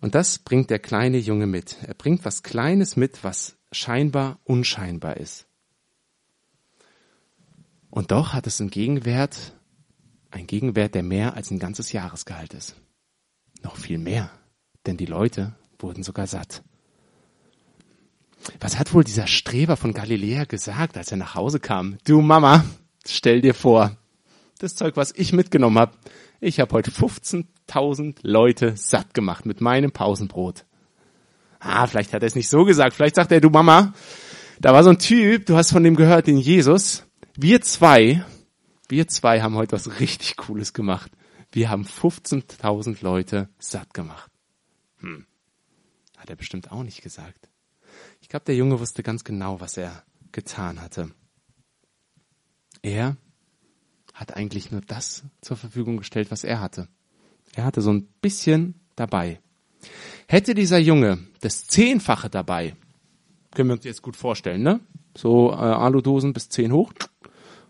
Und 0.00 0.14
das 0.14 0.38
bringt 0.38 0.70
der 0.70 0.78
kleine 0.78 1.18
Junge 1.18 1.46
mit. 1.46 1.76
Er 1.82 1.94
bringt 1.94 2.24
was 2.24 2.42
Kleines 2.42 2.96
mit, 2.96 3.22
was 3.24 3.56
scheinbar 3.72 4.38
unscheinbar 4.44 5.16
ist. 5.18 5.46
Und 7.90 8.12
doch 8.12 8.32
hat 8.32 8.46
es 8.46 8.60
einen 8.60 8.70
Gegenwert, 8.70 9.54
ein 10.30 10.46
Gegenwert, 10.46 10.94
der 10.94 11.02
mehr 11.02 11.34
als 11.34 11.50
ein 11.50 11.58
ganzes 11.58 11.92
Jahresgehalt 11.92 12.52
ist. 12.54 12.76
Noch 13.62 13.76
viel 13.76 13.98
mehr, 13.98 14.30
denn 14.86 14.96
die 14.96 15.06
Leute 15.06 15.54
wurden 15.78 16.02
sogar 16.02 16.26
satt. 16.26 16.62
Was 18.60 18.78
hat 18.78 18.94
wohl 18.94 19.04
dieser 19.04 19.26
Streber 19.26 19.76
von 19.76 19.92
Galiläa 19.92 20.44
gesagt, 20.44 20.96
als 20.96 21.10
er 21.10 21.16
nach 21.16 21.34
Hause 21.34 21.60
kam? 21.60 21.98
Du 22.04 22.20
Mama, 22.20 22.64
stell 23.06 23.40
dir 23.40 23.54
vor, 23.54 23.96
das 24.58 24.74
Zeug, 24.74 24.96
was 24.96 25.12
ich 25.14 25.32
mitgenommen 25.32 25.78
habe, 25.78 25.96
ich 26.40 26.60
habe 26.60 26.72
heute 26.72 26.90
15.000 26.90 28.16
Leute 28.22 28.76
satt 28.76 29.14
gemacht 29.14 29.46
mit 29.46 29.60
meinem 29.60 29.90
Pausenbrot. 29.90 30.64
Ah, 31.60 31.86
vielleicht 31.86 32.12
hat 32.12 32.22
er 32.22 32.26
es 32.26 32.34
nicht 32.34 32.48
so 32.48 32.64
gesagt. 32.64 32.94
Vielleicht 32.94 33.16
sagt 33.16 33.32
er, 33.32 33.40
du 33.40 33.50
Mama, 33.50 33.94
da 34.60 34.72
war 34.72 34.84
so 34.84 34.90
ein 34.90 34.98
Typ, 34.98 35.46
du 35.46 35.56
hast 35.56 35.72
von 35.72 35.82
dem 35.82 35.96
gehört, 35.96 36.26
den 36.26 36.38
Jesus. 36.38 37.04
Wir 37.36 37.60
zwei, 37.62 38.24
wir 38.88 39.08
zwei 39.08 39.42
haben 39.42 39.56
heute 39.56 39.72
was 39.72 40.00
richtig 40.00 40.36
Cooles 40.36 40.72
gemacht. 40.72 41.10
Wir 41.52 41.70
haben 41.70 41.84
15.000 41.84 42.98
Leute 43.02 43.48
satt 43.58 43.94
gemacht. 43.94 44.30
Hm. 45.00 45.26
Hat 46.16 46.30
er 46.30 46.36
bestimmt 46.36 46.70
auch 46.72 46.82
nicht 46.82 47.02
gesagt. 47.02 47.48
Ich 48.26 48.28
glaube, 48.28 48.46
der 48.46 48.56
Junge 48.56 48.80
wusste 48.80 49.04
ganz 49.04 49.22
genau, 49.22 49.60
was 49.60 49.76
er 49.76 50.02
getan 50.32 50.82
hatte. 50.82 51.12
Er 52.82 53.16
hat 54.14 54.34
eigentlich 54.34 54.72
nur 54.72 54.80
das 54.80 55.22
zur 55.42 55.56
Verfügung 55.56 55.98
gestellt, 55.98 56.32
was 56.32 56.42
er 56.42 56.60
hatte. 56.60 56.88
Er 57.54 57.64
hatte 57.64 57.82
so 57.82 57.92
ein 57.92 58.08
bisschen 58.20 58.80
dabei. 58.96 59.40
Hätte 60.26 60.56
dieser 60.56 60.78
Junge 60.80 61.24
das 61.40 61.68
Zehnfache 61.68 62.28
dabei, 62.28 62.74
können 63.52 63.68
wir 63.68 63.76
uns 63.76 63.84
jetzt 63.84 64.02
gut 64.02 64.16
vorstellen, 64.16 64.64
ne? 64.64 64.80
So 65.16 65.52
äh, 65.52 65.54
Aludosen 65.54 66.32
bis 66.32 66.48
zehn 66.48 66.72
hoch 66.72 66.92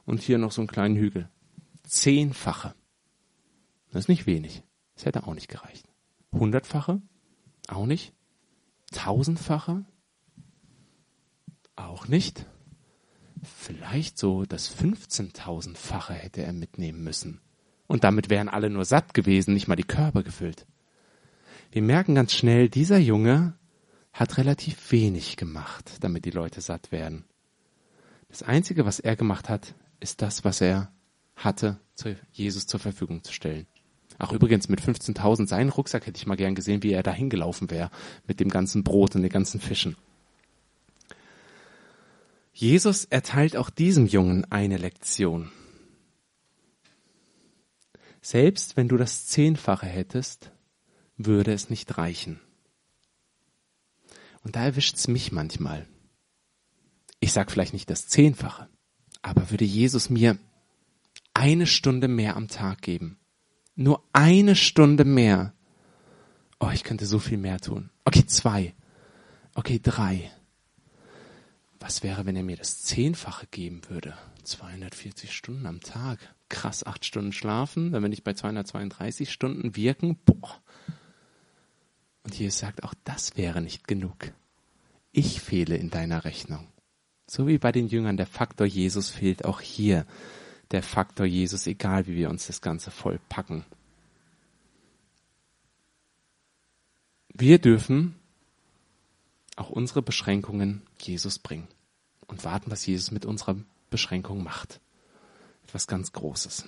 und 0.06 0.22
hier 0.22 0.38
noch 0.38 0.52
so 0.52 0.62
einen 0.62 0.68
kleinen 0.68 0.96
Hügel. 0.96 1.28
Zehnfache. 1.86 2.74
Das 3.90 4.04
ist 4.04 4.08
nicht 4.08 4.24
wenig. 4.24 4.62
Das 4.94 5.04
hätte 5.04 5.26
auch 5.26 5.34
nicht 5.34 5.48
gereicht. 5.48 5.86
Hundertfache? 6.32 7.02
Auch 7.68 7.84
nicht. 7.84 8.14
Tausendfache? 8.90 9.84
Auch 11.76 12.08
nicht. 12.08 12.46
Vielleicht 13.42 14.18
so 14.18 14.44
das 14.44 14.74
15.000-fache 14.76 16.14
hätte 16.14 16.42
er 16.42 16.52
mitnehmen 16.52 17.04
müssen. 17.04 17.40
Und 17.86 18.02
damit 18.02 18.30
wären 18.30 18.48
alle 18.48 18.70
nur 18.70 18.84
satt 18.84 19.14
gewesen, 19.14 19.54
nicht 19.54 19.68
mal 19.68 19.76
die 19.76 19.84
Körper 19.84 20.22
gefüllt. 20.22 20.66
Wir 21.70 21.82
merken 21.82 22.14
ganz 22.14 22.32
schnell, 22.32 22.68
dieser 22.68 22.98
Junge 22.98 23.54
hat 24.12 24.38
relativ 24.38 24.90
wenig 24.90 25.36
gemacht, 25.36 25.98
damit 26.00 26.24
die 26.24 26.30
Leute 26.30 26.60
satt 26.60 26.90
werden. 26.90 27.24
Das 28.28 28.42
Einzige, 28.42 28.86
was 28.86 28.98
er 28.98 29.14
gemacht 29.14 29.48
hat, 29.48 29.74
ist 30.00 30.22
das, 30.22 30.44
was 30.44 30.60
er 30.60 30.90
hatte, 31.36 31.78
Jesus 32.32 32.66
zur 32.66 32.80
Verfügung 32.80 33.22
zu 33.22 33.32
stellen. 33.32 33.66
Ach 34.18 34.32
übrigens, 34.32 34.68
mit 34.68 34.80
15.000 34.80 35.46
seinen 35.46 35.68
Rucksack 35.68 36.06
hätte 36.06 36.16
ich 36.16 36.26
mal 36.26 36.36
gern 36.36 36.54
gesehen, 36.54 36.82
wie 36.82 36.92
er 36.92 37.02
da 37.02 37.12
hingelaufen 37.12 37.70
wäre, 37.70 37.90
mit 38.26 38.40
dem 38.40 38.48
ganzen 38.48 38.82
Brot 38.82 39.14
und 39.14 39.22
den 39.22 39.30
ganzen 39.30 39.60
Fischen. 39.60 39.96
Jesus 42.58 43.04
erteilt 43.04 43.54
auch 43.54 43.68
diesem 43.68 44.06
Jungen 44.06 44.50
eine 44.50 44.78
Lektion. 44.78 45.52
Selbst 48.22 48.78
wenn 48.78 48.88
du 48.88 48.96
das 48.96 49.26
Zehnfache 49.26 49.84
hättest, 49.84 50.52
würde 51.18 51.52
es 51.52 51.68
nicht 51.68 51.98
reichen. 51.98 52.40
Und 54.42 54.56
da 54.56 54.64
erwischt's 54.64 55.06
mich 55.06 55.32
manchmal. 55.32 55.86
Ich 57.20 57.34
sag 57.34 57.50
vielleicht 57.50 57.74
nicht 57.74 57.90
das 57.90 58.08
Zehnfache, 58.08 58.70
aber 59.20 59.50
würde 59.50 59.66
Jesus 59.66 60.08
mir 60.08 60.38
eine 61.34 61.66
Stunde 61.66 62.08
mehr 62.08 62.36
am 62.36 62.48
Tag 62.48 62.80
geben, 62.80 63.18
nur 63.74 64.02
eine 64.14 64.56
Stunde 64.56 65.04
mehr, 65.04 65.52
oh, 66.58 66.70
ich 66.72 66.84
könnte 66.84 67.04
so 67.04 67.18
viel 67.18 67.36
mehr 67.36 67.60
tun. 67.60 67.90
Okay, 68.06 68.24
zwei. 68.24 68.74
Okay, 69.52 69.78
drei. 69.78 70.32
Was 71.80 72.02
wäre, 72.02 72.26
wenn 72.26 72.36
er 72.36 72.42
mir 72.42 72.56
das 72.56 72.82
Zehnfache 72.82 73.46
geben 73.46 73.82
würde? 73.88 74.16
240 74.44 75.32
Stunden 75.32 75.66
am 75.66 75.80
Tag. 75.80 76.18
Krass, 76.48 76.86
acht 76.86 77.04
Stunden 77.04 77.32
schlafen, 77.32 77.92
dann 77.92 78.02
bin 78.02 78.12
ich 78.12 78.24
bei 78.24 78.32
232 78.32 79.30
Stunden 79.32 79.76
wirken. 79.76 80.16
Boah. 80.24 80.60
Und 82.22 82.38
Jesus 82.38 82.58
sagt, 82.58 82.82
auch 82.82 82.94
das 83.04 83.36
wäre 83.36 83.60
nicht 83.60 83.86
genug. 83.86 84.32
Ich 85.12 85.40
fehle 85.40 85.76
in 85.76 85.90
deiner 85.90 86.24
Rechnung. 86.24 86.68
So 87.26 87.46
wie 87.46 87.58
bei 87.58 87.72
den 87.72 87.88
Jüngern 87.88 88.16
der 88.16 88.26
Faktor 88.26 88.66
Jesus 88.66 89.10
fehlt 89.10 89.44
auch 89.44 89.60
hier 89.60 90.06
der 90.70 90.82
Faktor 90.82 91.26
Jesus, 91.26 91.66
egal 91.66 92.06
wie 92.06 92.16
wir 92.16 92.30
uns 92.30 92.46
das 92.46 92.60
Ganze 92.60 92.90
voll 92.90 93.20
packen. 93.28 93.64
Wir 97.32 97.58
dürfen 97.58 98.16
auch 99.56 99.70
unsere 99.70 100.02
Beschränkungen 100.02 100.82
Jesus 101.00 101.38
bringen 101.38 101.68
und 102.26 102.44
warten, 102.44 102.70
was 102.70 102.86
Jesus 102.86 103.10
mit 103.10 103.24
unserer 103.24 103.56
Beschränkung 103.90 104.42
macht. 104.42 104.80
Etwas 105.64 105.86
ganz 105.86 106.12
Großes. 106.12 106.66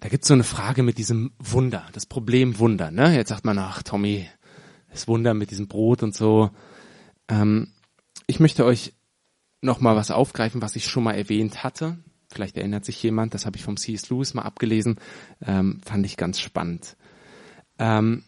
Da 0.00 0.08
gibt 0.08 0.24
es 0.24 0.28
so 0.28 0.34
eine 0.34 0.44
Frage 0.44 0.82
mit 0.82 0.98
diesem 0.98 1.32
Wunder, 1.38 1.86
das 1.92 2.04
Problem 2.04 2.58
Wunder. 2.58 2.90
Ne? 2.90 3.14
Jetzt 3.14 3.30
sagt 3.30 3.44
man, 3.44 3.58
ach 3.58 3.82
Tommy, 3.82 4.28
das 4.90 5.08
Wunder 5.08 5.32
mit 5.32 5.50
diesem 5.50 5.68
Brot 5.68 6.02
und 6.02 6.14
so. 6.14 6.50
Ähm, 7.28 7.72
ich 8.26 8.40
möchte 8.40 8.64
euch 8.64 8.92
noch 9.60 9.80
mal 9.80 9.96
was 9.96 10.10
aufgreifen, 10.10 10.60
was 10.60 10.76
ich 10.76 10.86
schon 10.86 11.04
mal 11.04 11.14
erwähnt 11.14 11.64
hatte. 11.64 11.98
Vielleicht 12.30 12.56
erinnert 12.56 12.84
sich 12.84 13.02
jemand, 13.02 13.32
das 13.32 13.46
habe 13.46 13.56
ich 13.56 13.62
vom 13.62 13.76
C.S. 13.76 14.10
Lewis 14.10 14.34
mal 14.34 14.42
abgelesen, 14.42 14.98
ähm, 15.40 15.80
fand 15.84 16.04
ich 16.04 16.16
ganz 16.16 16.40
spannend. 16.40 16.96
Ähm, 17.78 18.24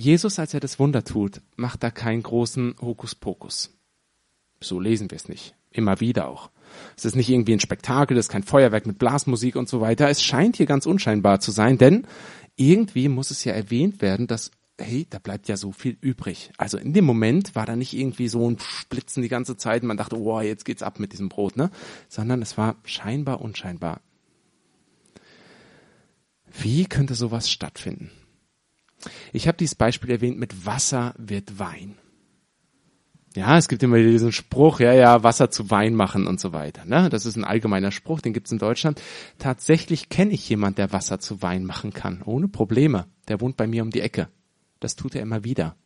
Jesus, 0.00 0.38
als 0.38 0.54
er 0.54 0.60
das 0.60 0.78
Wunder 0.78 1.04
tut, 1.04 1.42
macht 1.56 1.82
da 1.82 1.90
keinen 1.90 2.22
großen 2.22 2.76
Hokuspokus. 2.80 3.76
So 4.58 4.80
lesen 4.80 5.10
wir 5.10 5.16
es 5.16 5.28
nicht. 5.28 5.54
Immer 5.70 6.00
wieder 6.00 6.26
auch. 6.26 6.50
Es 6.96 7.04
ist 7.04 7.16
nicht 7.16 7.28
irgendwie 7.28 7.52
ein 7.52 7.60
Spektakel, 7.60 8.16
es 8.16 8.26
ist 8.26 8.32
kein 8.32 8.42
Feuerwerk 8.42 8.86
mit 8.86 8.98
Blasmusik 8.98 9.56
und 9.56 9.68
so 9.68 9.82
weiter. 9.82 10.08
Es 10.08 10.22
scheint 10.22 10.56
hier 10.56 10.64
ganz 10.64 10.86
unscheinbar 10.86 11.40
zu 11.40 11.50
sein, 11.50 11.76
denn 11.76 12.06
irgendwie 12.56 13.08
muss 13.08 13.30
es 13.30 13.44
ja 13.44 13.52
erwähnt 13.52 14.00
werden, 14.00 14.26
dass 14.26 14.50
hey, 14.78 15.06
da 15.10 15.18
bleibt 15.18 15.48
ja 15.48 15.58
so 15.58 15.72
viel 15.72 15.98
übrig. 16.00 16.50
Also 16.56 16.78
in 16.78 16.94
dem 16.94 17.04
Moment 17.04 17.54
war 17.54 17.66
da 17.66 17.76
nicht 17.76 17.92
irgendwie 17.92 18.28
so 18.28 18.48
ein 18.48 18.58
Splitzen 18.58 19.22
die 19.22 19.28
ganze 19.28 19.58
Zeit 19.58 19.82
und 19.82 19.88
man 19.88 19.98
dachte, 19.98 20.18
oh, 20.18 20.40
jetzt 20.40 20.64
geht's 20.64 20.82
ab 20.82 20.98
mit 20.98 21.12
diesem 21.12 21.28
Brot, 21.28 21.58
ne? 21.58 21.70
Sondern 22.08 22.40
es 22.40 22.56
war 22.56 22.76
scheinbar 22.84 23.42
unscheinbar. 23.42 24.00
Wie 26.58 26.86
könnte 26.86 27.14
sowas 27.14 27.50
stattfinden? 27.50 28.10
Ich 29.32 29.48
habe 29.48 29.58
dieses 29.58 29.74
Beispiel 29.74 30.10
erwähnt, 30.10 30.38
mit 30.38 30.66
Wasser 30.66 31.14
wird 31.18 31.58
Wein. 31.58 31.96
Ja, 33.36 33.56
es 33.56 33.68
gibt 33.68 33.82
immer 33.84 33.98
diesen 33.98 34.32
Spruch, 34.32 34.80
ja, 34.80 34.92
ja, 34.92 35.22
Wasser 35.22 35.50
zu 35.50 35.70
Wein 35.70 35.94
machen 35.94 36.26
und 36.26 36.40
so 36.40 36.52
weiter. 36.52 36.84
Ne? 36.84 37.08
Das 37.10 37.26
ist 37.26 37.36
ein 37.36 37.44
allgemeiner 37.44 37.92
Spruch, 37.92 38.20
den 38.20 38.32
gibt's 38.32 38.50
in 38.50 38.58
Deutschland. 38.58 39.00
Tatsächlich 39.38 40.08
kenne 40.08 40.32
ich 40.32 40.48
jemand, 40.48 40.78
der 40.78 40.92
Wasser 40.92 41.20
zu 41.20 41.40
Wein 41.40 41.64
machen 41.64 41.92
kann, 41.92 42.22
ohne 42.22 42.48
Probleme. 42.48 43.06
Der 43.28 43.40
wohnt 43.40 43.56
bei 43.56 43.68
mir 43.68 43.82
um 43.82 43.90
die 43.90 44.00
Ecke. 44.00 44.28
Das 44.80 44.96
tut 44.96 45.14
er 45.14 45.22
immer 45.22 45.44
wieder. 45.44 45.76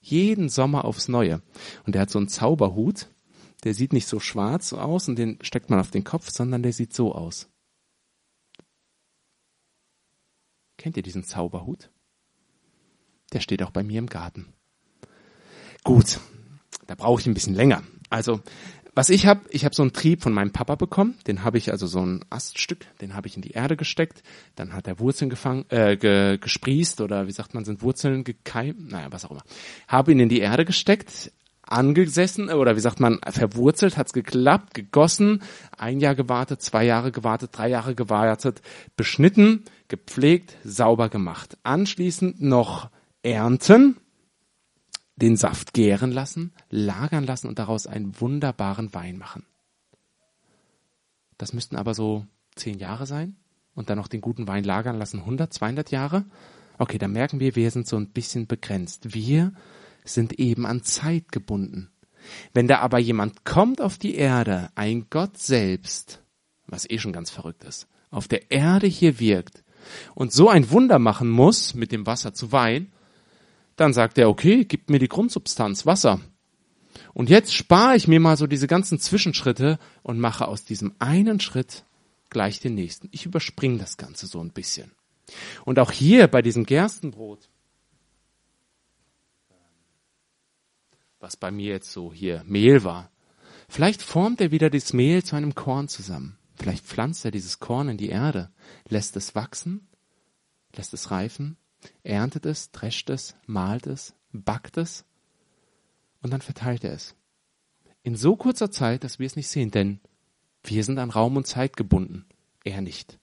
Jeden 0.00 0.48
Sommer 0.48 0.84
aufs 0.84 1.06
Neue. 1.06 1.42
Und 1.86 1.94
der 1.94 2.02
hat 2.02 2.10
so 2.10 2.18
einen 2.18 2.28
Zauberhut, 2.28 3.08
der 3.62 3.74
sieht 3.74 3.92
nicht 3.92 4.08
so 4.08 4.18
schwarz 4.18 4.72
aus 4.72 5.08
und 5.08 5.16
den 5.16 5.38
steckt 5.42 5.70
man 5.70 5.78
auf 5.78 5.90
den 5.90 6.04
Kopf, 6.04 6.30
sondern 6.30 6.62
der 6.62 6.72
sieht 6.72 6.92
so 6.92 7.14
aus. 7.14 7.48
Kennt 10.76 10.96
ihr 10.96 11.02
diesen 11.02 11.24
Zauberhut? 11.24 11.90
Der 13.32 13.40
steht 13.40 13.62
auch 13.62 13.70
bei 13.70 13.82
mir 13.82 13.98
im 13.98 14.08
Garten. 14.08 14.52
Gut, 15.84 16.20
da 16.86 16.94
brauche 16.94 17.20
ich 17.20 17.26
ein 17.26 17.34
bisschen 17.34 17.54
länger. 17.54 17.82
Also, 18.10 18.40
was 18.94 19.08
ich 19.08 19.26
habe, 19.26 19.42
ich 19.50 19.64
habe 19.64 19.74
so 19.74 19.82
einen 19.82 19.92
Trieb 19.92 20.22
von 20.22 20.32
meinem 20.32 20.50
Papa 20.50 20.74
bekommen. 20.74 21.16
Den 21.26 21.44
habe 21.44 21.58
ich 21.58 21.70
also 21.70 21.86
so 21.86 22.00
ein 22.00 22.24
Aststück, 22.28 22.86
den 23.00 23.14
habe 23.14 23.28
ich 23.28 23.36
in 23.36 23.42
die 23.42 23.52
Erde 23.52 23.76
gesteckt. 23.76 24.22
Dann 24.56 24.72
hat 24.72 24.88
er 24.88 24.98
Wurzeln 24.98 25.30
gefangen, 25.30 25.64
äh, 25.68 25.96
ge, 25.96 26.38
gesprießt 26.38 27.00
oder 27.00 27.26
wie 27.26 27.32
sagt 27.32 27.54
man, 27.54 27.64
sind 27.64 27.82
Wurzeln 27.82 28.24
gekeimt, 28.24 28.90
naja, 28.90 29.06
was 29.10 29.24
auch 29.24 29.30
immer. 29.30 29.44
Habe 29.86 30.12
ihn 30.12 30.20
in 30.20 30.28
die 30.28 30.40
Erde 30.40 30.64
gesteckt, 30.64 31.32
angesessen 31.62 32.50
oder 32.50 32.74
wie 32.74 32.80
sagt 32.80 32.98
man, 32.98 33.20
verwurzelt, 33.24 33.96
hat's 33.96 34.12
geklappt, 34.12 34.74
gegossen, 34.74 35.42
ein 35.78 36.00
Jahr 36.00 36.16
gewartet, 36.16 36.60
zwei 36.60 36.84
Jahre 36.84 37.12
gewartet, 37.12 37.50
drei 37.52 37.68
Jahre 37.68 37.94
gewartet, 37.94 38.60
beschnitten, 38.96 39.64
gepflegt, 39.86 40.56
sauber 40.64 41.08
gemacht. 41.08 41.56
Anschließend 41.62 42.40
noch 42.42 42.90
ernten, 43.22 43.96
den 45.16 45.36
Saft 45.36 45.74
gären 45.74 46.12
lassen, 46.12 46.52
lagern 46.70 47.24
lassen 47.24 47.48
und 47.48 47.58
daraus 47.58 47.86
einen 47.86 48.18
wunderbaren 48.20 48.94
Wein 48.94 49.18
machen. 49.18 49.44
Das 51.36 51.52
müssten 51.52 51.76
aber 51.76 51.94
so 51.94 52.26
zehn 52.54 52.78
Jahre 52.78 53.06
sein 53.06 53.36
und 53.74 53.90
dann 53.90 53.98
noch 53.98 54.08
den 54.08 54.20
guten 54.20 54.46
Wein 54.48 54.64
lagern 54.64 54.98
lassen, 54.98 55.20
100, 55.20 55.52
200 55.52 55.90
Jahre. 55.90 56.24
Okay, 56.78 56.98
dann 56.98 57.12
merken 57.12 57.40
wir, 57.40 57.56
wir 57.56 57.70
sind 57.70 57.86
so 57.86 57.96
ein 57.96 58.08
bisschen 58.08 58.46
begrenzt. 58.46 59.14
Wir 59.14 59.52
sind 60.04 60.38
eben 60.38 60.66
an 60.66 60.82
Zeit 60.82 61.32
gebunden. 61.32 61.90
Wenn 62.52 62.68
da 62.68 62.78
aber 62.80 62.98
jemand 62.98 63.44
kommt 63.44 63.80
auf 63.80 63.98
die 63.98 64.14
Erde, 64.14 64.70
ein 64.74 65.06
Gott 65.10 65.38
selbst, 65.38 66.22
was 66.66 66.88
eh 66.88 66.98
schon 66.98 67.12
ganz 67.12 67.30
verrückt 67.30 67.64
ist, 67.64 67.86
auf 68.10 68.28
der 68.28 68.50
Erde 68.50 68.86
hier 68.86 69.20
wirkt 69.20 69.64
und 70.14 70.32
so 70.32 70.48
ein 70.48 70.70
Wunder 70.70 70.98
machen 70.98 71.30
muss, 71.30 71.74
mit 71.74 71.92
dem 71.92 72.06
Wasser 72.06 72.34
zu 72.34 72.52
Wein, 72.52 72.92
dann 73.80 73.94
sagt 73.94 74.18
er, 74.18 74.28
okay, 74.28 74.66
gib 74.66 74.90
mir 74.90 74.98
die 74.98 75.08
Grundsubstanz, 75.08 75.86
Wasser. 75.86 76.20
Und 77.14 77.30
jetzt 77.30 77.54
spare 77.54 77.96
ich 77.96 78.06
mir 78.08 78.20
mal 78.20 78.36
so 78.36 78.46
diese 78.46 78.66
ganzen 78.66 78.98
Zwischenschritte 78.98 79.78
und 80.02 80.20
mache 80.20 80.46
aus 80.46 80.64
diesem 80.64 80.94
einen 80.98 81.40
Schritt 81.40 81.84
gleich 82.28 82.60
den 82.60 82.74
nächsten. 82.74 83.08
Ich 83.10 83.24
überspringe 83.24 83.78
das 83.78 83.96
Ganze 83.96 84.26
so 84.26 84.40
ein 84.40 84.52
bisschen. 84.52 84.92
Und 85.64 85.78
auch 85.78 85.92
hier 85.92 86.28
bei 86.28 86.42
diesem 86.42 86.66
Gerstenbrot, 86.66 87.48
was 91.18 91.36
bei 91.38 91.50
mir 91.50 91.70
jetzt 91.70 91.90
so 91.90 92.12
hier 92.12 92.44
Mehl 92.46 92.84
war, 92.84 93.10
vielleicht 93.68 94.02
formt 94.02 94.42
er 94.42 94.50
wieder 94.50 94.68
das 94.68 94.92
Mehl 94.92 95.24
zu 95.24 95.36
einem 95.36 95.54
Korn 95.54 95.88
zusammen. 95.88 96.36
Vielleicht 96.54 96.84
pflanzt 96.84 97.24
er 97.24 97.30
dieses 97.30 97.60
Korn 97.60 97.88
in 97.88 97.96
die 97.96 98.10
Erde, 98.10 98.50
lässt 98.88 99.16
es 99.16 99.34
wachsen, 99.34 99.88
lässt 100.76 100.92
es 100.92 101.10
reifen 101.10 101.56
erntet 102.02 102.46
es, 102.46 102.70
drescht 102.70 103.10
es, 103.10 103.34
malt 103.46 103.86
es, 103.86 104.14
backt 104.32 104.76
es 104.76 105.04
und 106.22 106.32
dann 106.32 106.42
verteilt 106.42 106.84
er 106.84 106.92
es. 106.92 107.14
In 108.02 108.16
so 108.16 108.36
kurzer 108.36 108.70
Zeit, 108.70 109.04
dass 109.04 109.18
wir 109.18 109.26
es 109.26 109.36
nicht 109.36 109.48
sehen, 109.48 109.70
denn 109.70 110.00
wir 110.62 110.84
sind 110.84 110.98
an 110.98 111.10
Raum 111.10 111.36
und 111.36 111.46
Zeit 111.46 111.76
gebunden, 111.76 112.26
er 112.64 112.80
nicht. 112.80 113.18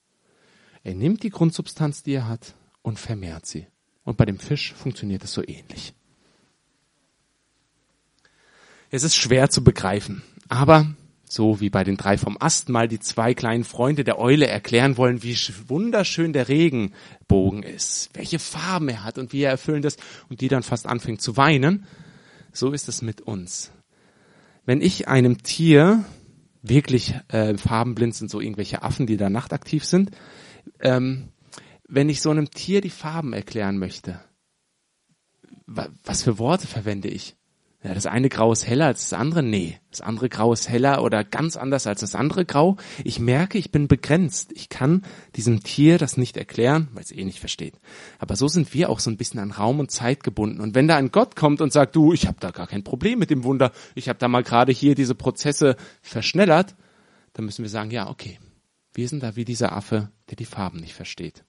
Er 0.83 0.95
nimmt 0.95 1.23
die 1.23 1.29
Grundsubstanz, 1.29 2.03
die 2.03 2.13
er 2.13 2.27
hat, 2.27 2.55
und 2.81 2.99
vermehrt 2.99 3.45
sie. 3.45 3.67
Und 4.03 4.17
bei 4.17 4.25
dem 4.25 4.39
Fisch 4.39 4.73
funktioniert 4.73 5.23
es 5.23 5.33
so 5.33 5.43
ähnlich. 5.45 5.93
Es 8.89 9.03
ist 9.03 9.15
schwer 9.15 9.49
zu 9.49 9.63
begreifen, 9.63 10.23
aber 10.47 10.95
so 11.29 11.59
wie 11.59 11.69
bei 11.69 11.83
den 11.83 11.97
drei 11.97 12.17
vom 12.17 12.37
Ast 12.39 12.69
mal 12.69 12.87
die 12.87 12.99
zwei 12.99 13.33
kleinen 13.33 13.63
Freunde 13.63 14.03
der 14.03 14.19
Eule 14.19 14.47
erklären 14.47 14.97
wollen, 14.97 15.23
wie 15.23 15.37
wunderschön 15.67 16.33
der 16.33 16.47
Regenbogen 16.47 17.63
ist, 17.63 18.09
welche 18.13 18.39
Farben 18.39 18.89
er 18.89 19.03
hat 19.03 19.17
und 19.17 19.33
wie 19.33 19.41
er 19.41 19.51
erfüllend 19.51 19.85
ist 19.85 20.01
und 20.29 20.41
die 20.41 20.47
dann 20.47 20.63
fast 20.63 20.87
anfängt 20.87 21.21
zu 21.21 21.35
weinen. 21.35 21.85
So 22.53 22.71
ist 22.71 22.87
es 22.87 23.01
mit 23.01 23.21
uns. 23.21 23.71
Wenn 24.65 24.81
ich 24.81 25.07
einem 25.07 25.43
Tier 25.43 26.03
wirklich 26.61 27.13
äh, 27.29 27.57
farbenblind 27.57 28.15
sind, 28.15 28.31
so 28.31 28.41
irgendwelche 28.41 28.81
Affen, 28.81 29.05
die 29.05 29.17
da 29.17 29.29
nachtaktiv 29.29 29.85
sind, 29.85 30.11
ähm, 30.79 31.29
wenn 31.87 32.09
ich 32.09 32.21
so 32.21 32.29
einem 32.29 32.51
Tier 32.51 32.81
die 32.81 32.89
Farben 32.89 33.33
erklären 33.33 33.77
möchte, 33.77 34.19
was 35.65 36.23
für 36.23 36.39
Worte 36.39 36.67
verwende 36.67 37.09
ich? 37.09 37.36
Ja, 37.83 37.93
das 37.93 38.07
eine 38.07 38.27
Grau 38.27 38.51
ist 38.51 38.65
heller 38.65 38.87
als 38.87 39.09
das 39.09 39.19
andere? 39.19 39.43
Nee. 39.43 39.79
Das 39.91 40.01
andere 40.01 40.29
Grau 40.29 40.51
ist 40.51 40.67
heller 40.67 41.03
oder 41.03 41.23
ganz 41.23 41.55
anders 41.55 41.85
als 41.85 42.01
das 42.01 42.15
andere 42.15 42.43
Grau. 42.43 42.77
Ich 43.03 43.19
merke, 43.19 43.59
ich 43.59 43.71
bin 43.71 43.87
begrenzt. 43.87 44.51
Ich 44.53 44.69
kann 44.69 45.03
diesem 45.35 45.61
Tier 45.61 45.99
das 45.99 46.17
nicht 46.17 46.37
erklären, 46.37 46.87
weil 46.93 47.03
es 47.03 47.11
eh 47.11 47.23
nicht 47.23 47.39
versteht. 47.39 47.79
Aber 48.17 48.35
so 48.35 48.47
sind 48.47 48.73
wir 48.73 48.89
auch 48.89 48.99
so 48.99 49.11
ein 49.11 49.17
bisschen 49.17 49.39
an 49.39 49.51
Raum 49.51 49.79
und 49.79 49.91
Zeit 49.91 50.23
gebunden. 50.23 50.59
Und 50.59 50.73
wenn 50.73 50.87
da 50.87 50.97
ein 50.97 51.11
Gott 51.11 51.35
kommt 51.35 51.61
und 51.61 51.71
sagt, 51.71 51.95
du, 51.95 52.13
ich 52.13 52.27
habe 52.27 52.37
da 52.39 52.49
gar 52.49 52.67
kein 52.67 52.83
Problem 52.83 53.19
mit 53.19 53.29
dem 53.29 53.43
Wunder, 53.43 53.71
ich 53.93 54.09
habe 54.09 54.17
da 54.17 54.27
mal 54.27 54.43
gerade 54.43 54.71
hier 54.71 54.95
diese 54.95 55.15
Prozesse 55.15 55.75
verschnellert, 56.01 56.75
dann 57.33 57.45
müssen 57.45 57.63
wir 57.63 57.69
sagen, 57.69 57.91
ja, 57.91 58.09
okay, 58.09 58.39
wir 58.93 59.07
sind 59.07 59.21
da 59.21 59.35
wie 59.35 59.45
dieser 59.45 59.73
Affe, 59.73 60.09
der 60.29 60.35
die 60.35 60.45
Farben 60.45 60.79
nicht 60.79 60.95
versteht. 60.95 61.43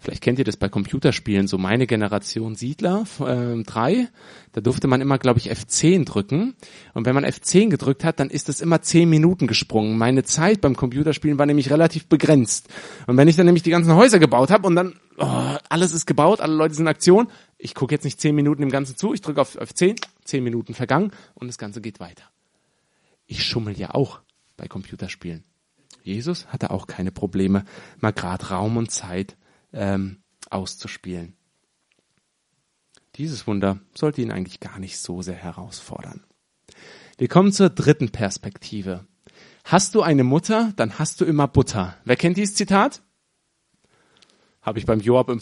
Vielleicht 0.00 0.22
kennt 0.22 0.38
ihr 0.38 0.44
das 0.44 0.56
bei 0.56 0.68
Computerspielen, 0.68 1.46
so 1.46 1.58
meine 1.58 1.86
Generation 1.86 2.54
Siedler 2.54 3.04
äh, 3.20 3.62
3, 3.62 4.08
da 4.52 4.60
durfte 4.60 4.86
man 4.86 5.00
immer, 5.00 5.18
glaube 5.18 5.40
ich, 5.40 5.50
F10 5.50 6.04
drücken. 6.04 6.54
Und 6.94 7.06
wenn 7.06 7.14
man 7.14 7.24
F10 7.24 7.70
gedrückt 7.70 8.04
hat, 8.04 8.20
dann 8.20 8.30
ist 8.30 8.48
das 8.48 8.60
immer 8.60 8.80
10 8.82 9.10
Minuten 9.10 9.46
gesprungen. 9.46 9.98
Meine 9.98 10.22
Zeit 10.22 10.60
beim 10.60 10.76
Computerspielen 10.76 11.38
war 11.38 11.46
nämlich 11.46 11.70
relativ 11.70 12.06
begrenzt. 12.06 12.68
Und 13.06 13.16
wenn 13.16 13.26
ich 13.26 13.36
dann 13.36 13.46
nämlich 13.46 13.64
die 13.64 13.70
ganzen 13.70 13.94
Häuser 13.94 14.20
gebaut 14.20 14.50
habe 14.50 14.66
und 14.68 14.76
dann 14.76 14.94
oh, 15.18 15.56
alles 15.68 15.92
ist 15.92 16.06
gebaut, 16.06 16.40
alle 16.40 16.54
Leute 16.54 16.74
sind 16.74 16.84
in 16.84 16.88
Aktion, 16.88 17.28
ich 17.58 17.74
gucke 17.74 17.94
jetzt 17.94 18.04
nicht 18.04 18.20
10 18.20 18.34
Minuten 18.34 18.62
im 18.62 18.70
Ganzen 18.70 18.96
zu, 18.96 19.12
ich 19.12 19.22
drücke 19.22 19.40
auf 19.40 19.60
F10, 19.60 20.00
10 20.24 20.44
Minuten 20.44 20.74
vergangen 20.74 21.10
und 21.34 21.48
das 21.48 21.58
Ganze 21.58 21.80
geht 21.80 21.98
weiter. 21.98 22.24
Ich 23.26 23.44
schummel 23.44 23.78
ja 23.78 23.94
auch 23.94 24.20
bei 24.56 24.68
Computerspielen. 24.68 25.44
Jesus 26.02 26.46
hatte 26.48 26.70
auch 26.70 26.86
keine 26.86 27.10
Probleme, 27.10 27.64
mal 28.00 28.12
grad 28.12 28.50
Raum 28.50 28.76
und 28.76 28.90
Zeit 28.90 29.36
ähm, 29.74 30.22
auszuspielen. 30.50 31.36
Dieses 33.16 33.46
Wunder 33.46 33.78
sollte 33.94 34.22
ihn 34.22 34.32
eigentlich 34.32 34.60
gar 34.60 34.78
nicht 34.78 34.98
so 34.98 35.22
sehr 35.22 35.36
herausfordern. 35.36 36.24
Wir 37.18 37.28
kommen 37.28 37.52
zur 37.52 37.70
dritten 37.70 38.10
Perspektive. 38.10 39.06
Hast 39.64 39.94
du 39.94 40.02
eine 40.02 40.24
Mutter, 40.24 40.72
dann 40.76 40.98
hast 40.98 41.20
du 41.20 41.24
immer 41.24 41.46
Butter. 41.46 41.96
Wer 42.04 42.16
kennt 42.16 42.36
dieses 42.36 42.54
Zitat? 42.54 43.02
Habe 44.62 44.78
ich 44.78 44.86
beim 44.86 45.00
Joab 45.00 45.28
im 45.28 45.40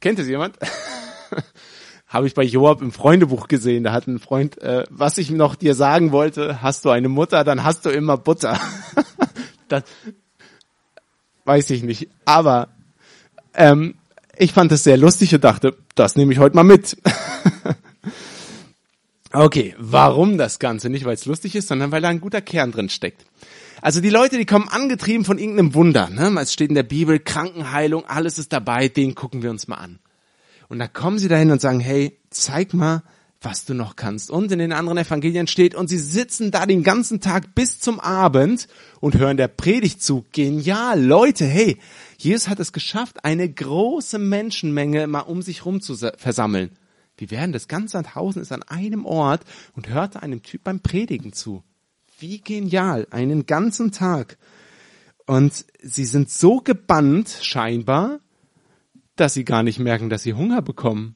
kennt 0.00 0.18
es 0.18 0.28
jemand? 0.28 0.58
Habe 2.06 2.26
ich 2.28 2.34
bei 2.34 2.44
Joab 2.44 2.82
im 2.82 2.92
Freundebuch 2.92 3.48
gesehen. 3.48 3.82
Da 3.82 3.92
hat 3.92 4.06
ein 4.06 4.20
Freund, 4.20 4.58
äh, 4.58 4.84
was 4.90 5.18
ich 5.18 5.30
noch 5.30 5.56
dir 5.56 5.74
sagen 5.74 6.12
wollte, 6.12 6.62
hast 6.62 6.84
du 6.84 6.90
eine 6.90 7.08
Mutter, 7.08 7.42
dann 7.42 7.64
hast 7.64 7.84
du 7.84 7.90
immer 7.90 8.16
Butter. 8.16 8.60
das 9.68 9.82
weiß 11.44 11.70
ich 11.70 11.82
nicht. 11.82 12.08
Aber 12.24 12.75
ähm, 13.56 13.94
ich 14.36 14.52
fand 14.52 14.70
es 14.72 14.84
sehr 14.84 14.96
lustig 14.96 15.34
und 15.34 15.44
dachte, 15.44 15.76
das 15.94 16.16
nehme 16.16 16.32
ich 16.32 16.38
heute 16.38 16.56
mal 16.56 16.62
mit. 16.62 16.96
okay, 19.32 19.74
warum 19.78 20.38
das 20.38 20.58
Ganze? 20.58 20.90
Nicht, 20.90 21.04
weil 21.04 21.14
es 21.14 21.26
lustig 21.26 21.56
ist, 21.56 21.68
sondern 21.68 21.90
weil 21.90 22.02
da 22.02 22.08
ein 22.08 22.20
guter 22.20 22.42
Kern 22.42 22.72
drin 22.72 22.88
steckt. 22.88 23.24
Also 23.82 24.00
die 24.00 24.10
Leute, 24.10 24.38
die 24.38 24.46
kommen 24.46 24.68
angetrieben 24.68 25.24
von 25.24 25.38
irgendeinem 25.38 25.74
Wunder. 25.74 26.08
Ne? 26.10 26.34
Es 26.40 26.52
steht 26.52 26.70
in 26.70 26.74
der 26.74 26.82
Bibel, 26.82 27.18
Krankenheilung, 27.18 28.04
alles 28.06 28.38
ist 28.38 28.52
dabei, 28.52 28.88
den 28.88 29.14
gucken 29.14 29.42
wir 29.42 29.50
uns 29.50 29.68
mal 29.68 29.76
an. 29.76 29.98
Und 30.68 30.78
da 30.78 30.88
kommen 30.88 31.18
sie 31.18 31.28
dahin 31.28 31.50
und 31.50 31.60
sagen, 31.60 31.80
hey, 31.80 32.18
zeig 32.30 32.74
mal, 32.74 33.02
was 33.46 33.64
du 33.64 33.74
noch 33.74 33.94
kannst. 33.94 34.28
Und 34.28 34.50
in 34.50 34.58
den 34.58 34.72
anderen 34.72 34.98
Evangelien 34.98 35.46
steht, 35.46 35.76
und 35.76 35.86
sie 35.86 35.98
sitzen 35.98 36.50
da 36.50 36.66
den 36.66 36.82
ganzen 36.82 37.20
Tag 37.20 37.54
bis 37.54 37.78
zum 37.78 38.00
Abend 38.00 38.66
und 39.00 39.16
hören 39.16 39.36
der 39.36 39.46
Predigt 39.46 40.02
zu. 40.02 40.24
Genial, 40.32 41.00
Leute, 41.00 41.44
hey, 41.44 41.78
Jesus 42.18 42.48
hat 42.48 42.58
es 42.58 42.72
geschafft, 42.72 43.24
eine 43.24 43.48
große 43.48 44.18
Menschenmenge 44.18 45.06
mal 45.06 45.20
um 45.20 45.42
sich 45.42 45.64
rum 45.64 45.80
zu 45.80 45.96
versammeln. 46.16 46.76
Die 47.20 47.30
werden 47.30 47.52
das 47.52 47.68
ganze 47.68 47.92
Sandhausen 47.92 48.42
ist 48.42 48.50
an 48.50 48.64
einem 48.64 49.06
Ort 49.06 49.42
und 49.74 49.88
hörte 49.88 50.22
einem 50.22 50.42
Typ 50.42 50.64
beim 50.64 50.80
Predigen 50.80 51.32
zu. 51.32 51.62
Wie 52.18 52.40
genial, 52.40 53.06
einen 53.10 53.46
ganzen 53.46 53.92
Tag. 53.92 54.38
Und 55.24 55.66
sie 55.80 56.04
sind 56.04 56.30
so 56.30 56.58
gebannt, 56.58 57.38
scheinbar, 57.42 58.18
dass 59.14 59.34
sie 59.34 59.44
gar 59.44 59.62
nicht 59.62 59.78
merken, 59.78 60.10
dass 60.10 60.24
sie 60.24 60.34
Hunger 60.34 60.62
bekommen. 60.62 61.14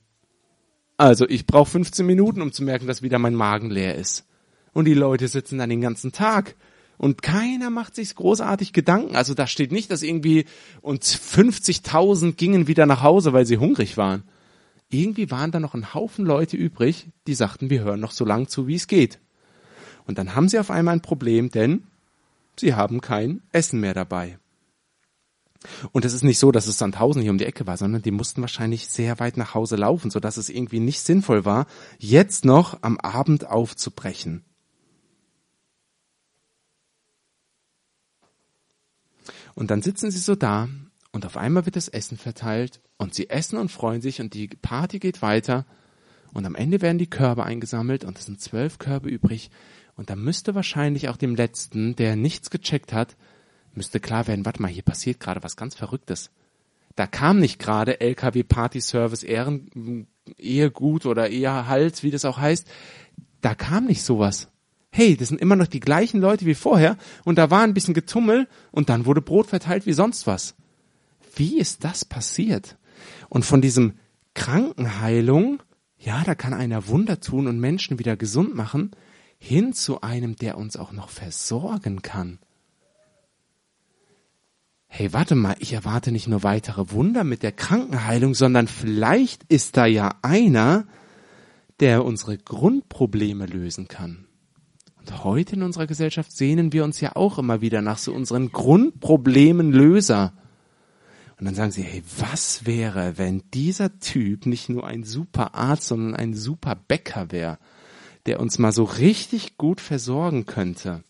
Also 1.00 1.26
ich 1.26 1.46
brauche 1.46 1.70
15 1.70 2.04
Minuten, 2.04 2.42
um 2.42 2.52
zu 2.52 2.62
merken, 2.62 2.86
dass 2.86 3.00
wieder 3.00 3.18
mein 3.18 3.34
Magen 3.34 3.70
leer 3.70 3.94
ist. 3.94 4.26
Und 4.74 4.84
die 4.84 4.92
Leute 4.92 5.28
sitzen 5.28 5.56
dann 5.56 5.70
den 5.70 5.80
ganzen 5.80 6.12
Tag. 6.12 6.56
Und 6.98 7.22
keiner 7.22 7.70
macht 7.70 7.94
sich 7.94 8.14
großartig 8.14 8.74
Gedanken. 8.74 9.16
Also 9.16 9.32
da 9.32 9.46
steht 9.46 9.72
nicht, 9.72 9.90
dass 9.90 10.02
irgendwie 10.02 10.44
und 10.82 11.02
50.000 11.02 12.34
gingen 12.34 12.66
wieder 12.66 12.84
nach 12.84 13.02
Hause, 13.02 13.32
weil 13.32 13.46
sie 13.46 13.56
hungrig 13.56 13.96
waren. 13.96 14.24
Irgendwie 14.90 15.30
waren 15.30 15.52
da 15.52 15.58
noch 15.58 15.72
ein 15.72 15.94
Haufen 15.94 16.26
Leute 16.26 16.58
übrig, 16.58 17.08
die 17.26 17.34
sagten, 17.34 17.70
wir 17.70 17.80
hören 17.80 18.00
noch 18.00 18.12
so 18.12 18.26
lang 18.26 18.48
zu, 18.48 18.66
wie 18.66 18.74
es 18.74 18.86
geht. 18.86 19.20
Und 20.06 20.18
dann 20.18 20.34
haben 20.34 20.50
sie 20.50 20.58
auf 20.58 20.70
einmal 20.70 20.96
ein 20.96 21.00
Problem, 21.00 21.50
denn 21.50 21.84
sie 22.58 22.74
haben 22.74 23.00
kein 23.00 23.40
Essen 23.52 23.80
mehr 23.80 23.94
dabei. 23.94 24.39
Und 25.92 26.04
es 26.06 26.14
ist 26.14 26.22
nicht 26.22 26.38
so, 26.38 26.52
dass 26.52 26.66
es 26.66 26.78
Sandhausen 26.78 27.20
hier 27.20 27.30
um 27.30 27.38
die 27.38 27.44
Ecke 27.44 27.66
war, 27.66 27.76
sondern 27.76 28.00
die 28.00 28.10
mussten 28.10 28.40
wahrscheinlich 28.40 28.88
sehr 28.88 29.18
weit 29.20 29.36
nach 29.36 29.54
Hause 29.54 29.76
laufen, 29.76 30.10
sodass 30.10 30.38
es 30.38 30.48
irgendwie 30.48 30.80
nicht 30.80 31.00
sinnvoll 31.00 31.44
war, 31.44 31.66
jetzt 31.98 32.44
noch 32.44 32.82
am 32.82 32.98
Abend 32.98 33.46
aufzubrechen. 33.46 34.44
Und 39.54 39.70
dann 39.70 39.82
sitzen 39.82 40.10
sie 40.10 40.18
so 40.18 40.34
da 40.34 40.68
und 41.12 41.26
auf 41.26 41.36
einmal 41.36 41.66
wird 41.66 41.76
das 41.76 41.88
Essen 41.88 42.16
verteilt 42.16 42.80
und 42.96 43.14
sie 43.14 43.28
essen 43.28 43.58
und 43.58 43.70
freuen 43.70 44.00
sich 44.00 44.20
und 44.20 44.32
die 44.32 44.48
Party 44.48 44.98
geht 44.98 45.20
weiter 45.20 45.66
und 46.32 46.46
am 46.46 46.54
Ende 46.54 46.80
werden 46.80 46.98
die 46.98 47.10
Körbe 47.10 47.44
eingesammelt 47.44 48.04
und 48.04 48.18
es 48.18 48.26
sind 48.26 48.40
zwölf 48.40 48.78
Körbe 48.78 49.10
übrig 49.10 49.50
und 49.96 50.08
da 50.08 50.16
müsste 50.16 50.54
wahrscheinlich 50.54 51.08
auch 51.10 51.18
dem 51.18 51.34
Letzten, 51.34 51.96
der 51.96 52.16
nichts 52.16 52.48
gecheckt 52.48 52.94
hat, 52.94 53.16
müsste 53.74 54.00
klar 54.00 54.26
werden, 54.26 54.44
warte 54.44 54.62
mal, 54.62 54.68
hier 54.68 54.82
passiert 54.82 55.20
gerade 55.20 55.42
was 55.42 55.56
ganz 55.56 55.74
Verrücktes. 55.74 56.30
Da 56.96 57.06
kam 57.06 57.38
nicht 57.38 57.58
gerade 57.58 58.00
LKW 58.00 58.42
Party 58.42 58.80
Service 58.80 59.22
Ehren, 59.22 60.06
Ehegut 60.38 61.06
oder 61.06 61.30
Ehehalt, 61.30 62.02
wie 62.02 62.10
das 62.10 62.24
auch 62.24 62.38
heißt. 62.38 62.66
Da 63.40 63.54
kam 63.54 63.86
nicht 63.86 64.02
sowas. 64.02 64.48
Hey, 64.92 65.16
das 65.16 65.28
sind 65.28 65.40
immer 65.40 65.56
noch 65.56 65.68
die 65.68 65.80
gleichen 65.80 66.20
Leute 66.20 66.46
wie 66.46 66.54
vorher 66.54 66.96
und 67.24 67.38
da 67.38 67.50
war 67.50 67.62
ein 67.62 67.74
bisschen 67.74 67.94
Getummel 67.94 68.48
und 68.72 68.88
dann 68.88 69.06
wurde 69.06 69.22
Brot 69.22 69.46
verteilt 69.46 69.86
wie 69.86 69.92
sonst 69.92 70.26
was. 70.26 70.56
Wie 71.36 71.58
ist 71.58 71.84
das 71.84 72.04
passiert? 72.04 72.76
Und 73.28 73.44
von 73.44 73.62
diesem 73.62 73.94
Krankenheilung, 74.34 75.62
ja, 75.96 76.24
da 76.24 76.34
kann 76.34 76.54
einer 76.54 76.88
Wunder 76.88 77.20
tun 77.20 77.46
und 77.46 77.60
Menschen 77.60 78.00
wieder 78.00 78.16
gesund 78.16 78.54
machen, 78.56 78.90
hin 79.38 79.72
zu 79.72 80.00
einem, 80.00 80.36
der 80.36 80.58
uns 80.58 80.76
auch 80.76 80.92
noch 80.92 81.08
versorgen 81.08 82.02
kann. 82.02 82.40
Hey, 84.92 85.12
warte 85.12 85.36
mal, 85.36 85.54
ich 85.60 85.72
erwarte 85.72 86.10
nicht 86.10 86.26
nur 86.26 86.42
weitere 86.42 86.90
Wunder 86.90 87.22
mit 87.22 87.44
der 87.44 87.52
Krankenheilung, 87.52 88.34
sondern 88.34 88.66
vielleicht 88.66 89.44
ist 89.44 89.76
da 89.76 89.86
ja 89.86 90.16
einer, 90.20 90.84
der 91.78 92.04
unsere 92.04 92.36
Grundprobleme 92.36 93.46
lösen 93.46 93.86
kann. 93.86 94.26
Und 94.98 95.22
heute 95.22 95.54
in 95.54 95.62
unserer 95.62 95.86
Gesellschaft 95.86 96.32
sehnen 96.32 96.72
wir 96.72 96.82
uns 96.82 97.00
ja 97.00 97.14
auch 97.14 97.38
immer 97.38 97.60
wieder 97.60 97.82
nach 97.82 97.98
so 97.98 98.12
unseren 98.12 98.50
Grundproblemen 98.50 99.70
Löser. 99.70 100.32
Und 101.38 101.46
dann 101.46 101.54
sagen 101.54 101.70
sie, 101.70 101.82
hey, 101.82 102.02
was 102.18 102.66
wäre, 102.66 103.16
wenn 103.16 103.44
dieser 103.54 104.00
Typ 104.00 104.44
nicht 104.44 104.68
nur 104.68 104.84
ein 104.88 105.04
super 105.04 105.54
Arzt, 105.54 105.86
sondern 105.86 106.16
ein 106.16 106.34
super 106.34 106.74
Bäcker 106.74 107.30
wäre, 107.30 107.58
der 108.26 108.40
uns 108.40 108.58
mal 108.58 108.72
so 108.72 108.82
richtig 108.82 109.56
gut 109.56 109.80
versorgen 109.80 110.46
könnte? 110.46 111.04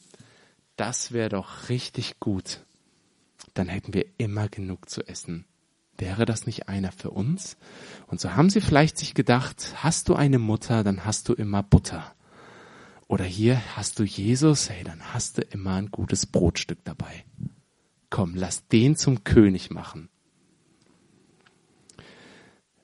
Das 0.77 1.13
wäre 1.13 1.31
doch 1.31 1.71
richtig 1.71 2.21
gut. 2.21 2.61
Dann 3.61 3.69
hätten 3.69 3.93
wir 3.93 4.07
immer 4.17 4.49
genug 4.49 4.89
zu 4.89 5.07
essen. 5.07 5.45
Wäre 5.99 6.25
das 6.25 6.47
nicht 6.47 6.71
einer 6.71 6.93
für 6.93 7.11
uns? 7.11 7.59
Und 8.07 8.19
so 8.19 8.35
haben 8.35 8.49
sie 8.49 8.63
vielleicht 8.63 8.97
sich 8.97 9.13
gedacht, 9.13 9.75
hast 9.77 10.09
du 10.09 10.15
eine 10.15 10.39
Mutter, 10.39 10.83
dann 10.83 11.05
hast 11.05 11.29
du 11.29 11.35
immer 11.35 11.63
Butter. 11.63 12.15
Oder 13.07 13.25
hier 13.25 13.61
hast 13.77 13.99
du 13.99 14.05
Jesus, 14.05 14.71
hey, 14.71 14.83
dann 14.83 15.13
hast 15.13 15.37
du 15.37 15.43
immer 15.43 15.75
ein 15.75 15.91
gutes 15.91 16.25
Brotstück 16.25 16.79
dabei. 16.85 17.27
Komm, 18.09 18.35
lass 18.35 18.67
den 18.69 18.97
zum 18.97 19.25
König 19.25 19.71
machen. 19.71 20.09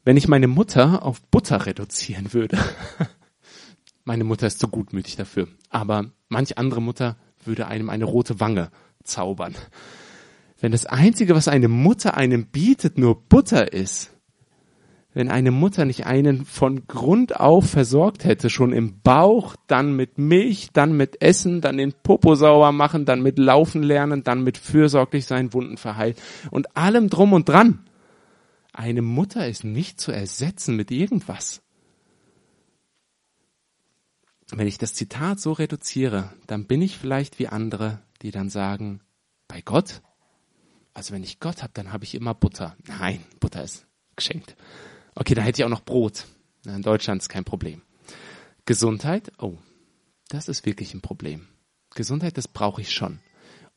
Wenn 0.05 0.19
ich 0.19 0.29
meine 0.29 0.47
Mutter 0.47 1.03
auf 1.05 1.23
Butter 1.23 1.65
reduzieren 1.65 2.35
würde, 2.35 2.59
meine 4.05 4.25
Mutter 4.25 4.47
ist 4.47 4.61
zu 4.61 4.69
gutmütig 4.69 5.17
dafür, 5.17 5.49
aber 5.71 6.11
manch 6.29 6.59
andere 6.59 6.83
Mutter 6.83 7.17
würde 7.47 7.67
einem 7.67 7.89
eine 7.89 8.05
rote 8.05 8.41
Wange 8.41 8.71
zaubern. 9.05 9.55
Wenn 10.61 10.73
das 10.73 10.87
Einzige, 10.87 11.35
was 11.35 11.49
eine 11.49 11.69
Mutter 11.69 12.17
einem 12.17 12.47
bietet, 12.47 12.99
nur 12.99 13.23
Butter 13.29 13.73
ist, 13.73 14.13
wenn 15.13 15.31
eine 15.31 15.51
Mutter 15.51 15.87
nicht 15.87 16.05
einen 16.05 16.45
von 16.45 16.87
Grund 16.87 17.41
auf 17.41 17.71
versorgt 17.71 18.25
hätte, 18.25 18.51
schon 18.51 18.75
im 18.75 19.01
Bauch, 19.01 19.57
dann 19.67 19.97
mit 19.97 20.19
Milch, 20.19 20.69
dann 20.75 20.95
mit 20.95 21.23
Essen, 21.23 21.63
dann 21.63 21.79
den 21.79 21.95
Popo 21.95 22.35
sauber 22.35 22.71
machen, 22.71 23.07
dann 23.07 23.23
mit 23.23 23.39
Laufen 23.39 23.83
lernen, 23.83 24.25
dann 24.25 24.45
mit 24.45 24.59
fürsorglich 24.59 25.25
sein, 25.25 25.55
Wunden 25.55 25.79
verheilen 25.79 26.17
und 26.51 26.77
allem 26.77 27.09
drum 27.09 27.33
und 27.33 27.49
dran, 27.49 27.87
eine 28.75 29.01
Mutter 29.01 29.49
ist 29.49 29.65
nicht 29.65 29.99
zu 29.99 30.13
ersetzen 30.13 30.77
mit 30.77 30.91
irgendwas. 30.91 31.63
Wenn 34.53 34.67
ich 34.67 34.77
das 34.77 34.93
Zitat 34.93 35.41
so 35.41 35.53
reduziere, 35.53 36.35
dann 36.47 36.67
bin 36.67 36.83
ich 36.83 36.99
vielleicht 36.99 37.39
wie 37.39 37.49
andere, 37.49 38.03
die 38.21 38.33
dann 38.33 38.51
sagen, 38.51 39.01
bei 39.49 39.63
Gott? 39.63 40.03
Also 40.97 41.13
wenn 41.13 41.23
ich 41.23 41.41
Gott 41.41 41.63
habe, 41.63 41.75
dann 41.75 41.93
habe 41.93 42.05
ich 42.05 42.15
immer 42.15 42.33
Butter. 42.33 42.75
Nein, 42.87 43.23
Butter 43.39 43.63
ist 43.63 43.87
geschenkt. 44.17 44.57
Okay, 45.15 45.35
dann 45.35 45.45
hätte 45.45 45.61
ich 45.61 45.65
auch 45.67 45.71
noch 45.71 45.85
Brot. 45.85 46.25
In 46.65 46.81
Deutschland 46.81 47.21
ist 47.21 47.29
kein 47.29 47.45
Problem. 47.45 47.83
Gesundheit? 48.65 49.31
Oh, 49.39 49.59
das 50.31 50.49
ist 50.49 50.65
wirklich 50.65 50.95
ein 50.95 51.03
Problem. 51.03 51.49
Gesundheit, 51.95 52.39
das 52.39 52.49
brauche 52.49 52.81
ich 52.81 52.95
schon. 52.95 53.19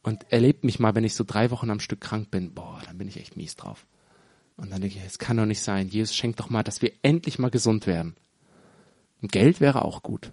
Und 0.01 0.31
erlebt 0.31 0.63
mich 0.63 0.79
mal, 0.79 0.95
wenn 0.95 1.03
ich 1.03 1.13
so 1.13 1.25
drei 1.25 1.51
Wochen 1.51 1.69
am 1.69 1.81
Stück 1.81 1.99
krank 1.99 2.31
bin, 2.31 2.53
boah, 2.53 2.81
dann 2.85 2.97
bin 2.97 3.09
ich 3.09 3.17
echt 3.17 3.35
mies 3.35 3.57
drauf. 3.57 3.85
Und 4.55 4.71
dann 4.71 4.79
denke 4.79 4.97
ich, 4.97 5.03
es 5.03 5.19
kann 5.19 5.35
doch 5.35 5.45
nicht 5.45 5.61
sein. 5.61 5.89
Jesus 5.89 6.15
schenkt 6.15 6.39
doch 6.39 6.49
mal, 6.49 6.63
dass 6.63 6.81
wir 6.81 6.93
endlich 7.01 7.37
mal 7.37 7.51
gesund 7.51 7.85
werden. 7.85 8.15
Und 9.21 9.33
Geld 9.33 9.59
wäre 9.59 9.83
auch 9.83 10.03
gut. 10.03 10.31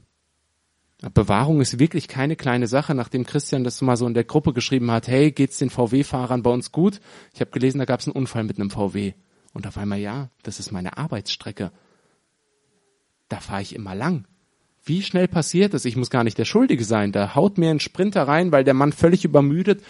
Bewahrung 1.12 1.61
ist 1.61 1.78
wirklich 1.78 2.09
keine 2.09 2.37
kleine 2.37 2.66
Sache, 2.66 2.94
nachdem 2.94 3.26
Christian 3.26 3.64
das 3.64 3.82
mal 3.82 3.96
so 3.96 4.06
in 4.06 4.14
der 4.14 4.24
Gruppe 4.24 4.52
geschrieben 4.52 4.90
hat, 4.90 5.09
hey, 5.09 5.30
geht's 5.30 5.59
den 5.59 5.68
VW-Fahrern 5.68 6.42
bei 6.42 6.50
uns 6.50 6.72
gut? 6.72 7.00
Ich 7.35 7.40
habe 7.40 7.50
gelesen, 7.50 7.78
da 7.78 7.85
gab 7.85 8.00
es 8.00 8.06
einen 8.06 8.16
Unfall 8.16 8.44
mit 8.44 8.59
einem 8.59 8.70
VW. 8.70 9.12
Und 9.52 9.66
auf 9.66 9.76
einmal, 9.76 9.98
ja, 9.98 10.30
das 10.42 10.59
ist 10.59 10.72
meine 10.72 10.96
Arbeitsstrecke. 10.96 11.70
Da 13.28 13.40
fahre 13.40 13.62
ich 13.62 13.74
immer 13.74 13.94
lang. 13.94 14.26
Wie 14.85 15.02
schnell 15.02 15.28
passiert 15.28 15.74
es? 15.74 15.85
Ich 15.85 15.96
muss 15.96 16.11
gar 16.11 16.24
nicht 16.24 16.38
der 16.38 16.44
Schuldige 16.44 16.85
sein. 16.85 17.12
Da 17.12 17.35
haut 17.35 17.59
mir 17.59 17.70
ein 17.70 17.80
Sprinter 17.80 18.26
rein, 18.26 18.52
weil 18.52 18.64
der 18.64 18.74
Mann 18.74 18.92
völlig 18.92 19.24
übermüdet 19.24 19.82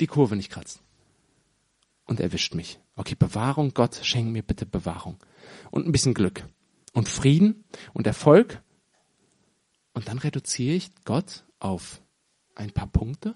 die 0.00 0.06
Kurve 0.06 0.36
nicht 0.36 0.50
kratzt 0.50 0.80
und 2.06 2.20
erwischt 2.20 2.54
mich. 2.54 2.78
Okay, 2.96 3.14
Bewahrung, 3.18 3.72
Gott, 3.74 4.00
schenk 4.02 4.30
mir 4.30 4.42
bitte 4.42 4.66
Bewahrung. 4.66 5.16
Und 5.70 5.86
ein 5.86 5.92
bisschen 5.92 6.14
Glück. 6.14 6.44
Und 6.92 7.08
Frieden 7.08 7.64
und 7.92 8.06
Erfolg. 8.06 8.62
Und 9.94 10.08
dann 10.08 10.18
reduziere 10.18 10.74
ich 10.74 10.90
Gott 11.04 11.44
auf 11.60 12.02
ein 12.54 12.72
paar 12.72 12.88
Punkte, 12.88 13.34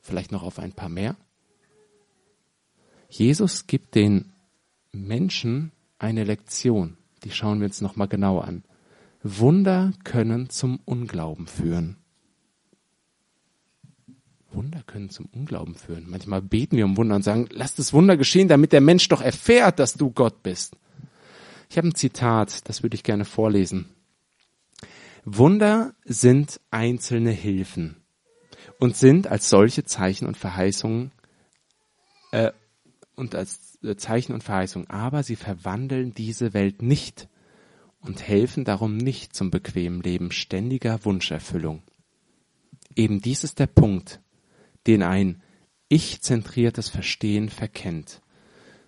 vielleicht 0.00 0.32
noch 0.32 0.42
auf 0.42 0.58
ein 0.58 0.72
paar 0.72 0.88
mehr. 0.88 1.16
Jesus 3.08 3.66
gibt 3.66 3.94
den 3.94 4.32
Menschen 4.92 5.72
eine 5.98 6.24
Lektion. 6.24 6.96
Die 7.22 7.30
schauen 7.30 7.60
wir 7.60 7.66
uns 7.66 7.80
nochmal 7.80 8.08
genau 8.08 8.38
an. 8.40 8.64
Wunder 9.22 9.92
können 10.04 10.48
zum 10.48 10.80
Unglauben 10.84 11.46
führen. 11.46 11.96
Wunder 14.52 14.82
können 14.86 15.10
zum 15.10 15.26
Unglauben 15.26 15.74
führen. 15.74 16.06
Manchmal 16.08 16.42
beten 16.42 16.76
wir 16.76 16.84
um 16.84 16.96
Wunder 16.96 17.16
und 17.16 17.22
sagen, 17.22 17.46
lass 17.50 17.74
das 17.74 17.92
Wunder 17.92 18.16
geschehen, 18.16 18.48
damit 18.48 18.72
der 18.72 18.80
Mensch 18.80 19.06
doch 19.08 19.20
erfährt, 19.20 19.78
dass 19.78 19.94
du 19.94 20.10
Gott 20.10 20.42
bist. 20.42 20.76
Ich 21.68 21.76
habe 21.76 21.88
ein 21.88 21.94
Zitat, 21.94 22.68
das 22.68 22.82
würde 22.82 22.96
ich 22.96 23.04
gerne 23.04 23.24
vorlesen. 23.24 23.90
Wunder 25.24 25.94
sind 26.04 26.60
einzelne 26.70 27.30
Hilfen 27.30 27.96
und 28.78 28.96
sind 28.96 29.26
als 29.26 29.50
solche 29.50 29.84
Zeichen 29.84 30.26
und 30.26 30.36
Verheißungen 30.36 31.12
äh, 32.32 32.52
und 33.16 33.34
als 33.34 33.78
äh, 33.82 33.96
Zeichen 33.96 34.32
und 34.32 34.42
Verheißungen, 34.42 34.88
aber 34.88 35.22
sie 35.22 35.36
verwandeln 35.36 36.14
diese 36.14 36.54
Welt 36.54 36.82
nicht 36.82 37.28
und 38.00 38.26
helfen 38.26 38.64
darum 38.64 38.96
nicht 38.96 39.34
zum 39.34 39.50
bequemen 39.50 40.02
Leben 40.02 40.32
ständiger 40.32 41.04
Wunscherfüllung. 41.04 41.82
Eben 42.96 43.20
dies 43.20 43.44
ist 43.44 43.58
der 43.58 43.66
Punkt, 43.66 44.20
den 44.86 45.02
ein 45.02 45.42
ich-zentriertes 45.88 46.88
Verstehen 46.88 47.48
verkennt, 47.48 48.22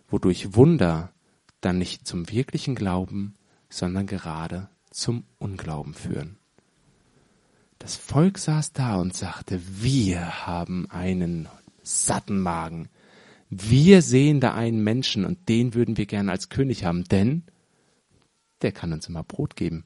wodurch 0.09 0.55
Wunder 0.55 1.13
dann 1.61 1.79
nicht 1.79 2.07
zum 2.07 2.31
wirklichen 2.31 2.75
Glauben, 2.75 3.37
sondern 3.69 4.07
gerade 4.07 4.69
zum 4.93 5.25
Unglauben 5.39 5.95
führen. 5.95 6.39
Das 7.79 7.97
Volk 7.97 8.39
saß 8.39 8.73
da 8.73 8.97
und 8.97 9.15
sagte, 9.15 9.61
wir 9.83 10.47
haben 10.47 10.89
einen 10.91 11.49
satten 11.83 12.41
Magen. 12.41 12.89
Wir 13.51 14.03
sehen 14.03 14.41
da 14.41 14.55
einen 14.55 14.85
Menschen 14.85 15.25
und 15.25 15.49
den 15.49 15.75
würden 15.75 15.97
wir 15.97 16.07
gerne 16.07 16.31
als 16.31 16.49
König 16.49 16.85
haben, 16.85 17.05
denn 17.05 17.43
der 18.63 18.73
kann 18.73 18.93
uns 18.93 19.09
immer 19.09 19.25
Brot 19.25 19.57
geben. 19.57 19.85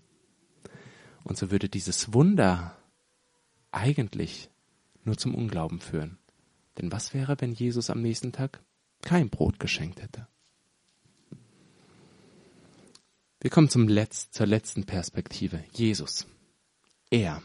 Und 1.24 1.38
so 1.38 1.50
würde 1.50 1.68
dieses 1.68 2.12
Wunder 2.12 2.76
eigentlich 3.72 4.50
nur 5.04 5.16
zum 5.16 5.34
Unglauben 5.34 5.80
führen. 5.80 6.18
Denn 6.78 6.92
was 6.92 7.14
wäre, 7.14 7.36
wenn 7.40 7.52
Jesus 7.52 7.90
am 7.90 8.02
nächsten 8.02 8.32
Tag 8.32 8.62
kein 9.02 9.30
Brot 9.30 9.58
geschenkt 9.58 10.02
hätte? 10.02 10.28
Wir 13.40 13.50
kommen 13.50 13.68
zum 13.68 13.88
Letz-, 13.88 14.30
zur 14.30 14.46
letzten 14.46 14.84
Perspektive. 14.84 15.62
Jesus. 15.72 16.26
Er. 17.10 17.42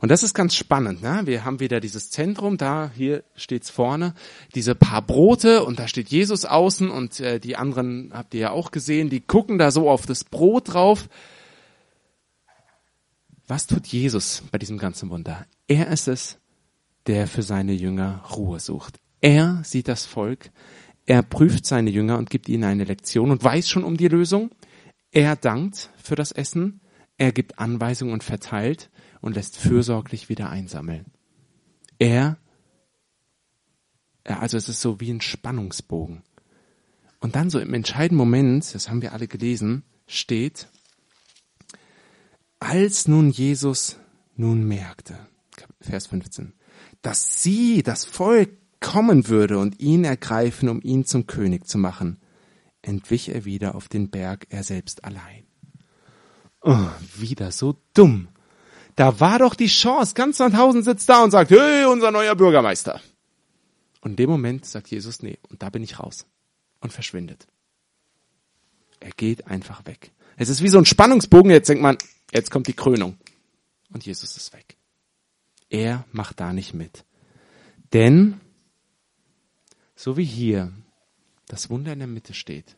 Und 0.00 0.10
das 0.10 0.22
ist 0.22 0.34
ganz 0.34 0.54
spannend. 0.54 1.02
Ne? 1.02 1.22
Wir 1.24 1.44
haben 1.44 1.60
wieder 1.60 1.80
dieses 1.80 2.10
Zentrum, 2.10 2.58
da 2.58 2.90
hier 2.94 3.24
steht's 3.34 3.70
vorne, 3.70 4.14
diese 4.54 4.74
paar 4.74 5.02
Brote 5.02 5.64
und 5.64 5.78
da 5.78 5.88
steht 5.88 6.08
Jesus 6.08 6.44
außen 6.44 6.90
und 6.90 7.20
äh, 7.20 7.40
die 7.40 7.56
anderen 7.56 8.10
habt 8.12 8.34
ihr 8.34 8.40
ja 8.40 8.50
auch 8.50 8.70
gesehen, 8.70 9.08
die 9.08 9.20
gucken 9.20 9.58
da 9.58 9.70
so 9.70 9.88
auf 9.88 10.04
das 10.04 10.24
Brot 10.24 10.74
drauf. 10.74 11.08
Was 13.46 13.66
tut 13.66 13.86
Jesus 13.86 14.42
bei 14.50 14.58
diesem 14.58 14.76
ganzen 14.76 15.08
Wunder? 15.08 15.46
Er 15.68 15.86
ist 15.88 16.08
es, 16.08 16.38
der 17.06 17.26
für 17.26 17.42
seine 17.42 17.72
Jünger 17.72 18.24
Ruhe 18.36 18.60
sucht. 18.60 18.98
Er 19.20 19.62
sieht 19.64 19.88
das 19.88 20.04
Volk, 20.04 20.50
er 21.06 21.22
prüft 21.22 21.64
seine 21.64 21.90
Jünger 21.90 22.18
und 22.18 22.28
gibt 22.28 22.48
ihnen 22.48 22.64
eine 22.64 22.84
Lektion 22.84 23.30
und 23.30 23.42
weiß 23.42 23.68
schon 23.68 23.84
um 23.84 23.96
die 23.96 24.08
Lösung. 24.08 24.50
Er 25.16 25.34
dankt 25.34 25.88
für 25.96 26.14
das 26.14 26.30
Essen, 26.30 26.82
er 27.16 27.32
gibt 27.32 27.58
Anweisungen 27.58 28.12
und 28.12 28.22
verteilt 28.22 28.90
und 29.22 29.34
lässt 29.34 29.56
fürsorglich 29.56 30.28
wieder 30.28 30.50
einsammeln. 30.50 31.06
Er, 31.98 32.36
also 34.24 34.58
es 34.58 34.68
ist 34.68 34.82
so 34.82 35.00
wie 35.00 35.10
ein 35.10 35.22
Spannungsbogen. 35.22 36.22
Und 37.18 37.34
dann 37.34 37.48
so 37.48 37.58
im 37.58 37.72
entscheidenden 37.72 38.18
Moment, 38.18 38.74
das 38.74 38.90
haben 38.90 39.00
wir 39.00 39.14
alle 39.14 39.26
gelesen, 39.26 39.84
steht, 40.06 40.68
als 42.60 43.08
nun 43.08 43.30
Jesus 43.30 43.96
nun 44.34 44.68
merkte, 44.68 45.18
Vers 45.80 46.08
15, 46.08 46.52
dass 47.00 47.42
sie, 47.42 47.82
das 47.82 48.04
Volk, 48.04 48.50
kommen 48.80 49.28
würde 49.28 49.56
und 49.60 49.80
ihn 49.80 50.04
ergreifen, 50.04 50.68
um 50.68 50.82
ihn 50.82 51.06
zum 51.06 51.26
König 51.26 51.66
zu 51.66 51.78
machen, 51.78 52.18
entwich 52.86 53.28
er 53.28 53.44
wieder 53.44 53.74
auf 53.74 53.88
den 53.88 54.10
Berg, 54.10 54.46
er 54.50 54.62
selbst 54.62 55.04
allein. 55.04 55.44
Oh, 56.62 56.88
wieder 57.16 57.50
so 57.50 57.76
dumm. 57.94 58.28
Da 58.94 59.20
war 59.20 59.38
doch 59.38 59.54
die 59.54 59.66
Chance. 59.66 60.14
Ganz 60.14 60.38
Sandhausen 60.38 60.82
sitzt 60.82 61.08
da 61.08 61.22
und 61.22 61.30
sagt, 61.30 61.50
hey, 61.50 61.84
unser 61.84 62.10
neuer 62.10 62.34
Bürgermeister. 62.34 63.00
Und 64.00 64.12
in 64.12 64.16
dem 64.16 64.30
Moment 64.30 64.64
sagt 64.64 64.88
Jesus, 64.88 65.22
nee, 65.22 65.38
und 65.50 65.62
da 65.62 65.70
bin 65.70 65.82
ich 65.82 65.98
raus. 65.98 66.26
Und 66.80 66.92
verschwindet. 66.92 67.46
Er 69.00 69.10
geht 69.10 69.46
einfach 69.48 69.84
weg. 69.86 70.12
Es 70.36 70.48
ist 70.48 70.62
wie 70.62 70.68
so 70.68 70.78
ein 70.78 70.84
Spannungsbogen. 70.84 71.50
Jetzt 71.50 71.68
denkt 71.68 71.82
man, 71.82 71.98
jetzt 72.32 72.50
kommt 72.50 72.68
die 72.68 72.72
Krönung. 72.72 73.16
Und 73.92 74.04
Jesus 74.04 74.36
ist 74.36 74.52
weg. 74.52 74.76
Er 75.68 76.04
macht 76.12 76.40
da 76.40 76.52
nicht 76.52 76.74
mit. 76.74 77.04
Denn 77.92 78.40
so 79.94 80.16
wie 80.16 80.24
hier 80.24 80.72
das 81.46 81.70
Wunder 81.70 81.92
in 81.92 81.98
der 81.98 82.08
Mitte 82.08 82.34
steht, 82.34 82.76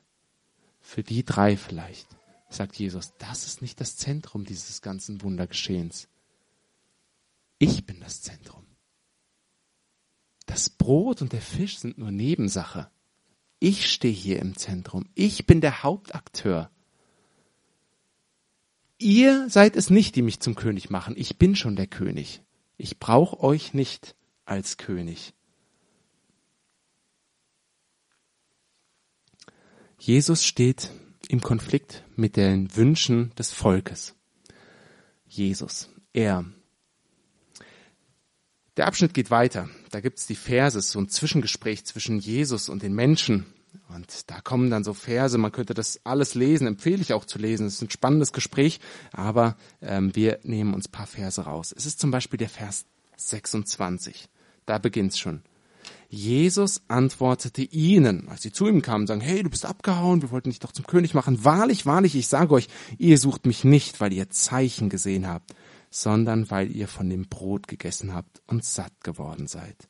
für 0.80 1.02
die 1.02 1.24
drei 1.24 1.56
vielleicht, 1.56 2.08
sagt 2.48 2.76
Jesus, 2.76 3.12
das 3.18 3.46
ist 3.46 3.62
nicht 3.62 3.80
das 3.80 3.96
Zentrum 3.96 4.44
dieses 4.44 4.80
ganzen 4.82 5.22
Wundergeschehens. 5.22 6.08
Ich 7.58 7.84
bin 7.84 8.00
das 8.00 8.22
Zentrum. 8.22 8.64
Das 10.46 10.70
Brot 10.70 11.20
und 11.20 11.32
der 11.32 11.42
Fisch 11.42 11.78
sind 11.78 11.98
nur 11.98 12.10
Nebensache. 12.10 12.90
Ich 13.58 13.90
stehe 13.90 14.14
hier 14.14 14.38
im 14.38 14.56
Zentrum. 14.56 15.06
Ich 15.14 15.46
bin 15.46 15.60
der 15.60 15.82
Hauptakteur. 15.82 16.70
Ihr 18.98 19.48
seid 19.50 19.76
es 19.76 19.90
nicht, 19.90 20.16
die 20.16 20.22
mich 20.22 20.40
zum 20.40 20.54
König 20.54 20.90
machen. 20.90 21.14
Ich 21.16 21.38
bin 21.38 21.54
schon 21.54 21.76
der 21.76 21.86
König. 21.86 22.42
Ich 22.76 22.98
brauche 22.98 23.40
euch 23.40 23.74
nicht 23.74 24.16
als 24.44 24.76
König. 24.76 25.34
Jesus 29.98 30.44
steht 30.44 30.90
im 31.28 31.40
Konflikt 31.40 32.04
mit 32.16 32.36
den 32.36 32.74
Wünschen 32.76 33.34
des 33.36 33.52
Volkes. 33.52 34.14
Jesus, 35.26 35.90
er. 36.12 36.44
Der 38.76 38.86
Abschnitt 38.86 39.12
geht 39.12 39.32
weiter. 39.32 39.68
Da 39.90 40.00
gibt's 40.00 40.26
die 40.28 40.36
Verse, 40.36 40.80
so 40.80 41.00
ein 41.00 41.08
Zwischengespräch 41.08 41.84
zwischen 41.84 42.20
Jesus 42.20 42.68
und 42.68 42.82
den 42.84 42.94
Menschen. 42.94 43.46
Und 43.88 44.30
da 44.30 44.40
kommen 44.40 44.70
dann 44.70 44.84
so 44.84 44.94
Verse, 44.94 45.36
man 45.36 45.50
könnte 45.50 45.74
das 45.74 46.00
alles 46.04 46.36
lesen, 46.36 46.68
empfehle 46.68 47.02
ich 47.02 47.12
auch 47.12 47.24
zu 47.24 47.38
lesen. 47.38 47.66
Es 47.66 47.74
ist 47.74 47.82
ein 47.82 47.90
spannendes 47.90 48.32
Gespräch, 48.32 48.78
aber 49.12 49.56
ähm, 49.82 50.14
wir 50.14 50.38
nehmen 50.44 50.74
uns 50.74 50.86
paar 50.86 51.08
Verse 51.08 51.40
raus. 51.40 51.74
Es 51.76 51.86
ist 51.86 51.98
zum 51.98 52.12
Beispiel 52.12 52.38
der 52.38 52.48
Vers 52.48 52.86
26. 53.16 54.28
Da 54.64 54.78
beginnt's 54.78 55.18
schon. 55.18 55.42
Jesus 56.08 56.82
antwortete 56.88 57.62
ihnen, 57.62 58.28
als 58.28 58.42
sie 58.42 58.52
zu 58.52 58.66
ihm 58.66 58.80
kamen, 58.80 59.06
sagen, 59.06 59.20
hey, 59.20 59.42
du 59.42 59.50
bist 59.50 59.66
abgehauen, 59.66 60.22
wir 60.22 60.30
wollten 60.30 60.50
dich 60.50 60.58
doch 60.58 60.72
zum 60.72 60.86
König 60.86 61.14
machen. 61.14 61.44
Wahrlich, 61.44 61.84
wahrlich, 61.84 62.14
ich 62.16 62.28
sage 62.28 62.54
euch, 62.54 62.68
ihr 62.96 63.18
sucht 63.18 63.46
mich 63.46 63.64
nicht, 63.64 64.00
weil 64.00 64.12
ihr 64.12 64.30
Zeichen 64.30 64.88
gesehen 64.88 65.28
habt, 65.28 65.54
sondern 65.90 66.50
weil 66.50 66.70
ihr 66.74 66.88
von 66.88 67.10
dem 67.10 67.28
Brot 67.28 67.68
gegessen 67.68 68.14
habt 68.14 68.42
und 68.46 68.64
satt 68.64 69.04
geworden 69.04 69.46
seid. 69.46 69.88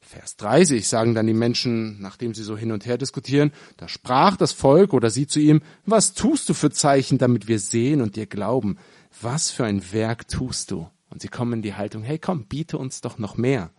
Vers 0.00 0.36
30 0.36 0.88
sagen 0.88 1.14
dann 1.14 1.26
die 1.26 1.34
Menschen, 1.34 2.00
nachdem 2.00 2.32
sie 2.32 2.42
so 2.42 2.56
hin 2.56 2.72
und 2.72 2.86
her 2.86 2.96
diskutieren, 2.96 3.52
da 3.76 3.88
sprach 3.88 4.38
das 4.38 4.52
Volk 4.52 4.94
oder 4.94 5.10
sie 5.10 5.26
zu 5.26 5.38
ihm, 5.38 5.60
was 5.84 6.14
tust 6.14 6.48
du 6.48 6.54
für 6.54 6.70
Zeichen, 6.70 7.18
damit 7.18 7.46
wir 7.46 7.58
sehen 7.58 8.00
und 8.00 8.16
dir 8.16 8.24
glauben? 8.24 8.78
Was 9.20 9.50
für 9.50 9.66
ein 9.66 9.92
Werk 9.92 10.26
tust 10.26 10.70
du? 10.70 10.88
Und 11.10 11.20
sie 11.20 11.28
kommen 11.28 11.54
in 11.54 11.62
die 11.62 11.74
Haltung, 11.74 12.02
hey 12.02 12.18
komm, 12.18 12.46
biete 12.46 12.78
uns 12.78 13.02
doch 13.02 13.18
noch 13.18 13.36
mehr. 13.36 13.70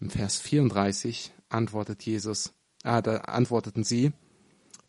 Im 0.00 0.10
Vers 0.10 0.38
34 0.40 1.32
antwortet 1.48 2.02
Jesus, 2.02 2.52
ah, 2.82 3.00
da 3.00 3.18
antworteten 3.18 3.84
sie, 3.84 4.12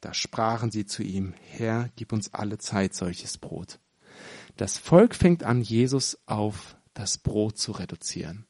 da 0.02 0.14
sprachen 0.14 0.72
sie 0.72 0.86
zu 0.86 1.04
ihm, 1.04 1.34
Herr, 1.42 1.90
gib 1.96 2.14
uns 2.14 2.34
alle 2.34 2.58
Zeit 2.58 2.94
solches 2.94 3.38
Brot. 3.38 3.80
Das 4.58 4.78
Volk 4.78 5.16
fängt 5.16 5.44
an, 5.44 5.62
Jesus 5.62 6.18
auf 6.26 6.76
das 6.94 7.18
Brot 7.18 7.58
zu 7.58 7.72
reduzieren. 7.72 8.46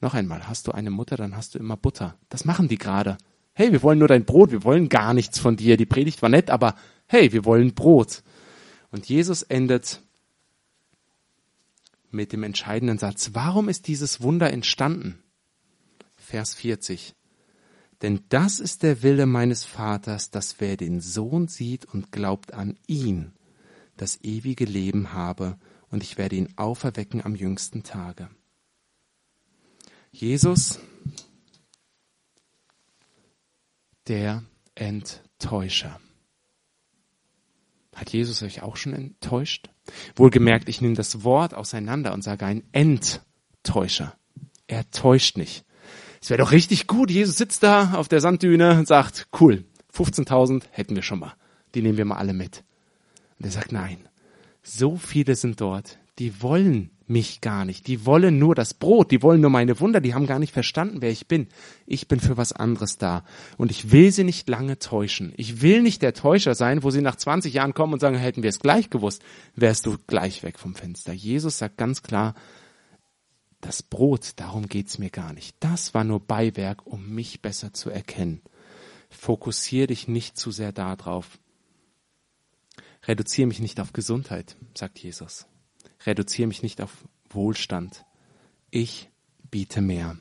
Noch 0.00 0.14
einmal, 0.14 0.48
hast 0.48 0.66
du 0.66 0.72
eine 0.72 0.90
Mutter, 0.90 1.16
dann 1.16 1.36
hast 1.36 1.54
du 1.54 1.58
immer 1.58 1.76
Butter. 1.76 2.18
Das 2.28 2.44
machen 2.44 2.68
die 2.68 2.78
gerade. 2.78 3.18
Hey, 3.52 3.70
wir 3.70 3.82
wollen 3.82 3.98
nur 3.98 4.08
dein 4.08 4.24
Brot, 4.24 4.50
wir 4.50 4.64
wollen 4.64 4.88
gar 4.88 5.14
nichts 5.14 5.38
von 5.38 5.56
dir. 5.56 5.76
Die 5.76 5.86
Predigt 5.86 6.22
war 6.22 6.28
nett, 6.28 6.50
aber 6.50 6.74
hey, 7.06 7.32
wir 7.32 7.44
wollen 7.44 7.74
Brot. 7.74 8.22
Und 8.90 9.08
Jesus 9.08 9.42
endet 9.42 10.00
mit 12.10 12.32
dem 12.32 12.42
entscheidenden 12.42 12.98
Satz. 12.98 13.30
Warum 13.34 13.68
ist 13.68 13.86
dieses 13.86 14.22
Wunder 14.22 14.52
entstanden? 14.52 15.22
Vers 16.32 16.54
40. 16.54 17.14
Denn 18.00 18.24
das 18.30 18.58
ist 18.58 18.82
der 18.82 19.02
Wille 19.02 19.26
meines 19.26 19.64
Vaters, 19.64 20.30
dass 20.30 20.62
wer 20.62 20.78
den 20.78 21.02
Sohn 21.02 21.46
sieht 21.46 21.84
und 21.84 22.10
glaubt 22.10 22.54
an 22.54 22.78
ihn, 22.86 23.34
das 23.98 24.18
ewige 24.22 24.64
Leben 24.64 25.12
habe, 25.12 25.58
und 25.90 26.02
ich 26.02 26.16
werde 26.16 26.36
ihn 26.36 26.48
auferwecken 26.56 27.22
am 27.22 27.34
jüngsten 27.34 27.82
Tage. 27.82 28.30
Jesus, 30.10 30.80
der 34.08 34.42
Enttäuscher. 34.74 36.00
Hat 37.94 38.10
Jesus 38.10 38.42
euch 38.42 38.62
auch 38.62 38.76
schon 38.76 38.94
enttäuscht? 38.94 39.68
Wohlgemerkt, 40.16 40.70
ich 40.70 40.80
nehme 40.80 40.94
das 40.94 41.24
Wort 41.24 41.52
auseinander 41.52 42.14
und 42.14 42.24
sage 42.24 42.46
ein 42.46 42.62
Enttäuscher. 42.72 44.16
Er 44.66 44.90
täuscht 44.90 45.36
nicht. 45.36 45.66
Es 46.22 46.30
wäre 46.30 46.38
doch 46.38 46.52
richtig 46.52 46.86
gut, 46.86 47.10
Jesus 47.10 47.36
sitzt 47.36 47.64
da 47.64 47.94
auf 47.94 48.06
der 48.06 48.20
Sanddüne 48.20 48.78
und 48.78 48.86
sagt, 48.86 49.26
cool, 49.40 49.64
15.000 49.92 50.62
hätten 50.70 50.94
wir 50.94 51.02
schon 51.02 51.18
mal. 51.18 51.34
Die 51.74 51.82
nehmen 51.82 51.98
wir 51.98 52.04
mal 52.04 52.16
alle 52.16 52.32
mit. 52.32 52.62
Und 53.38 53.46
er 53.46 53.50
sagt, 53.50 53.72
nein, 53.72 53.98
so 54.62 54.96
viele 54.96 55.34
sind 55.34 55.60
dort, 55.60 55.98
die 56.20 56.40
wollen 56.40 56.90
mich 57.08 57.40
gar 57.40 57.64
nicht. 57.64 57.88
Die 57.88 58.06
wollen 58.06 58.38
nur 58.38 58.54
das 58.54 58.72
Brot, 58.72 59.10
die 59.10 59.20
wollen 59.20 59.40
nur 59.40 59.50
meine 59.50 59.80
Wunder, 59.80 60.00
die 60.00 60.14
haben 60.14 60.28
gar 60.28 60.38
nicht 60.38 60.52
verstanden, 60.52 61.02
wer 61.02 61.10
ich 61.10 61.26
bin. 61.26 61.48
Ich 61.86 62.06
bin 62.06 62.20
für 62.20 62.36
was 62.36 62.52
anderes 62.52 62.98
da. 62.98 63.24
Und 63.56 63.72
ich 63.72 63.90
will 63.90 64.12
sie 64.12 64.22
nicht 64.22 64.48
lange 64.48 64.78
täuschen. 64.78 65.32
Ich 65.36 65.60
will 65.60 65.82
nicht 65.82 66.02
der 66.02 66.14
Täuscher 66.14 66.54
sein, 66.54 66.84
wo 66.84 66.90
sie 66.90 67.02
nach 67.02 67.16
20 67.16 67.52
Jahren 67.52 67.74
kommen 67.74 67.94
und 67.94 68.00
sagen, 68.00 68.16
hätten 68.16 68.44
wir 68.44 68.50
es 68.50 68.60
gleich 68.60 68.90
gewusst, 68.90 69.22
wärst 69.56 69.86
du 69.86 69.96
gleich 70.06 70.44
weg 70.44 70.60
vom 70.60 70.76
Fenster. 70.76 71.12
Jesus 71.12 71.58
sagt 71.58 71.78
ganz 71.78 72.04
klar, 72.04 72.34
das 73.62 73.82
Brot, 73.82 74.32
darum 74.36 74.68
geht's 74.68 74.98
mir 74.98 75.08
gar 75.08 75.32
nicht. 75.32 75.56
Das 75.60 75.94
war 75.94 76.04
nur 76.04 76.20
Beiwerk, 76.20 76.84
um 76.84 77.14
mich 77.14 77.40
besser 77.40 77.72
zu 77.72 77.90
erkennen. 77.90 78.42
Fokussiere 79.08 79.86
dich 79.86 80.08
nicht 80.08 80.36
zu 80.36 80.50
sehr 80.50 80.72
darauf. 80.72 81.38
Reduziere 83.04 83.46
mich 83.46 83.60
nicht 83.60 83.78
auf 83.78 83.92
Gesundheit, 83.92 84.56
sagt 84.76 84.98
Jesus. 84.98 85.46
Reduziere 86.04 86.48
mich 86.48 86.62
nicht 86.62 86.80
auf 86.80 87.08
Wohlstand. 87.30 88.04
Ich 88.70 89.10
biete 89.50 89.80
mehr. 89.80 90.18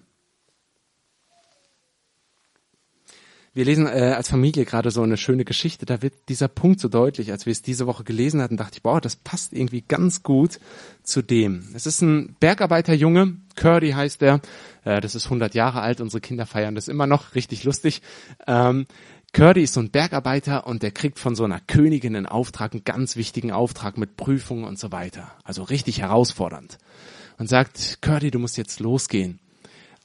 Wir 3.54 3.66
lesen 3.66 3.86
äh, 3.86 4.14
als 4.16 4.30
Familie 4.30 4.64
gerade 4.64 4.92
so 4.92 5.02
eine 5.02 5.18
schöne 5.18 5.44
Geschichte. 5.44 5.86
Da 5.86 6.02
wird 6.02 6.30
dieser 6.30 6.48
Punkt 6.48 6.80
so 6.80 6.88
deutlich. 6.88 7.34
Als 7.34 7.46
wir 7.46 7.52
es 7.52 7.62
diese 7.62 7.86
Woche 7.86 8.06
gelesen 8.06 8.42
hatten, 8.42 8.56
dachte 8.56 8.76
ich, 8.76 8.82
boah, 8.82 9.02
das 9.02 9.18
passt 9.18 9.52
irgendwie 9.52 9.82
ganz 9.82 10.24
gut 10.24 10.60
zu 11.04 11.22
dem. 11.22 11.68
Es 11.74 11.86
ist 11.86 12.02
ein 12.02 12.38
Bergarbeiterjunge, 12.40 13.36
Curdy 13.58 13.92
heißt 13.92 14.22
er. 14.22 14.40
Äh, 14.86 15.02
das 15.02 15.16
ist 15.16 15.26
100 15.26 15.54
Jahre 15.54 15.82
alt. 15.82 16.00
Unsere 16.00 16.22
Kinder 16.22 16.46
feiern 16.46 16.76
das 16.76 16.88
immer 16.88 17.08
noch. 17.08 17.36
Richtig 17.36 17.66
lustig. 17.66 18.02
Ähm, 18.48 18.88
Curdy 19.34 19.64
ist 19.64 19.74
so 19.74 19.82
ein 19.82 19.92
Bergarbeiter 19.92 20.66
und 20.66 20.82
der 20.82 20.92
kriegt 20.92 21.20
von 21.20 21.36
so 21.36 21.44
einer 21.44 21.60
Königin 21.60 22.16
einen 22.16 22.28
Auftrag, 22.28 22.72
einen 22.72 22.86
ganz 22.86 23.18
wichtigen 23.18 23.52
Auftrag 23.52 23.98
mit 23.98 24.16
Prüfungen 24.16 24.64
und 24.64 24.80
so 24.80 24.94
weiter. 24.94 25.30
Also 25.44 25.64
richtig 25.64 26.00
herausfordernd. 26.00 26.78
Und 27.38 27.50
sagt, 27.50 28.02
Curdy, 28.02 28.32
du 28.32 28.40
musst 28.40 28.56
jetzt 28.56 28.80
losgehen. 28.80 29.40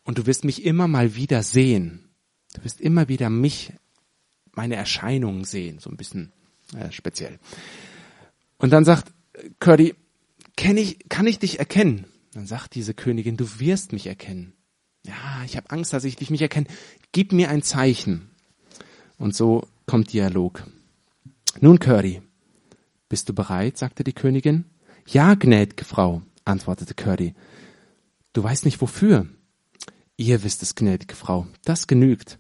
Und 0.03 0.19
du 0.19 0.27
wirst 0.27 0.45
mich 0.45 0.65
immer 0.65 0.89
mal 0.89 1.15
wieder 1.15 1.45
sehen 1.45 2.06
Du 2.57 2.65
wirst 2.65 2.81
immer 2.81 3.09
wieder 3.09 3.29
mich, 3.29 3.73
meine 4.53 4.77
Erscheinungen 4.77 5.45
sehen, 5.45 5.79
so 5.79 5.91
ein 5.91 5.97
bisschen 5.97 6.33
äh, 6.75 6.91
speziell. 6.91 7.39
Und 8.57 8.71
dann 8.71 8.85
sagt 8.85 9.13
Curdy, 9.61 9.95
kenn 10.57 10.79
ich, 10.79 11.09
kann 11.11 11.27
ich 11.27 11.39
dich 11.39 11.59
erkennen? 11.59 12.07
Dann 12.33 12.47
sagt 12.47 12.75
diese 12.75 12.95
Königin, 12.95 13.37
du 13.37 13.61
wirst 13.61 13.93
mich 13.93 14.07
erkennen. 14.07 14.55
Ja, 15.07 15.43
ich 15.45 15.57
habe 15.57 15.71
Angst, 15.71 15.93
dass 15.93 16.05
ich 16.05 16.17
dich 16.17 16.31
nicht 16.31 16.41
erkenne. 16.41 16.67
Gib 17.13 17.33
mir 17.33 17.51
ein 17.51 17.63
Zeichen. 17.63 18.31
Und 19.19 19.35
so 19.35 19.69
kommt 19.87 20.13
Dialog. 20.13 20.65
Nun, 21.61 21.79
Curdy, 21.79 22.23
bist 23.09 23.29
du 23.29 23.35
bereit? 23.35 23.77
sagte 23.77 24.03
die 24.03 24.15
Königin. 24.15 24.65
Ja, 25.07 25.35
gnädige 25.35 25.85
Frau, 25.85 26.23
antwortete 26.45 26.95
Curdy. 26.95 27.35
Du 28.33 28.43
weißt 28.43 28.65
nicht 28.65 28.81
wofür. 28.81 29.27
Ihr 30.17 30.43
wisst 30.43 30.63
es, 30.63 30.75
gnädige 30.75 31.15
Frau. 31.15 31.47
Das 31.65 31.87
genügt. 31.87 32.39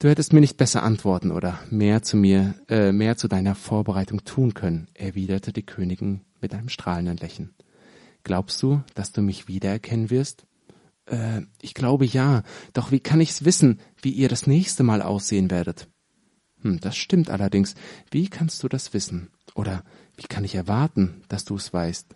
Du 0.00 0.08
hättest 0.08 0.32
mir 0.32 0.40
nicht 0.40 0.56
besser 0.56 0.84
antworten 0.84 1.32
oder 1.32 1.58
mehr 1.70 2.02
zu 2.02 2.16
mir, 2.16 2.54
äh, 2.68 2.92
mehr 2.92 3.16
zu 3.16 3.26
deiner 3.26 3.56
Vorbereitung 3.56 4.22
tun 4.24 4.54
können, 4.54 4.86
erwiderte 4.94 5.52
die 5.52 5.66
Königin 5.66 6.20
mit 6.40 6.54
einem 6.54 6.68
strahlenden 6.68 7.16
Lächeln. 7.16 7.52
Glaubst 8.22 8.62
du, 8.62 8.80
dass 8.94 9.10
du 9.10 9.22
mich 9.22 9.48
wiedererkennen 9.48 10.10
wirst? 10.10 10.46
Äh, 11.06 11.42
ich 11.60 11.74
glaube 11.74 12.04
ja. 12.04 12.44
Doch 12.74 12.92
wie 12.92 13.00
kann 13.00 13.20
ich's 13.20 13.44
wissen, 13.44 13.80
wie 14.00 14.12
ihr 14.12 14.28
das 14.28 14.46
nächste 14.46 14.84
Mal 14.84 15.02
aussehen 15.02 15.50
werdet? 15.50 15.88
Hm, 16.62 16.78
das 16.78 16.96
stimmt 16.96 17.28
allerdings. 17.28 17.74
Wie 18.12 18.28
kannst 18.28 18.62
du 18.62 18.68
das 18.68 18.94
wissen? 18.94 19.30
Oder 19.56 19.82
wie 20.16 20.28
kann 20.28 20.44
ich 20.44 20.54
erwarten, 20.54 21.22
dass 21.26 21.44
du 21.44 21.56
es 21.56 21.72
weißt? 21.72 22.14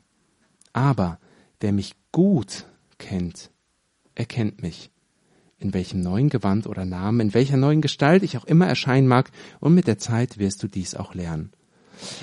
Aber 0.72 1.18
wer 1.58 1.72
mich 1.72 1.96
gut 2.12 2.66
kennt, 2.98 3.50
erkennt 4.14 4.62
mich. 4.62 4.91
In 5.62 5.74
welchem 5.74 6.00
neuen 6.00 6.28
Gewand 6.28 6.66
oder 6.66 6.84
Namen, 6.84 7.20
in 7.20 7.34
welcher 7.34 7.56
neuen 7.56 7.80
Gestalt 7.80 8.24
ich 8.24 8.36
auch 8.36 8.44
immer 8.44 8.66
erscheinen 8.66 9.06
mag, 9.06 9.30
und 9.60 9.74
mit 9.74 9.86
der 9.86 9.98
Zeit 9.98 10.38
wirst 10.38 10.62
du 10.62 10.68
dies 10.68 10.96
auch 10.96 11.14
lernen. 11.14 11.52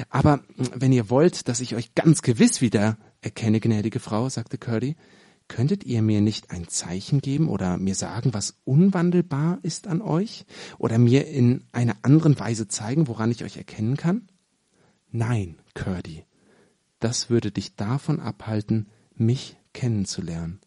Aber 0.10 0.42
wenn 0.76 0.92
ihr 0.92 1.10
wollt, 1.10 1.48
dass 1.48 1.62
ich 1.62 1.74
euch 1.74 1.96
ganz 1.96 2.22
gewiss 2.22 2.60
wieder 2.60 2.98
erkenne, 3.22 3.62
gnädige 3.62 4.00
Frau, 4.00 4.28
sagte 4.28 4.58
Curdy, 4.58 4.96
Könntet 5.50 5.84
ihr 5.84 6.04
mir 6.04 6.22
nicht 6.22 6.52
ein 6.52 6.68
Zeichen 6.68 7.22
geben 7.22 7.50
oder 7.50 7.78
mir 7.78 7.96
sagen, 7.96 8.36
was 8.36 8.60
unwandelbar 8.66 9.58
ist 9.64 9.88
an 9.88 10.00
euch? 10.00 10.46
Oder 10.78 11.00
mir 11.00 11.28
in 11.28 11.66
einer 11.72 11.96
anderen 12.04 12.40
Weise 12.40 12.68
zeigen, 12.68 13.08
woran 13.08 13.32
ich 13.32 13.44
euch 13.44 13.58
erkennen 13.58 13.98
kann? 13.98 14.28
Nein, 15.10 15.58
Curdy. 15.74 16.24
Das 17.00 17.32
würde 17.32 17.52
dich 17.52 17.76
davon 17.76 18.20
abhalten, 18.20 18.90
mich 19.16 19.58
kennenzulernen. 19.74 20.60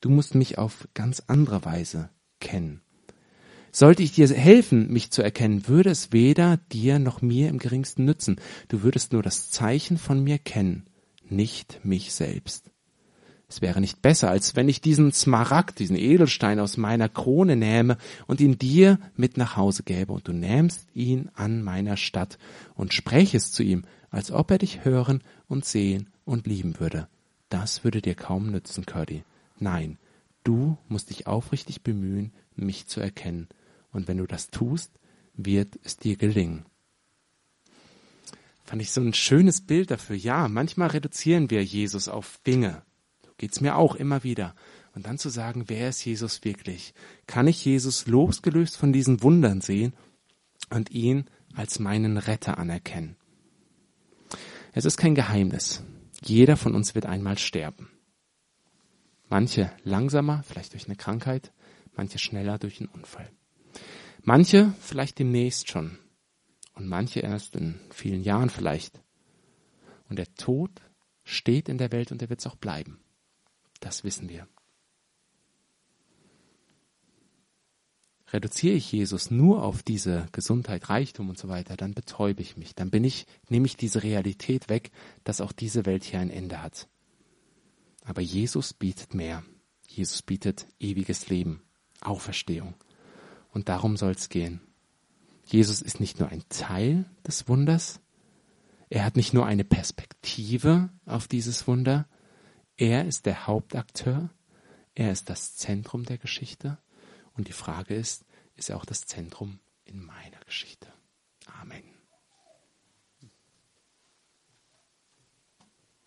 Du 0.00 0.10
musst 0.10 0.34
mich 0.34 0.58
auf 0.58 0.88
ganz 0.94 1.22
andere 1.26 1.64
Weise 1.64 2.10
kennen. 2.40 2.82
Sollte 3.72 4.02
ich 4.02 4.12
dir 4.12 4.28
helfen, 4.28 4.90
mich 4.92 5.10
zu 5.10 5.22
erkennen, 5.22 5.68
würde 5.68 5.90
es 5.90 6.12
weder 6.12 6.56
dir 6.72 6.98
noch 6.98 7.20
mir 7.20 7.48
im 7.48 7.58
geringsten 7.58 8.04
nützen. 8.04 8.40
Du 8.68 8.82
würdest 8.82 9.12
nur 9.12 9.22
das 9.22 9.50
Zeichen 9.50 9.98
von 9.98 10.22
mir 10.22 10.38
kennen, 10.38 10.84
nicht 11.28 11.80
mich 11.84 12.12
selbst. 12.12 12.70
Es 13.50 13.62
wäre 13.62 13.80
nicht 13.80 14.02
besser, 14.02 14.30
als 14.30 14.56
wenn 14.56 14.68
ich 14.68 14.82
diesen 14.82 15.10
Smaragd, 15.12 15.78
diesen 15.78 15.96
Edelstein 15.96 16.60
aus 16.60 16.76
meiner 16.76 17.08
Krone 17.08 17.56
nähme 17.56 17.96
und 18.26 18.40
ihn 18.40 18.58
dir 18.58 18.98
mit 19.16 19.38
nach 19.38 19.56
Hause 19.56 19.84
gäbe, 19.84 20.12
und 20.12 20.28
du 20.28 20.32
nähmst 20.32 20.86
ihn 20.92 21.30
an 21.34 21.62
meiner 21.62 21.96
Stadt 21.96 22.38
und 22.74 22.92
sprächest 22.92 23.54
zu 23.54 23.62
ihm, 23.62 23.84
als 24.10 24.30
ob 24.30 24.50
er 24.50 24.58
dich 24.58 24.84
hören 24.84 25.22
und 25.48 25.64
sehen 25.64 26.10
und 26.26 26.46
lieben 26.46 26.78
würde. 26.78 27.08
Das 27.48 27.84
würde 27.84 28.02
dir 28.02 28.14
kaum 28.14 28.50
nützen, 28.50 28.84
Curdy. 28.84 29.24
Nein, 29.58 29.98
du 30.44 30.78
musst 30.88 31.10
dich 31.10 31.26
aufrichtig 31.26 31.82
bemühen, 31.82 32.32
mich 32.54 32.86
zu 32.86 33.00
erkennen, 33.00 33.48
und 33.90 34.08
wenn 34.08 34.18
du 34.18 34.26
das 34.26 34.50
tust, 34.50 34.92
wird 35.34 35.78
es 35.82 35.96
dir 35.96 36.16
gelingen. 36.16 36.66
Fand 38.64 38.82
ich 38.82 38.90
so 38.90 39.00
ein 39.00 39.14
schönes 39.14 39.62
Bild 39.62 39.90
dafür. 39.90 40.16
Ja, 40.16 40.46
manchmal 40.48 40.88
reduzieren 40.88 41.50
wir 41.50 41.64
Jesus 41.64 42.08
auf 42.08 42.38
Dinge 42.46 42.82
geht's 43.38 43.60
mir 43.60 43.76
auch 43.76 43.94
immer 43.94 44.24
wieder. 44.24 44.54
Und 44.94 45.06
dann 45.06 45.16
zu 45.16 45.28
sagen, 45.28 45.64
wer 45.68 45.88
ist 45.88 46.04
Jesus 46.04 46.44
wirklich? 46.44 46.92
Kann 47.26 47.46
ich 47.46 47.64
Jesus 47.64 48.06
losgelöst 48.06 48.76
von 48.76 48.92
diesen 48.92 49.22
Wundern 49.22 49.60
sehen 49.60 49.94
und 50.70 50.90
ihn 50.90 51.26
als 51.54 51.78
meinen 51.78 52.18
Retter 52.18 52.58
anerkennen? 52.58 53.16
Es 54.72 54.84
ist 54.84 54.96
kein 54.96 55.14
Geheimnis. 55.14 55.82
Jeder 56.22 56.56
von 56.56 56.74
uns 56.74 56.94
wird 56.94 57.06
einmal 57.06 57.38
sterben. 57.38 57.88
Manche 59.28 59.72
langsamer, 59.84 60.42
vielleicht 60.42 60.72
durch 60.72 60.86
eine 60.86 60.96
Krankheit, 60.96 61.52
manche 61.94 62.18
schneller 62.18 62.58
durch 62.58 62.80
einen 62.80 62.88
Unfall. 62.88 63.30
Manche 64.22 64.72
vielleicht 64.80 65.18
demnächst 65.18 65.68
schon 65.68 65.98
und 66.74 66.86
manche 66.86 67.20
erst 67.20 67.56
in 67.56 67.80
vielen 67.90 68.22
Jahren 68.22 68.50
vielleicht. 68.50 69.00
Und 70.08 70.18
der 70.18 70.32
Tod 70.34 70.70
steht 71.24 71.68
in 71.68 71.78
der 71.78 71.92
Welt 71.92 72.12
und 72.12 72.22
er 72.22 72.30
wird 72.30 72.40
es 72.40 72.46
auch 72.46 72.56
bleiben. 72.56 73.00
Das 73.80 74.04
wissen 74.04 74.28
wir. 74.28 74.48
Reduziere 78.32 78.74
ich 78.74 78.92
Jesus 78.92 79.30
nur 79.30 79.62
auf 79.62 79.82
diese 79.82 80.26
Gesundheit, 80.32 80.90
Reichtum 80.90 81.30
und 81.30 81.38
so 81.38 81.48
weiter, 81.48 81.76
dann 81.76 81.94
betäube 81.94 82.42
ich 82.42 82.56
mich. 82.58 82.74
Dann 82.74 82.90
bin 82.90 83.04
ich, 83.04 83.26
nehme 83.48 83.66
ich 83.66 83.76
diese 83.76 84.02
Realität 84.02 84.68
weg, 84.68 84.90
dass 85.24 85.40
auch 85.40 85.52
diese 85.52 85.86
Welt 85.86 86.04
hier 86.04 86.20
ein 86.20 86.30
Ende 86.30 86.62
hat. 86.62 86.88
Aber 88.08 88.22
Jesus 88.22 88.72
bietet 88.72 89.12
mehr. 89.12 89.44
Jesus 89.86 90.22
bietet 90.22 90.66
ewiges 90.80 91.28
Leben, 91.28 91.62
Auferstehung. 92.00 92.74
Und 93.50 93.68
darum 93.68 93.98
soll 93.98 94.12
es 94.12 94.30
gehen. 94.30 94.60
Jesus 95.44 95.82
ist 95.82 96.00
nicht 96.00 96.18
nur 96.18 96.30
ein 96.30 96.42
Teil 96.48 97.04
des 97.26 97.48
Wunders, 97.48 98.00
er 98.90 99.04
hat 99.04 99.16
nicht 99.16 99.34
nur 99.34 99.44
eine 99.44 99.64
Perspektive 99.64 100.88
auf 101.04 101.28
dieses 101.28 101.66
Wunder, 101.66 102.08
er 102.78 103.04
ist 103.04 103.26
der 103.26 103.46
Hauptakteur, 103.46 104.30
er 104.94 105.12
ist 105.12 105.28
das 105.28 105.56
Zentrum 105.56 106.04
der 106.04 106.16
Geschichte 106.16 106.78
und 107.34 107.48
die 107.48 107.52
Frage 107.52 107.94
ist, 107.94 108.24
ist 108.56 108.70
er 108.70 108.78
auch 108.78 108.86
das 108.86 109.02
Zentrum 109.04 109.58
in 109.84 110.02
meiner 110.02 110.40
Geschichte? 110.46 110.88
Amen. 111.60 111.87